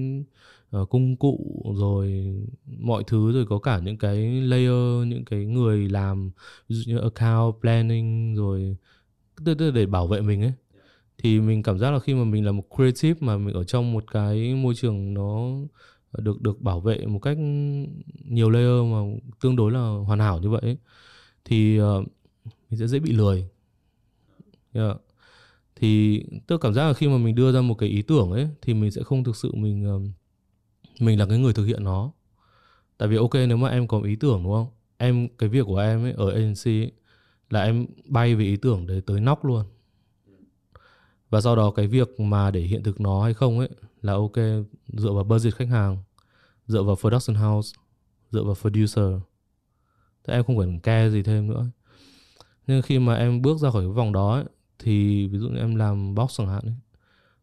uh, 0.78 0.90
công 0.90 1.16
cụ 1.16 1.64
rồi 1.76 2.36
mọi 2.66 3.04
thứ 3.08 3.32
rồi 3.32 3.46
có 3.50 3.60
cả 3.60 3.80
những 3.80 3.98
cái 3.98 4.42
layer 4.42 5.08
những 5.08 5.26
cái 5.26 5.46
người 5.46 5.90
làm 5.90 6.32
ví 6.70 6.76
dụ 6.76 6.92
như 6.92 7.00
account 7.00 7.56
planning 7.62 8.36
rồi 8.36 8.78
tức 9.46 9.62
là 9.62 9.72
để 9.72 9.86
bảo 9.86 10.08
vệ 10.08 10.22
mình 10.22 10.42
ấy 10.42 10.54
thì 11.18 11.40
mình 11.40 11.64
cảm 11.64 11.80
giác 11.80 11.92
là 11.92 12.00
khi 12.00 12.14
mà 12.14 12.24
mình 12.24 12.46
là 12.46 12.52
một 12.52 12.64
creative 12.76 13.18
mà 13.20 13.38
mình 13.38 13.56
ở 13.56 13.64
trong 13.64 13.94
một 13.94 14.12
cái 14.12 14.56
môi 14.56 14.76
trường 14.76 15.14
nó 15.14 15.50
được 16.18 16.42
được 16.42 16.62
bảo 16.62 16.80
vệ 16.80 17.06
một 17.06 17.20
cách 17.20 17.38
nhiều 18.30 18.50
layer 18.50 18.84
mà 18.92 18.98
tương 19.42 19.56
đối 19.56 19.72
là 19.72 19.80
hoàn 19.80 20.20
hảo 20.20 20.40
như 20.40 20.50
vậy 20.50 20.62
ấy, 20.62 20.78
thì 21.46 21.82
uh, 21.82 22.08
mình 22.70 22.80
sẽ 22.80 22.88
dễ 22.88 23.00
bị 23.00 23.12
lười 23.12 23.50
yeah 24.74 24.98
thì 25.84 26.24
tôi 26.48 26.60
cảm 26.60 26.74
giác 26.74 26.88
là 26.88 26.94
khi 26.94 27.08
mà 27.08 27.18
mình 27.18 27.36
đưa 27.36 27.52
ra 27.52 27.62
một 27.62 27.74
cái 27.74 27.90
ý 27.90 28.02
tưởng 28.02 28.32
ấy 28.32 28.50
thì 28.62 28.74
mình 28.74 28.92
sẽ 28.92 29.04
không 29.04 29.24
thực 29.24 29.36
sự 29.36 29.52
mình 29.54 29.86
ờ, 29.86 30.00
mình 31.00 31.20
là 31.20 31.26
cái 31.26 31.38
người 31.38 31.54
thực 31.54 31.66
hiện 31.66 31.84
nó. 31.84 32.12
Tại 32.98 33.10
vì 33.10 33.18
ok 33.18 33.34
nếu 33.34 33.58
mà 33.58 33.70
em 33.70 33.88
có 33.88 34.02
ý 34.02 34.16
tưởng 34.16 34.44
đúng 34.44 34.54
không? 34.54 34.68
Em 34.98 35.28
cái 35.38 35.50
việc 35.50 35.66
của 35.66 35.78
em 35.78 36.04
ấy 36.04 36.12
ở 36.12 36.32
agency 36.32 36.82
ấy, 36.82 36.92
là 37.50 37.64
em 37.64 37.86
bay 38.06 38.36
về 38.36 38.46
ý 38.46 38.56
tưởng 38.56 38.88
để 38.88 39.02
tới 39.06 39.22
nóc 39.22 39.46
luôn. 39.46 39.66
Và 41.30 41.42
sau 41.42 41.56
đó 41.56 41.72
cái 41.72 41.88
việc 41.88 42.20
mà 42.20 42.52
để 42.52 42.62
hiện 42.62 42.84
thực 42.84 43.02
nó 43.02 43.24
hay 43.24 43.34
không 43.34 43.60
ấy 43.60 43.70
là 44.02 44.14
ok 44.14 44.38
dựa 44.88 45.12
vào 45.12 45.24
budget 45.24 45.56
khách 45.56 45.70
hàng 45.70 45.98
dựa 46.68 46.84
vào 46.84 46.96
production 46.96 47.36
house 47.36 47.76
dựa 48.32 48.44
vào 48.44 48.56
producer. 48.56 49.14
Thế 50.24 50.34
em 50.34 50.44
không 50.44 50.60
cần 50.60 50.80
care 50.80 51.10
gì 51.10 51.24
thêm 51.24 51.48
nữa. 51.48 51.66
Nhưng 52.68 52.82
khi 52.82 53.00
mà 53.00 53.16
em 53.16 53.42
bước 53.42 53.58
ra 53.58 53.72
khỏi 53.72 53.84
cái 53.84 53.92
vòng 53.92 54.14
đó 54.14 54.34
ấy, 54.34 54.46
thì 54.84 55.28
ví 55.28 55.40
dụ 55.40 55.50
như 55.50 55.60
em 55.60 55.76
làm 55.76 56.16
box 56.16 56.38
chẳng 56.38 56.48
hạn 56.48 56.62
ấy, 56.64 56.76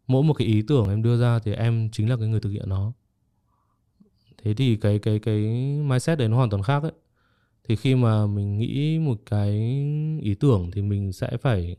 mỗi 0.06 0.22
một 0.22 0.34
cái 0.34 0.46
ý 0.48 0.62
tưởng 0.62 0.88
em 0.88 1.02
đưa 1.02 1.20
ra 1.20 1.38
thì 1.38 1.52
em 1.52 1.88
chính 1.92 2.10
là 2.10 2.16
cái 2.16 2.28
người 2.28 2.40
thực 2.40 2.50
hiện 2.50 2.68
nó. 2.68 2.92
Thế 4.42 4.54
thì 4.54 4.76
cái 4.76 4.98
cái 4.98 5.18
cái 5.18 5.36
mindset 5.86 6.18
đấy 6.18 6.28
nó 6.28 6.36
hoàn 6.36 6.50
toàn 6.50 6.62
khác 6.62 6.82
ấy. 6.82 6.92
Thì 7.68 7.76
khi 7.76 7.94
mà 7.94 8.26
mình 8.26 8.58
nghĩ 8.58 8.98
một 8.98 9.22
cái 9.26 9.50
ý 10.22 10.34
tưởng 10.34 10.70
thì 10.70 10.82
mình 10.82 11.12
sẽ 11.12 11.36
phải 11.36 11.76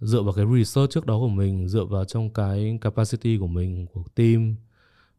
dựa 0.00 0.22
vào 0.22 0.32
cái 0.32 0.44
research 0.56 0.90
trước 0.90 1.06
đó 1.06 1.18
của 1.18 1.28
mình 1.28 1.68
dựa 1.68 1.84
vào 1.84 2.04
trong 2.04 2.30
cái 2.30 2.78
capacity 2.80 3.38
của 3.38 3.46
mình 3.46 3.86
của 3.86 4.02
team 4.14 4.54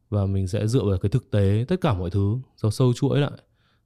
và 0.10 0.26
mình 0.26 0.48
sẽ 0.48 0.68
dựa 0.68 0.84
vào 0.84 0.98
cái 0.98 1.10
thực 1.10 1.32
tế 1.32 1.66
tất 1.68 1.82
cả 1.82 1.94
mọi 1.94 2.10
thứ 2.10 2.38
do 2.58 2.70
sâu 2.70 2.94
chuỗi 2.94 3.20
lại 3.20 3.32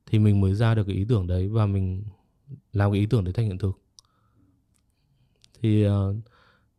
thì 0.06 0.20
mình 0.20 0.42
mới 0.42 0.54
ra 0.54 0.76
được 0.76 0.84
cái 0.88 0.96
ý 0.96 1.06
tưởng 1.10 1.28
đấy 1.28 1.48
và 1.48 1.66
mình 1.66 2.04
làm 2.74 2.92
cái 2.92 3.00
ý 3.00 3.06
tưởng 3.06 3.24
đấy 3.24 3.34
thành 3.34 3.46
hiện 3.46 3.58
thực 3.58 3.85
thì 5.66 5.84
ờ, 5.84 6.10
uh, 6.10 6.16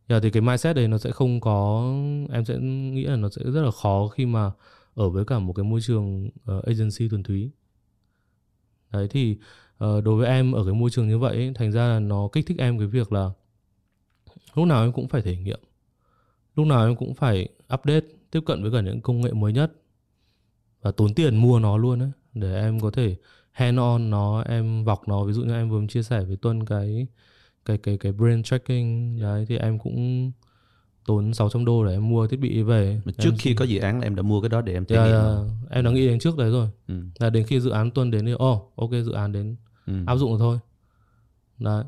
yeah, 0.07 0.23
thì 0.23 0.29
cái 0.29 0.41
mindset 0.41 0.75
đấy 0.75 0.87
nó 0.87 0.97
sẽ 0.97 1.11
không 1.11 1.41
có 1.41 1.85
em 2.31 2.45
sẽ 2.45 2.57
nghĩ 2.59 3.03
là 3.03 3.15
nó 3.15 3.29
sẽ 3.29 3.41
rất 3.51 3.61
là 3.61 3.71
khó 3.71 4.07
khi 4.07 4.25
mà 4.25 4.51
ở 4.95 5.09
với 5.09 5.25
cả 5.25 5.39
một 5.39 5.53
cái 5.53 5.63
môi 5.63 5.81
trường 5.81 6.25
uh, 6.27 6.65
agency 6.65 7.09
thuần 7.09 7.23
túy. 7.23 7.51
Đấy 8.91 9.07
thì 9.09 9.37
uh, 9.83 10.03
đối 10.03 10.15
với 10.15 10.27
em 10.27 10.51
ở 10.51 10.65
cái 10.65 10.73
môi 10.73 10.89
trường 10.89 11.07
như 11.07 11.17
vậy 11.17 11.35
ấy, 11.35 11.51
thành 11.55 11.71
ra 11.71 11.87
là 11.87 11.99
nó 11.99 12.29
kích 12.31 12.45
thích 12.47 12.57
em 12.57 12.77
cái 12.77 12.87
việc 12.87 13.11
là 13.11 13.31
lúc 14.55 14.67
nào 14.67 14.83
em 14.83 14.91
cũng 14.91 15.07
phải 15.07 15.21
thể 15.21 15.37
nghiệm. 15.37 15.59
Lúc 16.55 16.67
nào 16.67 16.85
em 16.85 16.95
cũng 16.95 17.13
phải 17.13 17.49
update 17.73 18.05
tiếp 18.31 18.41
cận 18.45 18.61
với 18.61 18.71
cả 18.71 18.81
những 18.81 19.01
công 19.01 19.21
nghệ 19.21 19.31
mới 19.31 19.53
nhất 19.53 19.71
và 20.81 20.91
tốn 20.91 21.13
tiền 21.13 21.35
mua 21.35 21.59
nó 21.59 21.77
luôn 21.77 21.99
ấy 21.99 22.11
để 22.33 22.61
em 22.61 22.79
có 22.79 22.91
thể 22.91 23.15
hand 23.51 23.79
on 23.79 24.09
nó 24.09 24.41
em 24.41 24.83
vọc 24.83 25.07
nó. 25.07 25.23
Ví 25.23 25.33
dụ 25.33 25.41
như 25.41 25.53
em 25.53 25.69
vừa 25.69 25.81
chia 25.89 26.03
sẻ 26.03 26.23
với 26.23 26.37
Tuân 26.37 26.65
cái 26.65 27.07
cái 27.67 27.77
cái 27.77 27.97
cái 27.97 28.11
brain 28.11 28.43
tracking 28.43 29.19
đấy 29.21 29.45
thì 29.49 29.57
em 29.57 29.79
cũng 29.79 30.31
tốn 31.05 31.33
600 31.33 31.65
đô 31.65 31.85
để 31.85 31.91
em 31.91 32.09
mua 32.09 32.27
thiết 32.27 32.39
bị 32.39 32.63
về. 32.63 33.01
Mà 33.05 33.11
trước 33.17 33.29
em, 33.31 33.37
khi 33.37 33.53
có 33.53 33.65
dự 33.65 33.79
án 33.79 33.99
là 33.99 34.05
em 34.05 34.15
đã 34.15 34.21
mua 34.21 34.41
cái 34.41 34.49
đó 34.49 34.61
để 34.61 34.73
em 34.73 34.85
trải 34.85 34.97
yeah, 34.97 35.09
nghiệm 35.09 35.35
yeah, 35.35 35.47
em 35.69 35.85
đã 35.85 35.91
nghĩ 35.91 36.07
đến 36.07 36.19
trước 36.19 36.37
đấy 36.37 36.51
rồi. 36.51 36.67
Ừ. 36.87 36.95
là 37.19 37.29
đến 37.29 37.43
khi 37.47 37.59
dự 37.59 37.69
án 37.69 37.91
Tuân 37.91 38.11
đến 38.11 38.25
thì 38.25 38.33
oh 38.33 38.73
ok 38.75 38.91
dự 38.91 39.11
án 39.11 39.31
đến 39.31 39.55
Ừ. 39.87 39.93
áp 40.05 40.15
dụng 40.15 40.29
rồi 40.29 40.39
thôi. 40.39 40.59
Đấy. 41.59 41.83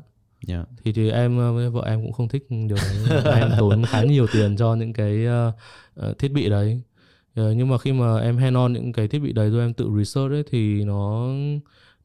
Yeah. 0.48 0.68
thì 0.84 0.92
thì 0.92 1.10
em 1.10 1.38
ờ, 1.38 1.52
với 1.52 1.70
vợ 1.70 1.82
em 1.86 2.02
cũng 2.02 2.12
không 2.12 2.28
thích 2.28 2.46
điều 2.50 2.76
đấy. 2.76 3.22
Em 3.40 3.50
tốn 3.58 3.82
khá 3.86 4.02
nhiều 4.02 4.26
tiền 4.32 4.56
cho 4.56 4.74
những 4.74 4.92
cái 4.92 5.26
ờ, 5.26 6.14
thiết 6.18 6.32
bị 6.32 6.48
đấy. 6.48 6.82
Ờ, 7.34 7.52
nhưng 7.52 7.68
mà 7.68 7.78
khi 7.78 7.92
mà 7.92 8.18
em 8.20 8.36
hand 8.36 8.56
on 8.56 8.72
những 8.72 8.92
cái 8.92 9.08
thiết 9.08 9.18
bị 9.18 9.32
đấy 9.32 9.50
rồi 9.50 9.60
em 9.60 9.74
tự 9.74 9.90
research 9.98 10.32
ấy 10.32 10.42
thì 10.50 10.84
nó 10.84 11.28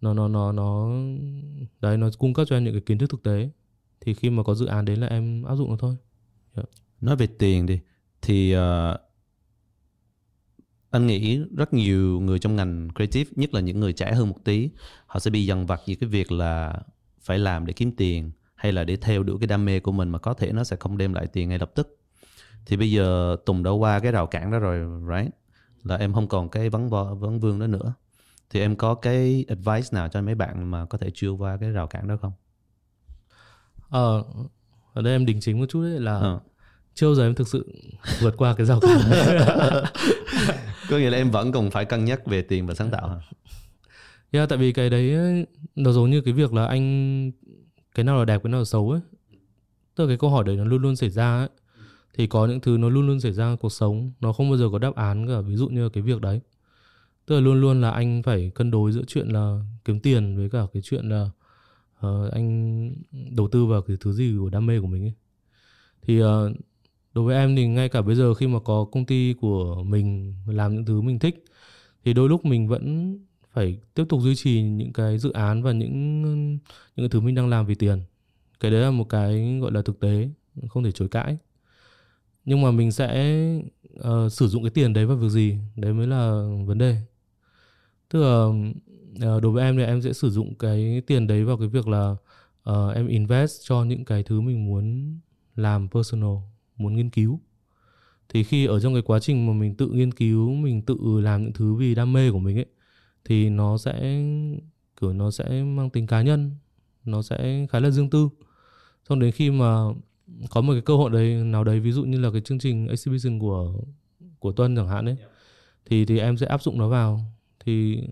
nó 0.02 0.14
nó 0.14 0.28
nó 0.28 0.52
nó 0.52 0.90
đấy 1.82 1.98
nó 1.98 2.10
cung 2.18 2.34
cấp 2.34 2.48
cho 2.50 2.58
em 2.58 2.64
những 2.64 2.74
cái 2.74 2.82
kiến 2.82 2.98
thức 2.98 3.10
thực 3.10 3.24
tế 3.24 3.50
thì 4.02 4.14
khi 4.14 4.30
mà 4.30 4.44
có 4.44 4.56
dự 4.56 4.66
án 4.66 4.86
đến 4.86 5.00
là 5.00 5.08
em 5.08 5.44
áp 5.44 5.56
dụng 5.56 5.70
nó 5.70 5.76
thôi. 5.80 5.96
Dạ. 6.56 6.64
Nói 7.02 7.16
về 7.16 7.28
tiền 7.28 7.66
đi 7.66 7.80
thì 8.22 8.56
uh, 8.56 8.62
anh 10.90 11.08
nghĩ 11.08 11.40
rất 11.58 11.74
nhiều 11.74 12.20
người 12.20 12.40
trong 12.40 12.56
ngành 12.56 12.90
creative 12.96 13.32
nhất 13.36 13.54
là 13.54 13.60
những 13.60 13.80
người 13.80 13.94
trẻ 13.94 14.14
hơn 14.14 14.30
một 14.30 14.38
tí 14.44 14.70
họ 15.06 15.20
sẽ 15.20 15.32
bị 15.32 15.46
dằn 15.46 15.66
vặt 15.66 15.82
về 15.88 15.96
cái 15.96 16.10
việc 16.10 16.32
là 16.32 16.80
phải 17.22 17.40
làm 17.40 17.66
để 17.66 17.74
kiếm 17.74 17.92
tiền 17.92 18.32
hay 18.56 18.72
là 18.72 18.84
để 18.84 18.96
theo 18.96 19.24
đuổi 19.24 19.38
cái 19.40 19.48
đam 19.48 19.66
mê 19.66 19.80
của 19.80 19.92
mình 19.92 20.10
mà 20.10 20.20
có 20.20 20.34
thể 20.34 20.52
nó 20.52 20.64
sẽ 20.64 20.76
không 20.76 20.98
đem 20.98 21.14
lại 21.14 21.28
tiền 21.28 21.50
ngay 21.50 21.60
lập 21.60 21.72
tức. 21.76 22.00
Thì 22.66 22.78
bây 22.78 22.92
giờ 22.92 23.38
Tùng 23.46 23.64
đã 23.64 23.72
qua 23.72 24.00
cái 24.00 24.12
rào 24.12 24.28
cản 24.28 24.52
đó 24.52 24.60
rồi 24.60 25.02
right? 25.16 25.36
Là 25.84 25.96
em 25.96 26.14
không 26.14 26.28
còn 26.28 26.50
cái 26.50 26.70
vấn 26.70 26.90
vấn 27.20 27.40
vương 27.40 27.60
đó 27.60 27.68
nữa. 27.68 27.94
Thì 28.50 28.60
em 28.60 28.76
có 28.76 28.96
cái 28.96 29.46
advice 29.48 29.88
nào 29.92 30.10
cho 30.10 30.22
mấy 30.22 30.36
bạn 30.36 30.72
mà 30.72 30.86
có 30.86 30.98
thể 30.98 31.12
chưa 31.14 31.32
qua 31.32 31.58
cái 31.58 31.72
rào 31.72 31.88
cản 31.88 32.08
đó 32.08 32.18
không? 32.22 32.32
Ờ 33.96 34.24
ở 34.94 35.02
đây 35.02 35.14
em 35.14 35.26
đính 35.26 35.40
chính 35.42 35.60
một 35.60 35.66
chút 35.70 35.82
đấy 35.82 36.00
là 36.00 36.14
Ờ. 36.14 36.40
chưa 36.96 37.14
giờ 37.14 37.24
em 37.28 37.36
thực 37.36 37.48
sự 37.48 37.74
vượt 38.22 38.34
qua 38.38 38.54
cái 38.56 38.66
rào 38.66 38.80
cản 38.80 39.00
Có 40.90 40.98
nghĩa 40.98 41.10
là 41.10 41.18
em 41.18 41.32
vẫn 41.32 41.52
còn 41.52 41.72
phải 41.72 41.86
cân 41.86 42.06
nhắc 42.06 42.26
về 42.28 42.42
tiền 42.42 42.66
và 42.68 42.74
sáng 42.74 42.90
tạo 42.92 43.10
hả? 43.10 43.16
Yeah, 44.32 44.50
tại 44.50 44.58
vì 44.58 44.72
cái 44.72 44.90
đấy 44.90 45.14
ấy, 45.16 45.46
nó 45.76 45.92
giống 45.92 46.10
như 46.12 46.22
cái 46.22 46.34
việc 46.34 46.54
là 46.54 46.66
anh 46.66 47.32
cái 47.96 48.04
nào 48.04 48.18
là 48.20 48.26
đẹp 48.26 48.42
cái 48.44 48.52
nào 48.52 48.60
là 48.62 48.66
xấu 48.66 48.92
ấy 48.92 49.02
tức 49.96 50.04
là 50.04 50.08
cái 50.08 50.18
câu 50.18 50.30
hỏi 50.30 50.44
đấy 50.44 50.56
nó 50.56 50.64
luôn 50.64 50.82
luôn 50.82 50.96
xảy 50.96 51.10
ra 51.10 51.38
ấy 51.38 51.50
thì 52.14 52.28
có 52.28 52.46
những 52.48 52.60
thứ 52.60 52.78
nó 52.78 52.90
luôn 52.90 53.08
luôn 53.08 53.20
xảy 53.20 53.32
ra 53.32 53.44
trong 53.44 53.58
cuộc 53.58 53.72
sống 53.72 54.12
nó 54.22 54.34
không 54.34 54.50
bao 54.50 54.58
giờ 54.58 54.70
có 54.72 54.78
đáp 54.80 54.96
án 54.96 55.28
cả 55.28 55.42
ví 55.42 55.56
dụ 55.56 55.68
như 55.68 55.90
cái 55.90 56.04
việc 56.04 56.22
đấy 56.22 56.42
tức 57.26 57.36
là 57.36 57.42
luôn 57.42 57.62
luôn 57.62 57.82
là 57.82 57.92
anh 57.92 58.24
phải 58.24 58.52
cân 58.56 58.72
đối 58.72 58.92
giữa 58.92 59.04
chuyện 59.08 59.28
là 59.28 59.60
kiếm 59.86 60.00
tiền 60.00 60.38
với 60.38 60.50
cả 60.50 60.60
cái 60.74 60.82
chuyện 60.86 61.10
là 61.10 61.30
uh, 62.26 62.32
anh 62.32 62.92
đầu 63.32 63.48
tư 63.48 63.66
vào 63.66 63.82
cái 63.82 63.98
thứ 64.00 64.14
gì 64.14 64.36
của 64.40 64.50
đam 64.50 64.66
mê 64.66 64.80
của 64.80 64.88
mình 64.88 65.04
ấy? 65.04 65.14
Thì 66.02 66.24
uh, 66.24 66.28
đối 67.14 67.26
với 67.26 67.36
em 67.36 67.56
thì 67.56 67.68
ngay 67.68 67.90
cả 67.90 68.02
bây 68.02 68.16
giờ 68.16 68.34
khi 68.34 68.48
mà 68.48 68.60
có 68.60 68.86
công 68.92 69.06
ty 69.06 69.34
của 69.34 69.84
mình 69.84 70.34
làm 70.48 70.76
những 70.76 70.86
thứ 70.86 71.02
mình 71.02 71.20
thích 71.20 71.46
thì 72.06 72.14
đôi 72.14 72.30
lúc 72.30 72.46
mình 72.46 72.68
vẫn 72.68 73.18
phải 73.54 73.78
tiếp 73.94 74.04
tục 74.10 74.22
duy 74.22 74.36
trì 74.36 74.62
những 74.62 74.94
cái 74.94 75.18
dự 75.18 75.32
án 75.32 75.64
và 75.64 75.72
những 75.72 76.22
những 76.52 76.60
cái 76.98 77.10
thứ 77.10 77.20
mình 77.20 77.36
đang 77.36 77.50
làm 77.50 77.66
vì 77.66 77.76
tiền. 77.76 78.02
Cái 78.60 78.72
đấy 78.72 78.82
là 78.82 78.92
một 78.92 79.10
cái 79.10 79.60
gọi 79.62 79.72
là 79.72 79.82
thực 79.82 80.00
tế 80.00 80.30
không 80.70 80.84
thể 80.84 80.92
chối 80.92 81.08
cãi. 81.08 81.38
Nhưng 82.46 82.62
mà 82.62 82.72
mình 82.72 82.92
sẽ 82.92 83.36
uh, 84.00 84.32
sử 84.32 84.48
dụng 84.48 84.64
cái 84.64 84.70
tiền 84.70 84.94
đấy 84.94 85.06
vào 85.06 85.18
việc 85.18 85.30
gì? 85.30 85.58
Đấy 85.76 85.94
mới 85.94 86.08
là 86.08 86.48
vấn 86.66 86.78
đề. 86.78 86.98
Tức 88.10 88.22
là 88.22 88.48
đối 89.20 89.52
với 89.52 89.64
em 89.64 89.78
thì 89.78 89.84
em 89.84 90.02
sẽ 90.02 90.14
sử 90.14 90.30
dụng 90.30 90.56
cái 90.56 91.02
tiền 91.08 91.28
đấy 91.28 91.44
vào 91.44 91.58
cái 91.58 91.68
việc 91.68 91.88
là 91.88 92.16
uh, 92.70 92.96
em 92.96 93.08
invest 93.08 93.62
cho 93.68 93.84
những 93.84 94.06
cái 94.06 94.24
thứ 94.24 94.42
mình 94.42 94.66
muốn 94.66 95.18
làm 95.56 95.90
personal 95.90 96.36
muốn 96.78 96.96
nghiên 96.96 97.10
cứu. 97.10 97.40
Thì 98.30 98.44
khi 98.44 98.66
ở 98.66 98.80
trong 98.80 98.94
cái 98.94 99.02
quá 99.02 99.20
trình 99.20 99.48
mà 99.48 99.54
mình 99.54 99.76
tự 99.76 99.88
nghiên 99.88 100.12
cứu 100.12 100.54
mình 100.54 100.82
tự 100.82 100.98
làm 101.22 101.44
những 101.44 101.54
thứ 101.54 101.74
vì 101.74 101.96
đam 101.96 102.14
mê 102.14 102.32
của 102.32 102.40
mình 102.40 102.58
ấy 102.58 102.66
thì 103.26 103.50
nó 103.50 103.78
sẽ 103.78 104.24
kiểu 105.02 105.14
nó 105.14 105.32
sẽ 105.32 105.64
mang 105.64 105.90
tính 105.90 106.08
cá 106.08 106.22
nhân 106.22 106.52
nó 107.06 107.22
sẽ 107.22 107.68
khá 107.70 107.80
là 107.80 107.90
riêng 107.90 108.10
tư. 108.10 108.30
Xong 109.10 109.20
đến 109.20 109.32
khi 109.32 109.52
mà 109.52 109.86
có 110.50 110.62
một 110.62 110.74
cái 110.74 110.82
cơ 110.82 110.96
hội 110.96 111.10
đấy 111.10 111.34
nào 111.34 111.64
đấy 111.64 111.80
ví 111.80 111.92
dụ 111.92 112.04
như 112.04 112.20
là 112.20 112.32
cái 112.32 112.42
chương 112.42 112.60
trình 112.60 112.88
exhibition 112.88 113.40
của 113.40 113.74
của 114.40 114.52
tuân 114.52 114.76
chẳng 114.76 114.88
hạn 114.88 115.06
ấy 115.06 115.18
thì 115.86 116.06
thì 116.06 116.20
em 116.20 116.38
sẽ 116.38 116.46
áp 116.46 116.62
dụng 116.62 116.78
nó 116.78 116.90
vào. 116.90 117.22
Thì 117.66 118.04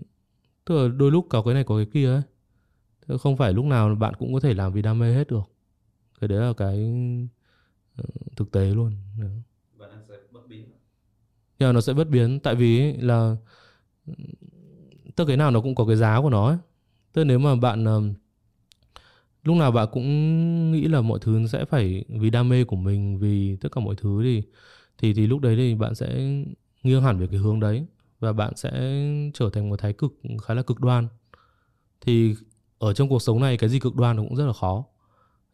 tức 0.64 0.82
là 0.82 0.88
đôi 0.88 1.10
lúc 1.10 1.26
có 1.30 1.42
cái 1.42 1.54
này 1.54 1.64
có 1.64 1.76
cái 1.76 1.86
kia 1.86 2.10
ấy. 2.12 2.22
Thế 3.06 3.18
không 3.18 3.36
phải 3.36 3.52
lúc 3.52 3.64
nào 3.64 3.94
bạn 3.94 4.14
cũng 4.18 4.34
có 4.34 4.40
thể 4.40 4.54
làm 4.54 4.72
vì 4.72 4.82
đam 4.82 4.98
mê 4.98 5.14
hết 5.14 5.28
được. 5.28 5.42
Cái 6.20 6.28
đấy 6.28 6.38
là 6.38 6.52
cái 6.52 6.92
ờ, 7.96 8.04
thực 8.36 8.50
tế 8.52 8.74
luôn. 8.74 8.92
Và 9.76 9.86
nó 9.86 9.96
sẽ 10.08 10.14
bất 10.32 10.40
biến. 10.48 10.64
Nhưng 11.58 11.68
mà 11.68 11.72
nó 11.72 11.80
sẽ 11.80 11.92
bất 11.92 12.08
biến. 12.08 12.40
Tại 12.40 12.54
vì 12.54 12.92
là 12.92 13.36
tức 15.16 15.24
cái 15.24 15.36
nào 15.36 15.50
nó 15.50 15.60
cũng 15.60 15.74
có 15.74 15.86
cái 15.86 15.96
giá 15.96 16.20
của 16.20 16.30
nó 16.30 16.48
ấy. 16.48 16.58
tức 17.12 17.24
nếu 17.24 17.38
mà 17.38 17.54
bạn 17.54 17.84
ờ, 17.84 18.02
lúc 19.44 19.56
nào 19.56 19.72
bạn 19.72 19.88
cũng 19.92 20.72
nghĩ 20.72 20.88
là 20.88 21.00
mọi 21.00 21.18
thứ 21.22 21.46
sẽ 21.46 21.64
phải 21.64 22.04
vì 22.08 22.30
đam 22.30 22.48
mê 22.48 22.64
của 22.64 22.76
mình 22.76 23.18
vì 23.18 23.56
tất 23.56 23.72
cả 23.72 23.80
mọi 23.80 23.94
thứ 23.96 24.22
thì 24.22 24.42
thì 24.98 25.14
thì 25.14 25.26
lúc 25.26 25.40
đấy 25.40 25.56
thì 25.56 25.74
bạn 25.74 25.94
sẽ 25.94 26.34
nghiêng 26.82 27.02
hẳn 27.02 27.18
về 27.18 27.26
cái 27.26 27.40
hướng 27.40 27.60
đấy 27.60 27.86
và 28.20 28.32
bạn 28.32 28.56
sẽ 28.56 29.02
trở 29.34 29.50
thành 29.52 29.68
một 29.68 29.78
thái 29.78 29.92
cực 29.92 30.12
khá 30.42 30.54
là 30.54 30.62
cực 30.62 30.80
đoan. 30.80 31.08
Thì 32.00 32.34
ở 32.78 32.92
trong 32.92 33.08
cuộc 33.08 33.22
sống 33.22 33.40
này 33.40 33.56
cái 33.56 33.70
gì 33.70 33.78
cực 33.78 33.96
đoan 33.96 34.16
nó 34.16 34.22
cũng 34.22 34.36
rất 34.36 34.46
là 34.46 34.52
khó. 34.52 34.84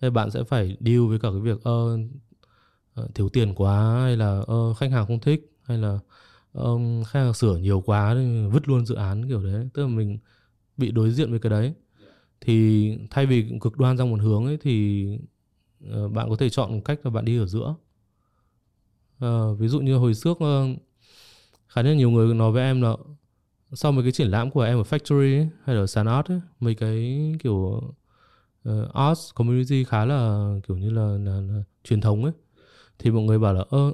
Thế 0.01 0.11
bạn 0.11 0.31
sẽ 0.31 0.45
phải 0.45 0.77
deal 0.81 1.07
với 1.09 1.19
cả 1.19 1.29
cái 1.31 1.41
việc 1.41 1.63
ơ 1.63 1.99
uh, 3.01 3.15
thiếu 3.15 3.29
tiền 3.29 3.55
quá 3.55 4.01
hay 4.03 4.17
là 4.17 4.39
uh, 4.39 4.77
khách 4.77 4.91
hàng 4.91 5.07
không 5.07 5.21
thích 5.21 5.53
hay 5.63 5.79
là 5.79 5.99
um, 6.53 7.03
khách 7.05 7.21
hàng 7.21 7.35
sửa 7.35 7.57
nhiều 7.57 7.81
quá 7.81 8.15
vứt 8.53 8.69
luôn 8.69 8.87
dự 8.87 8.95
án 8.95 9.29
kiểu 9.29 9.43
đấy. 9.43 9.69
Tức 9.75 9.83
là 9.83 9.89
mình 9.89 10.19
bị 10.77 10.91
đối 10.91 11.11
diện 11.11 11.31
với 11.31 11.39
cái 11.41 11.51
đấy. 11.51 11.75
Thì 12.41 12.91
thay 13.11 13.27
vì 13.27 13.59
cực 13.61 13.79
đoan 13.79 13.97
ra 13.97 14.05
một 14.05 14.21
hướng 14.21 14.45
ấy 14.47 14.59
thì 14.61 15.07
uh, 15.85 16.13
bạn 16.13 16.31
có 16.31 16.37
thể 16.37 16.51
chọn 16.51 16.81
cách 16.81 17.01
là 17.05 17.11
bạn 17.11 17.25
đi 17.25 17.39
ở 17.39 17.47
giữa. 17.47 17.75
Uh, 19.25 19.59
ví 19.59 19.69
dụ 19.69 19.81
như 19.81 19.97
hồi 19.97 20.15
trước 20.15 20.39
uh, 20.45 20.79
khá 21.71 21.83
là 21.83 21.95
nhiều 21.95 22.11
người 22.11 22.35
nói 22.35 22.53
với 22.53 22.63
em 22.63 22.83
là 22.83 22.97
sau 23.73 23.93
mấy 23.93 24.03
cái 24.05 24.13
triển 24.13 24.29
lãm 24.29 24.51
của 24.51 24.63
em 24.63 24.79
ở 24.79 24.83
factory 24.83 25.39
ấy, 25.39 25.49
hay 25.65 25.77
là 25.77 25.87
sàn 25.87 26.07
art 26.07 26.27
ấy, 26.27 26.41
mấy 26.61 26.75
cái 26.75 27.33
kiểu 27.43 27.81
ờ, 28.63 28.83
uh, 28.83 28.93
art 28.95 29.19
community 29.35 29.85
khá 29.85 30.05
là 30.05 30.51
kiểu 30.69 30.77
như 30.77 30.91
là, 30.91 31.03
là, 31.03 31.41
là 31.41 31.63
truyền 31.85 32.01
thống 32.01 32.25
ấy. 32.25 32.33
Thì 32.99 33.11
mọi 33.11 33.23
người 33.23 33.39
bảo 33.39 33.55
là 33.55 33.65
ơ 33.71 33.93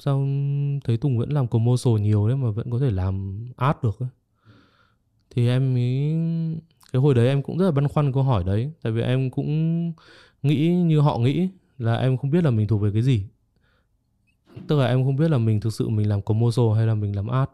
sao 0.00 0.26
thấy 0.84 0.96
Tùng 0.96 1.18
vẫn 1.18 1.30
làm 1.30 1.48
commercial 1.48 1.94
nhiều 2.00 2.28
đấy 2.28 2.36
mà 2.36 2.50
vẫn 2.50 2.70
có 2.70 2.78
thể 2.78 2.90
làm 2.90 3.46
art 3.56 3.76
được 3.82 3.98
ấy. 4.00 4.08
thì 5.30 5.48
em 5.48 5.74
ý 5.74 6.14
cái 6.92 7.02
hồi 7.02 7.14
đấy 7.14 7.28
em 7.28 7.42
cũng 7.42 7.58
rất 7.58 7.64
là 7.64 7.70
băn 7.70 7.88
khoăn 7.88 8.12
câu 8.12 8.22
hỏi 8.22 8.44
đấy. 8.44 8.72
Tại 8.82 8.92
vì 8.92 9.02
em 9.02 9.30
cũng 9.30 9.92
nghĩ 10.42 10.68
như 10.68 11.00
họ 11.00 11.18
nghĩ 11.18 11.48
là 11.78 11.96
em 11.96 12.16
không 12.16 12.30
biết 12.30 12.44
là 12.44 12.50
mình 12.50 12.68
thuộc 12.68 12.80
về 12.82 12.90
cái 12.92 13.02
gì 13.02 13.24
tức 14.66 14.78
là 14.78 14.86
em 14.86 15.04
không 15.04 15.16
biết 15.16 15.30
là 15.30 15.38
mình 15.38 15.60
thực 15.60 15.72
sự 15.72 15.88
mình 15.88 16.08
làm 16.08 16.22
commercial 16.22 16.66
hay 16.76 16.86
là 16.86 16.94
mình 16.94 17.16
làm 17.16 17.28
art. 17.28 17.50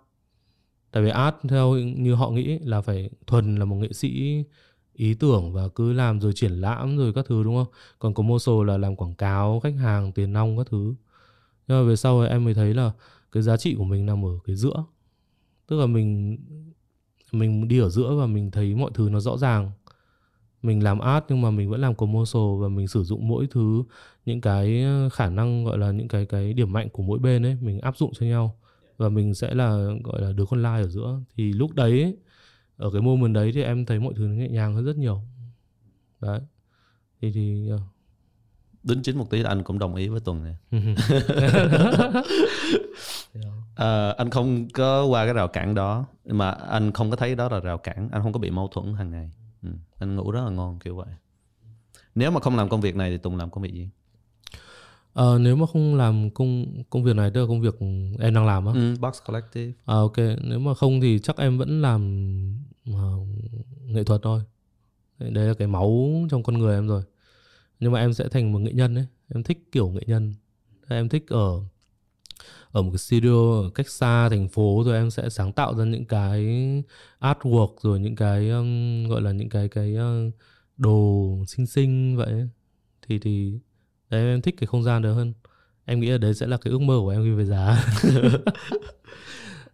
Tại 0.90 1.02
vì 1.02 1.10
art 1.10 1.34
theo 1.48 1.74
như 1.74 2.14
họ 2.14 2.30
nghĩ 2.30 2.58
là 2.58 2.80
phải 2.80 3.10
thuần 3.26 3.56
là 3.56 3.64
một 3.64 3.76
nghệ 3.76 3.92
sĩ 3.92 4.44
ý 4.94 5.14
tưởng 5.14 5.52
và 5.52 5.68
cứ 5.68 5.92
làm 5.92 6.20
rồi 6.20 6.32
triển 6.32 6.52
lãm 6.52 6.98
rồi 6.98 7.12
các 7.12 7.26
thứ, 7.28 7.42
đúng 7.44 7.56
không? 7.56 7.74
Còn 7.98 8.14
commercial 8.14 8.54
là 8.66 8.78
làm 8.78 8.96
quảng 8.96 9.14
cáo, 9.14 9.60
khách 9.60 9.74
hàng, 9.74 10.12
tiền 10.12 10.32
nong 10.32 10.58
các 10.58 10.66
thứ. 10.70 10.94
Nhưng 11.68 11.80
mà 11.80 11.88
về 11.88 11.96
sau 11.96 12.22
thì 12.22 12.28
em 12.28 12.44
mới 12.44 12.54
thấy 12.54 12.74
là 12.74 12.92
cái 13.32 13.42
giá 13.42 13.56
trị 13.56 13.74
của 13.74 13.84
mình 13.84 14.06
nằm 14.06 14.24
ở 14.24 14.38
cái 14.44 14.56
giữa. 14.56 14.84
Tức 15.66 15.80
là 15.80 15.86
mình 15.86 16.38
mình 17.32 17.68
đi 17.68 17.78
ở 17.78 17.88
giữa 17.88 18.14
và 18.14 18.26
mình 18.26 18.50
thấy 18.50 18.74
mọi 18.74 18.90
thứ 18.94 19.08
nó 19.08 19.20
rõ 19.20 19.36
ràng 19.36 19.70
mình 20.62 20.84
làm 20.84 20.98
art 20.98 21.24
nhưng 21.28 21.40
mà 21.40 21.50
mình 21.50 21.70
vẫn 21.70 21.80
làm 21.80 21.94
commercial 21.94 22.42
và 22.60 22.68
mình 22.68 22.88
sử 22.88 23.04
dụng 23.04 23.28
mỗi 23.28 23.46
thứ 23.50 23.82
những 24.24 24.40
cái 24.40 24.84
khả 25.12 25.30
năng 25.30 25.64
gọi 25.64 25.78
là 25.78 25.90
những 25.90 26.08
cái 26.08 26.26
cái 26.26 26.52
điểm 26.52 26.72
mạnh 26.72 26.88
của 26.92 27.02
mỗi 27.02 27.18
bên 27.18 27.46
ấy 27.46 27.56
mình 27.60 27.80
áp 27.80 27.96
dụng 27.96 28.12
cho 28.14 28.26
nhau. 28.26 28.58
Và 28.96 29.08
mình 29.08 29.34
sẽ 29.34 29.54
là 29.54 29.86
gọi 30.04 30.22
là 30.22 30.32
đứa 30.32 30.44
con 30.46 30.62
lai 30.62 30.82
ở 30.82 30.88
giữa. 30.88 31.20
Thì 31.36 31.52
lúc 31.52 31.74
đấy 31.74 32.02
ấy, 32.02 32.16
ở 32.76 32.90
cái 32.92 33.02
moment 33.02 33.34
đấy 33.34 33.52
thì 33.54 33.62
em 33.62 33.86
thấy 33.86 34.00
mọi 34.00 34.14
thứ 34.16 34.22
nó 34.22 34.34
nhẹ 34.34 34.48
nhàng 34.48 34.74
hơn 34.74 34.84
rất 34.84 34.96
nhiều. 34.96 35.22
Đấy. 36.20 36.40
Thì 37.20 37.32
thì 37.32 37.70
uh, 37.74 37.80
đính 38.82 39.02
chính 39.02 39.18
một 39.18 39.30
tí 39.30 39.38
là 39.38 39.48
anh 39.48 39.62
cũng 39.62 39.78
đồng 39.78 39.94
ý 39.94 40.08
với 40.08 40.20
tuần 40.20 40.44
này 40.44 40.56
à, 43.74 44.10
anh 44.18 44.30
không 44.30 44.68
có 44.68 45.04
qua 45.04 45.24
cái 45.24 45.34
rào 45.34 45.48
cản 45.48 45.74
đó 45.74 46.06
mà 46.24 46.50
anh 46.50 46.92
không 46.92 47.10
có 47.10 47.16
thấy 47.16 47.34
đó 47.34 47.48
là 47.48 47.60
rào 47.60 47.78
cản 47.78 48.08
anh 48.12 48.22
không 48.22 48.32
có 48.32 48.38
bị 48.38 48.50
mâu 48.50 48.68
thuẫn 48.68 48.94
hàng 48.94 49.10
ngày 49.10 49.30
ừ. 49.62 49.70
anh 49.98 50.16
ngủ 50.16 50.30
rất 50.30 50.44
là 50.44 50.50
ngon 50.50 50.78
kiểu 50.78 50.96
vậy. 50.96 51.14
Nếu 52.14 52.30
mà 52.30 52.40
không 52.40 52.56
làm 52.56 52.68
công 52.68 52.80
việc 52.80 52.96
này 52.96 53.10
thì 53.10 53.18
tùng 53.18 53.36
làm 53.36 53.50
công 53.50 53.62
việc 53.62 53.72
gì? 53.74 53.88
Uh, 55.20 55.40
nếu 55.40 55.56
mà 55.56 55.66
không 55.66 55.94
làm 55.94 56.30
công 56.30 56.82
công 56.90 57.04
việc 57.04 57.16
này 57.16 57.30
tức 57.30 57.40
là 57.40 57.46
công 57.46 57.60
việc 57.60 57.74
em 58.18 58.34
đang 58.34 58.46
làm 58.46 58.66
á. 58.66 58.72
Ừ, 58.74 58.96
box 59.00 59.18
collective. 59.26 59.72
À 59.84 59.94
ok. 59.94 60.16
Nếu 60.42 60.58
mà 60.58 60.74
không 60.74 61.00
thì 61.00 61.18
chắc 61.18 61.36
em 61.36 61.58
vẫn 61.58 61.82
làm 61.82 62.02
uh, 62.90 63.28
nghệ 63.86 64.04
thuật 64.04 64.20
thôi. 64.22 64.42
Đấy 65.18 65.46
là 65.46 65.54
cái 65.54 65.68
máu 65.68 66.14
trong 66.30 66.42
con 66.42 66.58
người 66.58 66.74
em 66.74 66.88
rồi. 66.88 67.02
Nhưng 67.80 67.92
mà 67.92 68.00
em 68.00 68.12
sẽ 68.12 68.28
thành 68.28 68.52
một 68.52 68.58
nghệ 68.58 68.72
nhân 68.72 68.94
ấy. 68.94 69.06
Em 69.34 69.42
thích 69.42 69.68
kiểu 69.72 69.88
nghệ 69.88 70.02
nhân. 70.06 70.34
Em 70.88 71.08
thích 71.08 71.24
ở 71.28 71.60
ở 72.72 72.82
một 72.82 72.90
cái 72.90 72.98
studio 72.98 73.62
ở 73.62 73.70
cách 73.74 73.88
xa 73.88 74.28
thành 74.28 74.48
phố 74.48 74.82
rồi 74.86 74.96
em 74.96 75.10
sẽ 75.10 75.28
sáng 75.28 75.52
tạo 75.52 75.74
ra 75.74 75.84
những 75.84 76.04
cái 76.04 76.46
artwork 77.20 77.74
rồi 77.82 78.00
những 78.00 78.16
cái 78.16 78.50
um, 78.50 79.04
gọi 79.08 79.22
là 79.22 79.32
những 79.32 79.48
cái 79.48 79.68
cái 79.68 79.96
uh, 79.96 80.34
đồ 80.76 81.36
xinh 81.48 81.66
xinh 81.66 82.16
vậy. 82.16 82.48
Thì 83.08 83.18
thì 83.18 83.58
đấy 84.10 84.20
em 84.20 84.42
thích 84.42 84.54
cái 84.58 84.66
không 84.66 84.82
gian 84.82 85.02
đó 85.02 85.12
hơn. 85.12 85.32
Em 85.84 86.00
nghĩ 86.00 86.10
là 86.10 86.18
đấy 86.18 86.34
sẽ 86.34 86.46
là 86.46 86.56
cái 86.56 86.70
ước 86.70 86.80
mơ 86.80 86.98
của 87.00 87.08
em 87.08 87.22
khi 87.22 87.30
về 87.30 87.44
già. 87.44 87.84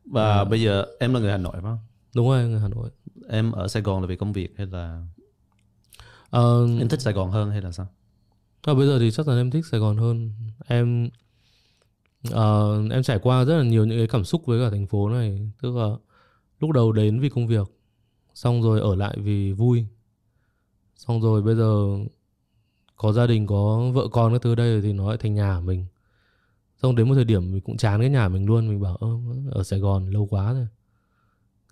Và 0.04 0.32
à. 0.32 0.44
bây 0.44 0.62
giờ 0.62 0.86
em 1.00 1.14
là 1.14 1.20
người 1.20 1.30
hà 1.30 1.36
nội 1.36 1.52
phải 1.52 1.62
không? 1.62 1.78
Đúng 2.14 2.28
rồi 2.28 2.48
người 2.48 2.60
hà 2.60 2.68
nội. 2.68 2.90
Em 3.28 3.52
ở 3.52 3.68
sài 3.68 3.82
gòn 3.82 4.00
là 4.00 4.06
vì 4.06 4.16
công 4.16 4.32
việc 4.32 4.54
hay 4.58 4.66
là 4.66 5.02
uh, 6.36 6.80
em 6.80 6.88
thích 6.88 7.00
sài 7.00 7.14
gòn 7.14 7.30
hơn 7.30 7.50
hay 7.50 7.62
là 7.62 7.72
sao? 7.72 7.86
À, 8.62 8.74
bây 8.74 8.86
giờ 8.86 8.98
thì 8.98 9.10
chắc 9.10 9.28
là 9.28 9.36
em 9.36 9.50
thích 9.50 9.66
sài 9.66 9.80
gòn 9.80 9.96
hơn. 9.96 10.32
Em 10.66 11.08
uh, 12.28 12.90
em 12.92 13.02
trải 13.02 13.18
qua 13.18 13.44
rất 13.44 13.56
là 13.56 13.64
nhiều 13.64 13.86
những 13.86 13.98
cái 13.98 14.06
cảm 14.06 14.24
xúc 14.24 14.46
với 14.46 14.64
cả 14.64 14.70
thành 14.70 14.86
phố 14.86 15.08
này. 15.08 15.50
Tức 15.62 15.76
là 15.76 15.88
lúc 16.60 16.70
đầu 16.70 16.92
đến 16.92 17.20
vì 17.20 17.28
công 17.28 17.46
việc 17.46 17.68
xong 18.34 18.62
rồi 18.62 18.80
ở 18.80 18.94
lại 18.94 19.16
vì 19.20 19.52
vui. 19.52 19.86
Xong 20.96 21.20
rồi 21.20 21.42
bây 21.42 21.54
giờ 21.54 21.86
có 22.96 23.12
gia 23.12 23.26
đình 23.26 23.46
có 23.46 23.90
vợ 23.94 24.08
con 24.12 24.32
các 24.32 24.42
thứ 24.42 24.54
đây 24.54 24.80
thì 24.82 24.92
nó 24.92 25.08
lại 25.08 25.16
thành 25.16 25.34
nhà 25.34 25.60
mình. 25.60 25.86
Xong 26.82 26.96
đến 26.96 27.08
một 27.08 27.14
thời 27.14 27.24
điểm 27.24 27.52
mình 27.52 27.60
cũng 27.60 27.76
chán 27.76 28.00
cái 28.00 28.10
nhà 28.10 28.28
mình 28.28 28.46
luôn 28.46 28.68
mình 28.68 28.80
bảo 28.80 28.96
ơ 28.96 29.08
ở 29.50 29.62
Sài 29.62 29.78
Gòn 29.78 30.10
lâu 30.10 30.26
quá 30.30 30.52
rồi. 30.52 30.66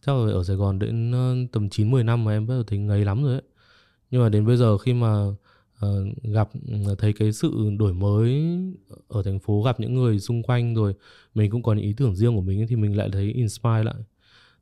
Chắc 0.06 0.12
là 0.16 0.32
ở 0.32 0.44
Sài 0.44 0.56
Gòn 0.56 0.78
đến 0.78 1.12
ờ, 1.12 1.34
tầm 1.52 1.68
9 1.68 1.90
10 1.90 2.04
năm 2.04 2.24
mà 2.24 2.32
em 2.32 2.46
bắt 2.46 2.54
đầu 2.54 2.62
thấy 2.62 2.78
ngấy 2.78 3.04
lắm 3.04 3.24
rồi 3.24 3.32
ấy. 3.32 3.42
Nhưng 4.10 4.22
mà 4.22 4.28
đến 4.28 4.46
bây 4.46 4.56
giờ 4.56 4.78
khi 4.78 4.94
mà 4.94 5.26
uh, 5.86 6.22
gặp 6.22 6.48
ừ, 6.68 6.94
thấy 6.98 7.12
cái 7.12 7.32
sự 7.32 7.70
đổi 7.78 7.92
mới 7.92 8.58
ở 9.08 9.22
thành 9.22 9.38
phố 9.38 9.62
gặp 9.62 9.80
những 9.80 9.94
người 9.94 10.20
xung 10.20 10.42
quanh 10.42 10.74
rồi 10.74 10.94
mình 11.34 11.50
cũng 11.50 11.62
có 11.62 11.72
những 11.72 11.84
ý 11.84 11.92
tưởng 11.96 12.16
riêng 12.16 12.34
của 12.34 12.40
mình 12.40 12.66
thì 12.68 12.76
mình 12.76 12.96
lại 12.96 13.08
thấy 13.12 13.32
inspire 13.32 13.82
lại. 13.82 13.94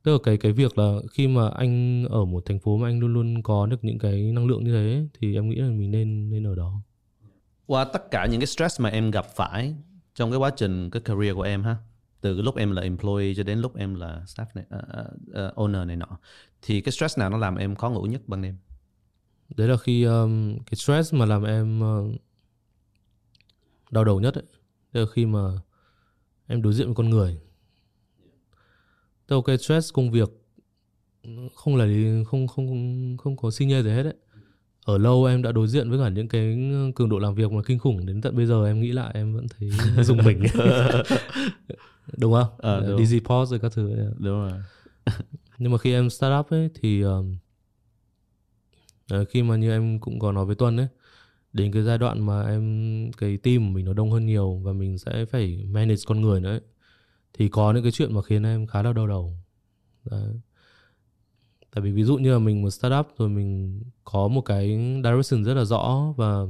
Tức 0.03 0.11
là 0.11 0.17
cái 0.23 0.37
cái 0.37 0.51
việc 0.51 0.77
là 0.77 0.99
khi 1.11 1.27
mà 1.27 1.49
anh 1.49 2.05
ở 2.09 2.25
một 2.25 2.45
thành 2.45 2.59
phố 2.59 2.77
mà 2.77 2.87
anh 2.87 2.99
luôn 2.99 3.13
luôn 3.13 3.43
có 3.43 3.65
được 3.65 3.83
những 3.83 3.99
cái 3.99 4.31
năng 4.31 4.47
lượng 4.47 4.63
như 4.63 4.73
thế 4.73 5.07
thì 5.19 5.35
em 5.35 5.49
nghĩ 5.49 5.55
là 5.55 5.69
mình 5.69 5.91
nên 5.91 6.29
nên 6.29 6.47
ở 6.47 6.55
đó. 6.55 6.81
Qua 7.65 7.85
tất 7.85 8.11
cả 8.11 8.25
những 8.25 8.39
cái 8.39 8.47
stress 8.47 8.81
mà 8.81 8.89
em 8.89 9.11
gặp 9.11 9.25
phải 9.35 9.75
trong 10.15 10.31
cái 10.31 10.37
quá 10.37 10.51
trình 10.55 10.89
cái 10.89 11.01
career 11.01 11.35
của 11.35 11.41
em 11.41 11.63
ha 11.63 11.77
từ 12.21 12.33
cái 12.33 12.43
lúc 12.43 12.55
em 12.55 12.71
là 12.71 12.81
employee 12.81 13.33
cho 13.33 13.43
đến 13.43 13.59
lúc 13.59 13.75
em 13.75 13.95
là 13.95 14.21
staff 14.25 14.45
này, 14.53 14.65
uh, 14.75 15.07
uh, 15.29 15.55
owner 15.55 15.85
này 15.85 15.95
nọ 15.95 16.17
thì 16.61 16.81
cái 16.81 16.91
stress 16.91 17.17
nào 17.17 17.29
nó 17.29 17.37
làm 17.37 17.55
em 17.55 17.75
khó 17.75 17.89
ngủ 17.89 18.01
nhất 18.01 18.21
ban 18.27 18.41
đêm? 18.41 18.57
Đấy 19.49 19.67
là 19.67 19.77
khi 19.77 20.03
um, 20.03 20.57
cái 20.57 20.75
stress 20.75 21.13
mà 21.13 21.25
làm 21.25 21.43
em 21.43 21.81
uh, 21.81 22.21
đau 23.91 24.03
đầu 24.03 24.19
nhất 24.19 24.33
ấy. 24.33 24.45
Đấy 24.93 25.05
là 25.05 25.11
khi 25.13 25.25
mà 25.25 25.39
em 26.47 26.61
đối 26.61 26.73
diện 26.73 26.87
với 26.87 26.95
con 26.95 27.09
người. 27.09 27.37
Tức 29.27 29.41
cái 29.45 29.57
stress 29.57 29.93
công 29.93 30.11
việc 30.11 30.29
không 31.55 31.75
là 31.75 31.87
không 32.27 32.47
không 32.47 33.17
không 33.17 33.37
có 33.37 33.51
sinh 33.51 33.67
nhê 33.67 33.83
gì 33.83 33.89
hết 33.89 34.03
đấy 34.03 34.13
ở 34.85 34.97
lâu 34.97 35.25
em 35.25 35.41
đã 35.41 35.51
đối 35.51 35.67
diện 35.67 35.89
với 35.89 35.99
cả 35.99 36.09
những 36.09 36.27
cái 36.27 36.57
cường 36.95 37.09
độ 37.09 37.19
làm 37.19 37.35
việc 37.35 37.51
mà 37.51 37.61
kinh 37.65 37.79
khủng 37.79 38.05
đến 38.05 38.21
tận 38.21 38.35
bây 38.35 38.45
giờ 38.45 38.65
em 38.65 38.81
nghĩ 38.81 38.91
lại 38.91 39.11
em 39.13 39.33
vẫn 39.33 39.47
thấy 39.47 39.71
dùng 40.03 40.17
mình. 40.17 40.43
Đúng 42.17 42.33
không? 42.33 42.47
Ờ, 42.57 42.87
đúng. 42.87 43.01
Dizzy 43.01 43.19
pause 43.19 43.49
rồi 43.49 43.59
các 43.59 43.71
thứ 43.75 43.95
đúng 44.17 44.49
rồi. 44.49 44.51
Nhưng 45.57 45.71
mà 45.71 45.77
khi 45.77 45.93
em 45.93 46.09
start 46.09 46.39
up 46.39 46.49
ấy 46.49 46.69
thì 46.81 47.01
um, 47.01 47.37
ờ, 49.09 49.25
khi 49.25 49.43
mà 49.43 49.55
như 49.55 49.71
em 49.71 49.99
cũng 49.99 50.19
có 50.19 50.31
nói 50.31 50.45
với 50.45 50.55
Tuân 50.55 50.77
ấy 50.77 50.87
đến 51.53 51.71
cái 51.71 51.83
giai 51.83 51.97
đoạn 51.97 52.25
mà 52.25 52.41
em 52.41 53.11
cái 53.17 53.37
team 53.37 53.57
của 53.57 53.73
mình 53.73 53.85
nó 53.85 53.93
đông 53.93 54.11
hơn 54.11 54.25
nhiều 54.25 54.61
và 54.63 54.73
mình 54.73 54.97
sẽ 54.97 55.25
phải 55.25 55.65
manage 55.69 56.01
con 56.07 56.21
người 56.21 56.41
nữa 56.41 56.51
ấy, 56.51 56.61
thì 57.33 57.49
có 57.49 57.73
những 57.73 57.83
cái 57.83 57.91
chuyện 57.91 58.13
mà 58.15 58.21
khiến 58.21 58.43
em 58.43 58.67
khá 58.67 58.81
là 58.81 58.93
đau 58.93 59.07
đầu. 59.07 59.37
Đấy. 60.11 60.33
tại 61.71 61.81
vì 61.81 61.91
ví 61.91 62.03
dụ 62.03 62.17
như 62.17 62.31
là 62.33 62.39
mình 62.39 62.61
một 62.61 62.69
startup 62.69 63.07
rồi 63.17 63.29
mình 63.29 63.81
có 64.03 64.27
một 64.27 64.41
cái 64.41 64.67
direction 65.03 65.43
rất 65.43 65.53
là 65.53 65.65
rõ 65.65 66.13
và 66.17 66.45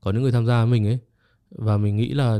có 0.00 0.12
những 0.12 0.22
người 0.22 0.32
tham 0.32 0.46
gia 0.46 0.64
với 0.64 0.72
mình 0.72 0.86
ấy 0.86 0.98
và 1.50 1.76
mình 1.76 1.96
nghĩ 1.96 2.12
là 2.14 2.38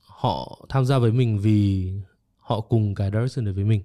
họ 0.00 0.66
tham 0.68 0.84
gia 0.84 0.98
với 0.98 1.12
mình 1.12 1.38
vì 1.38 1.92
họ 2.36 2.60
cùng 2.60 2.94
cái 2.94 3.10
direction 3.10 3.44
đấy 3.44 3.54
với 3.54 3.64
mình. 3.64 3.82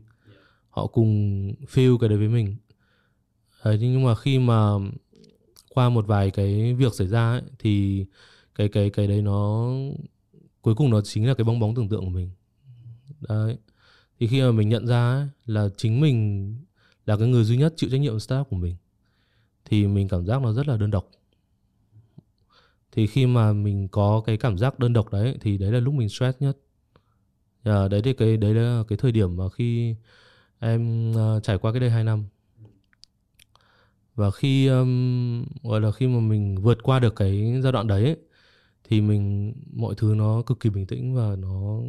Họ 0.69 0.87
cùng 0.87 1.53
feel 1.73 1.97
cái 1.97 2.09
đấy 2.09 2.17
với 2.17 2.27
mình 2.27 2.55
đấy, 3.65 3.77
nhưng 3.81 4.03
mà 4.03 4.15
khi 4.15 4.39
mà 4.39 4.71
qua 5.69 5.89
một 5.89 6.07
vài 6.07 6.31
cái 6.31 6.73
việc 6.73 6.93
xảy 6.93 7.07
ra 7.07 7.31
ấy, 7.31 7.41
thì 7.59 8.05
cái 8.55 8.69
cái 8.69 8.89
cái 8.89 9.07
đấy 9.07 9.21
nó 9.21 9.71
cuối 10.61 10.75
cùng 10.75 10.89
nó 10.89 11.01
chính 11.01 11.27
là 11.27 11.33
cái 11.33 11.45
bong 11.45 11.59
bóng 11.59 11.75
tưởng 11.75 11.89
tượng 11.89 12.03
của 12.03 12.09
mình. 12.09 12.29
Đấy. 13.19 13.57
Thì 14.19 14.27
khi 14.27 14.41
mà 14.41 14.51
mình 14.51 14.69
nhận 14.69 14.87
ra 14.87 15.11
ấy, 15.11 15.27
là 15.45 15.69
chính 15.77 16.01
mình 16.01 16.55
là 17.05 17.17
cái 17.17 17.27
người 17.27 17.43
duy 17.43 17.57
nhất 17.57 17.73
chịu 17.77 17.89
trách 17.89 18.01
nhiệm 18.01 18.19
startup 18.19 18.49
của 18.49 18.55
mình 18.55 18.75
thì 19.65 19.87
mình 19.87 20.07
cảm 20.07 20.25
giác 20.25 20.41
nó 20.41 20.53
rất 20.53 20.67
là 20.67 20.77
đơn 20.77 20.91
độc. 20.91 21.09
Thì 22.91 23.07
khi 23.07 23.25
mà 23.25 23.53
mình 23.53 23.87
có 23.87 24.21
cái 24.25 24.37
cảm 24.37 24.57
giác 24.57 24.79
đơn 24.79 24.93
độc 24.93 25.11
đấy 25.11 25.37
thì 25.41 25.57
đấy 25.57 25.71
là 25.71 25.79
lúc 25.79 25.93
mình 25.93 26.09
stress 26.09 26.41
nhất. 26.41 26.57
À, 27.63 27.87
đấy 27.87 28.01
thì 28.01 28.13
cái 28.13 28.37
đấy 28.37 28.53
là 28.53 28.83
cái 28.87 28.97
thời 28.97 29.11
điểm 29.11 29.37
mà 29.37 29.49
khi 29.49 29.95
em 30.59 31.11
uh, 31.11 31.43
trải 31.43 31.57
qua 31.57 31.71
cái 31.71 31.79
đây 31.79 31.89
2 31.89 32.03
năm 32.03 32.23
và 34.15 34.31
khi 34.31 34.67
um, 34.67 35.45
gọi 35.63 35.81
là 35.81 35.91
khi 35.91 36.07
mà 36.07 36.19
mình 36.19 36.55
vượt 36.61 36.83
qua 36.83 36.99
được 36.99 37.15
cái 37.15 37.59
giai 37.63 37.71
đoạn 37.71 37.87
đấy 37.87 38.03
ấy, 38.03 38.17
thì 38.83 39.01
mình 39.01 39.53
mọi 39.73 39.95
thứ 39.97 40.13
nó 40.17 40.41
cực 40.41 40.59
kỳ 40.59 40.69
bình 40.69 40.85
tĩnh 40.85 41.15
và 41.15 41.35
nó 41.35 41.79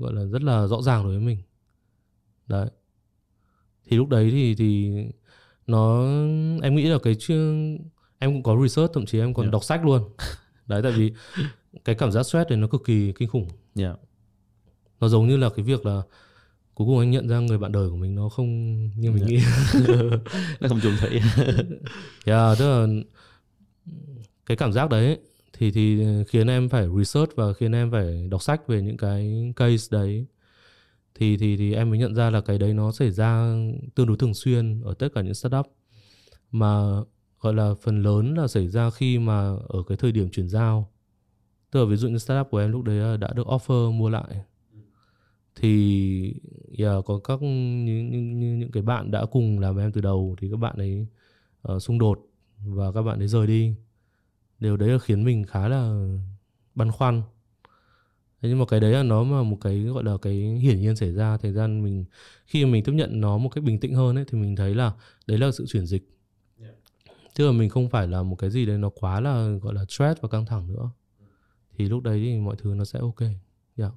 gọi 0.00 0.12
là 0.12 0.24
rất 0.24 0.42
là 0.42 0.66
rõ 0.66 0.82
ràng 0.82 1.02
đối 1.02 1.12
với 1.12 1.26
mình 1.26 1.38
đấy 2.46 2.70
thì 3.86 3.96
lúc 3.96 4.08
đấy 4.08 4.30
thì 4.30 4.54
thì 4.54 4.92
nó 5.66 6.04
em 6.62 6.74
nghĩ 6.74 6.86
là 6.86 6.98
cái 7.02 7.14
chương 7.14 7.78
em 8.18 8.32
cũng 8.32 8.42
có 8.42 8.62
research 8.62 8.92
thậm 8.94 9.06
chí 9.06 9.18
em 9.18 9.34
còn 9.34 9.44
Yeah. 9.44 9.52
đọc 9.52 9.64
sách 9.64 9.84
luôn 9.84 10.02
đấy 10.66 10.82
tại 10.82 10.92
vì 10.92 11.12
cái 11.84 11.94
cảm 11.94 12.12
giác 12.12 12.22
stress 12.22 12.50
này 12.50 12.58
nó 12.58 12.66
cực 12.66 12.84
kỳ 12.84 13.12
kinh 13.12 13.28
khủng 13.28 13.48
yeah. 13.78 13.96
nó 15.00 15.08
giống 15.08 15.28
như 15.28 15.36
là 15.36 15.50
cái 15.56 15.64
việc 15.64 15.86
là 15.86 16.02
cuối 16.80 16.86
cùng 16.86 16.98
anh 16.98 17.10
nhận 17.10 17.28
ra 17.28 17.40
người 17.40 17.58
bạn 17.58 17.72
đời 17.72 17.90
của 17.90 17.96
mình 17.96 18.14
nó 18.14 18.28
không 18.28 18.80
như 18.96 19.10
mình 19.10 19.26
nghĩ. 19.26 19.40
Nó 20.60 20.68
không 20.68 20.80
trùng 20.80 20.92
thủy 21.00 21.20
yeah, 22.24 22.58
tức 22.58 22.70
là 22.70 22.86
cái 24.46 24.56
cảm 24.56 24.72
giác 24.72 24.90
đấy 24.90 25.18
thì 25.52 25.70
thì 25.70 26.04
khiến 26.28 26.46
em 26.46 26.68
phải 26.68 26.86
research 26.98 27.36
và 27.36 27.52
khiến 27.52 27.72
em 27.72 27.90
phải 27.90 28.28
đọc 28.30 28.42
sách 28.42 28.68
về 28.68 28.82
những 28.82 28.96
cái 28.96 29.52
case 29.56 29.86
đấy. 29.90 30.26
Thì 31.14 31.36
thì 31.36 31.56
thì 31.56 31.74
em 31.74 31.90
mới 31.90 31.98
nhận 31.98 32.14
ra 32.14 32.30
là 32.30 32.40
cái 32.40 32.58
đấy 32.58 32.74
nó 32.74 32.92
xảy 32.92 33.10
ra 33.10 33.54
tương 33.94 34.06
đối 34.06 34.16
thường 34.16 34.34
xuyên 34.34 34.82
ở 34.82 34.94
tất 34.94 35.08
cả 35.14 35.22
những 35.22 35.34
startup. 35.34 35.66
Mà 36.50 37.00
gọi 37.40 37.54
là 37.54 37.74
phần 37.82 38.02
lớn 38.02 38.34
là 38.34 38.48
xảy 38.48 38.68
ra 38.68 38.90
khi 38.90 39.18
mà 39.18 39.50
ở 39.68 39.82
cái 39.88 39.96
thời 39.96 40.12
điểm 40.12 40.30
chuyển 40.30 40.48
giao. 40.48 40.92
Tức 41.70 41.80
là 41.80 41.86
ví 41.86 41.96
dụ 41.96 42.08
như 42.08 42.18
startup 42.18 42.50
của 42.50 42.58
em 42.58 42.72
lúc 42.72 42.82
đấy 42.84 43.18
đã 43.18 43.32
được 43.36 43.46
offer 43.46 43.92
mua 43.92 44.08
lại 44.08 44.42
thì 45.56 46.34
yeah, 46.78 47.04
có 47.04 47.20
các 47.24 47.42
những, 47.42 48.10
những, 48.10 48.58
những, 48.58 48.70
cái 48.70 48.82
bạn 48.82 49.10
đã 49.10 49.26
cùng 49.26 49.58
làm 49.58 49.74
với 49.74 49.84
em 49.84 49.92
từ 49.92 50.00
đầu 50.00 50.36
thì 50.40 50.50
các 50.50 50.56
bạn 50.56 50.76
ấy 50.76 51.06
uh, 51.72 51.82
xung 51.82 51.98
đột 51.98 52.26
và 52.64 52.92
các 52.92 53.02
bạn 53.02 53.18
ấy 53.18 53.28
rời 53.28 53.46
đi. 53.46 53.74
Điều 54.58 54.76
đấy 54.76 54.88
là 54.88 54.98
khiến 54.98 55.24
mình 55.24 55.44
khá 55.44 55.68
là 55.68 56.08
băn 56.74 56.90
khoăn. 56.90 57.22
Thế 58.42 58.48
nhưng 58.48 58.58
mà 58.58 58.64
cái 58.68 58.80
đấy 58.80 58.92
là 58.92 59.02
nó 59.02 59.24
mà 59.24 59.42
một 59.42 59.58
cái 59.60 59.78
gọi 59.78 60.04
là 60.04 60.16
cái 60.22 60.34
hiển 60.34 60.80
nhiên 60.80 60.96
xảy 60.96 61.12
ra 61.12 61.36
thời 61.36 61.52
gian 61.52 61.82
mình 61.82 62.04
khi 62.46 62.64
mà 62.64 62.70
mình 62.70 62.84
tiếp 62.84 62.92
nhận 62.92 63.20
nó 63.20 63.38
một 63.38 63.48
cách 63.48 63.64
bình 63.64 63.80
tĩnh 63.80 63.94
hơn 63.94 64.18
ấy 64.18 64.24
thì 64.28 64.38
mình 64.38 64.56
thấy 64.56 64.74
là 64.74 64.92
đấy 65.26 65.38
là 65.38 65.50
sự 65.52 65.66
chuyển 65.66 65.86
dịch. 65.86 66.08
Chứ 67.34 67.46
là 67.46 67.52
mình 67.52 67.68
không 67.68 67.88
phải 67.88 68.08
là 68.08 68.22
một 68.22 68.36
cái 68.36 68.50
gì 68.50 68.66
đấy 68.66 68.78
nó 68.78 68.88
quá 68.88 69.20
là 69.20 69.48
gọi 69.62 69.74
là 69.74 69.84
stress 69.88 70.20
và 70.20 70.28
căng 70.28 70.46
thẳng 70.46 70.72
nữa. 70.72 70.90
Thì 71.78 71.88
lúc 71.88 72.02
đấy 72.02 72.20
thì 72.24 72.38
mọi 72.38 72.56
thứ 72.58 72.74
nó 72.74 72.84
sẽ 72.84 72.98
ok. 72.98 73.20
Yeah. 73.76 73.92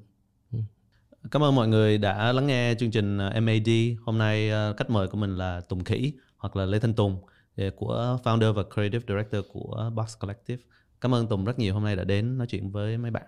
Cảm 1.32 1.44
ơn 1.44 1.56
mọi 1.56 1.68
người 1.68 1.98
đã 1.98 2.32
lắng 2.32 2.48
nghe 2.48 2.76
chương 2.80 2.92
trình 2.92 3.18
ờ, 3.18 3.40
MAD. 3.42 3.70
Hôm 4.06 4.18
nay 4.18 4.50
ờ, 4.50 4.74
khách 4.78 4.90
mời 4.90 5.08
của 5.08 5.18
mình 5.18 5.36
là 5.38 5.62
Tùng 5.62 5.84
Khỉ 5.84 6.14
hoặc 6.38 6.56
là 6.56 6.66
Lê 6.66 6.80
Thanh 6.80 6.94
Tùng 6.94 7.22
ờ, 7.58 7.70
của 7.76 8.20
founder 8.24 8.54
và 8.54 8.64
creative 8.74 9.06
director 9.08 9.46
của 9.54 9.92
Box 9.96 10.18
Collective. 10.20 10.64
Cảm 11.02 11.14
ơn 11.14 11.28
Tùng 11.28 11.46
rất 11.46 11.60
nhiều 11.60 11.74
hôm 11.74 11.84
nay 11.84 11.96
đã 11.96 12.04
đến 12.04 12.38
nói 12.38 12.48
chuyện 12.48 12.72
với 12.72 12.98
mấy 12.98 13.12
bạn. 13.12 13.24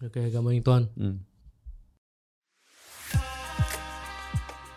ok 0.00 0.12
cảm 0.14 0.48
ơn 0.48 0.54
anh 0.54 0.62
Tuân 0.62 0.86
Ừ. 0.96 1.12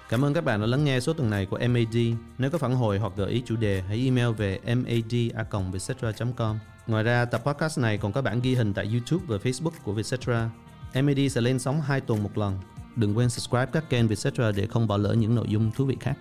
Cảm 0.10 0.26
ơn 0.26 0.34
các 0.34 0.44
bạn 0.44 0.62
đã 0.62 0.68
lắng 0.68 0.84
nghe 0.84 1.00
số 1.00 1.14
tuần 1.14 1.30
này 1.30 1.46
của 1.46 1.60
MAD. 1.70 1.98
Nếu 2.38 2.50
có 2.52 2.58
phản 2.58 2.76
hồi 2.76 3.00
hoặc 3.00 3.14
gợi 3.16 3.32
ý 3.32 3.44
chủ 3.46 3.56
đề, 3.56 3.82
hãy 3.82 4.04
email 4.06 4.30
về 4.30 4.60
mad.vietcetera.com. 4.66 6.60
Ngoài 6.88 7.04
ra, 7.04 7.26
tập 7.26 7.42
podcast 7.46 7.80
này 7.80 7.98
còn 7.98 8.12
có 8.12 8.22
bản 8.22 8.42
ghi 8.42 8.56
hình 8.56 8.74
tại 8.74 8.86
YouTube 8.86 9.26
và 9.28 9.38
Facebook 9.38 9.72
của 9.84 9.94
Vietcetera. 9.94 10.50
MED 11.02 11.32
sẽ 11.32 11.42
lên 11.42 11.60
sóng 11.60 11.82
2 11.82 12.02
tuần 12.02 12.24
một 12.24 12.38
lần. 12.38 12.60
Đừng 12.96 13.18
quên 13.18 13.30
subscribe 13.30 13.66
các 13.66 13.90
kênh 13.90 14.08
Vietcetera 14.08 14.52
để 14.52 14.68
không 14.68 14.88
bỏ 14.88 14.98
lỡ 14.98 15.14
những 15.14 15.36
nội 15.36 15.46
dung 15.50 15.72
thú 15.72 15.86
vị 15.86 15.98
khác. 16.00 16.18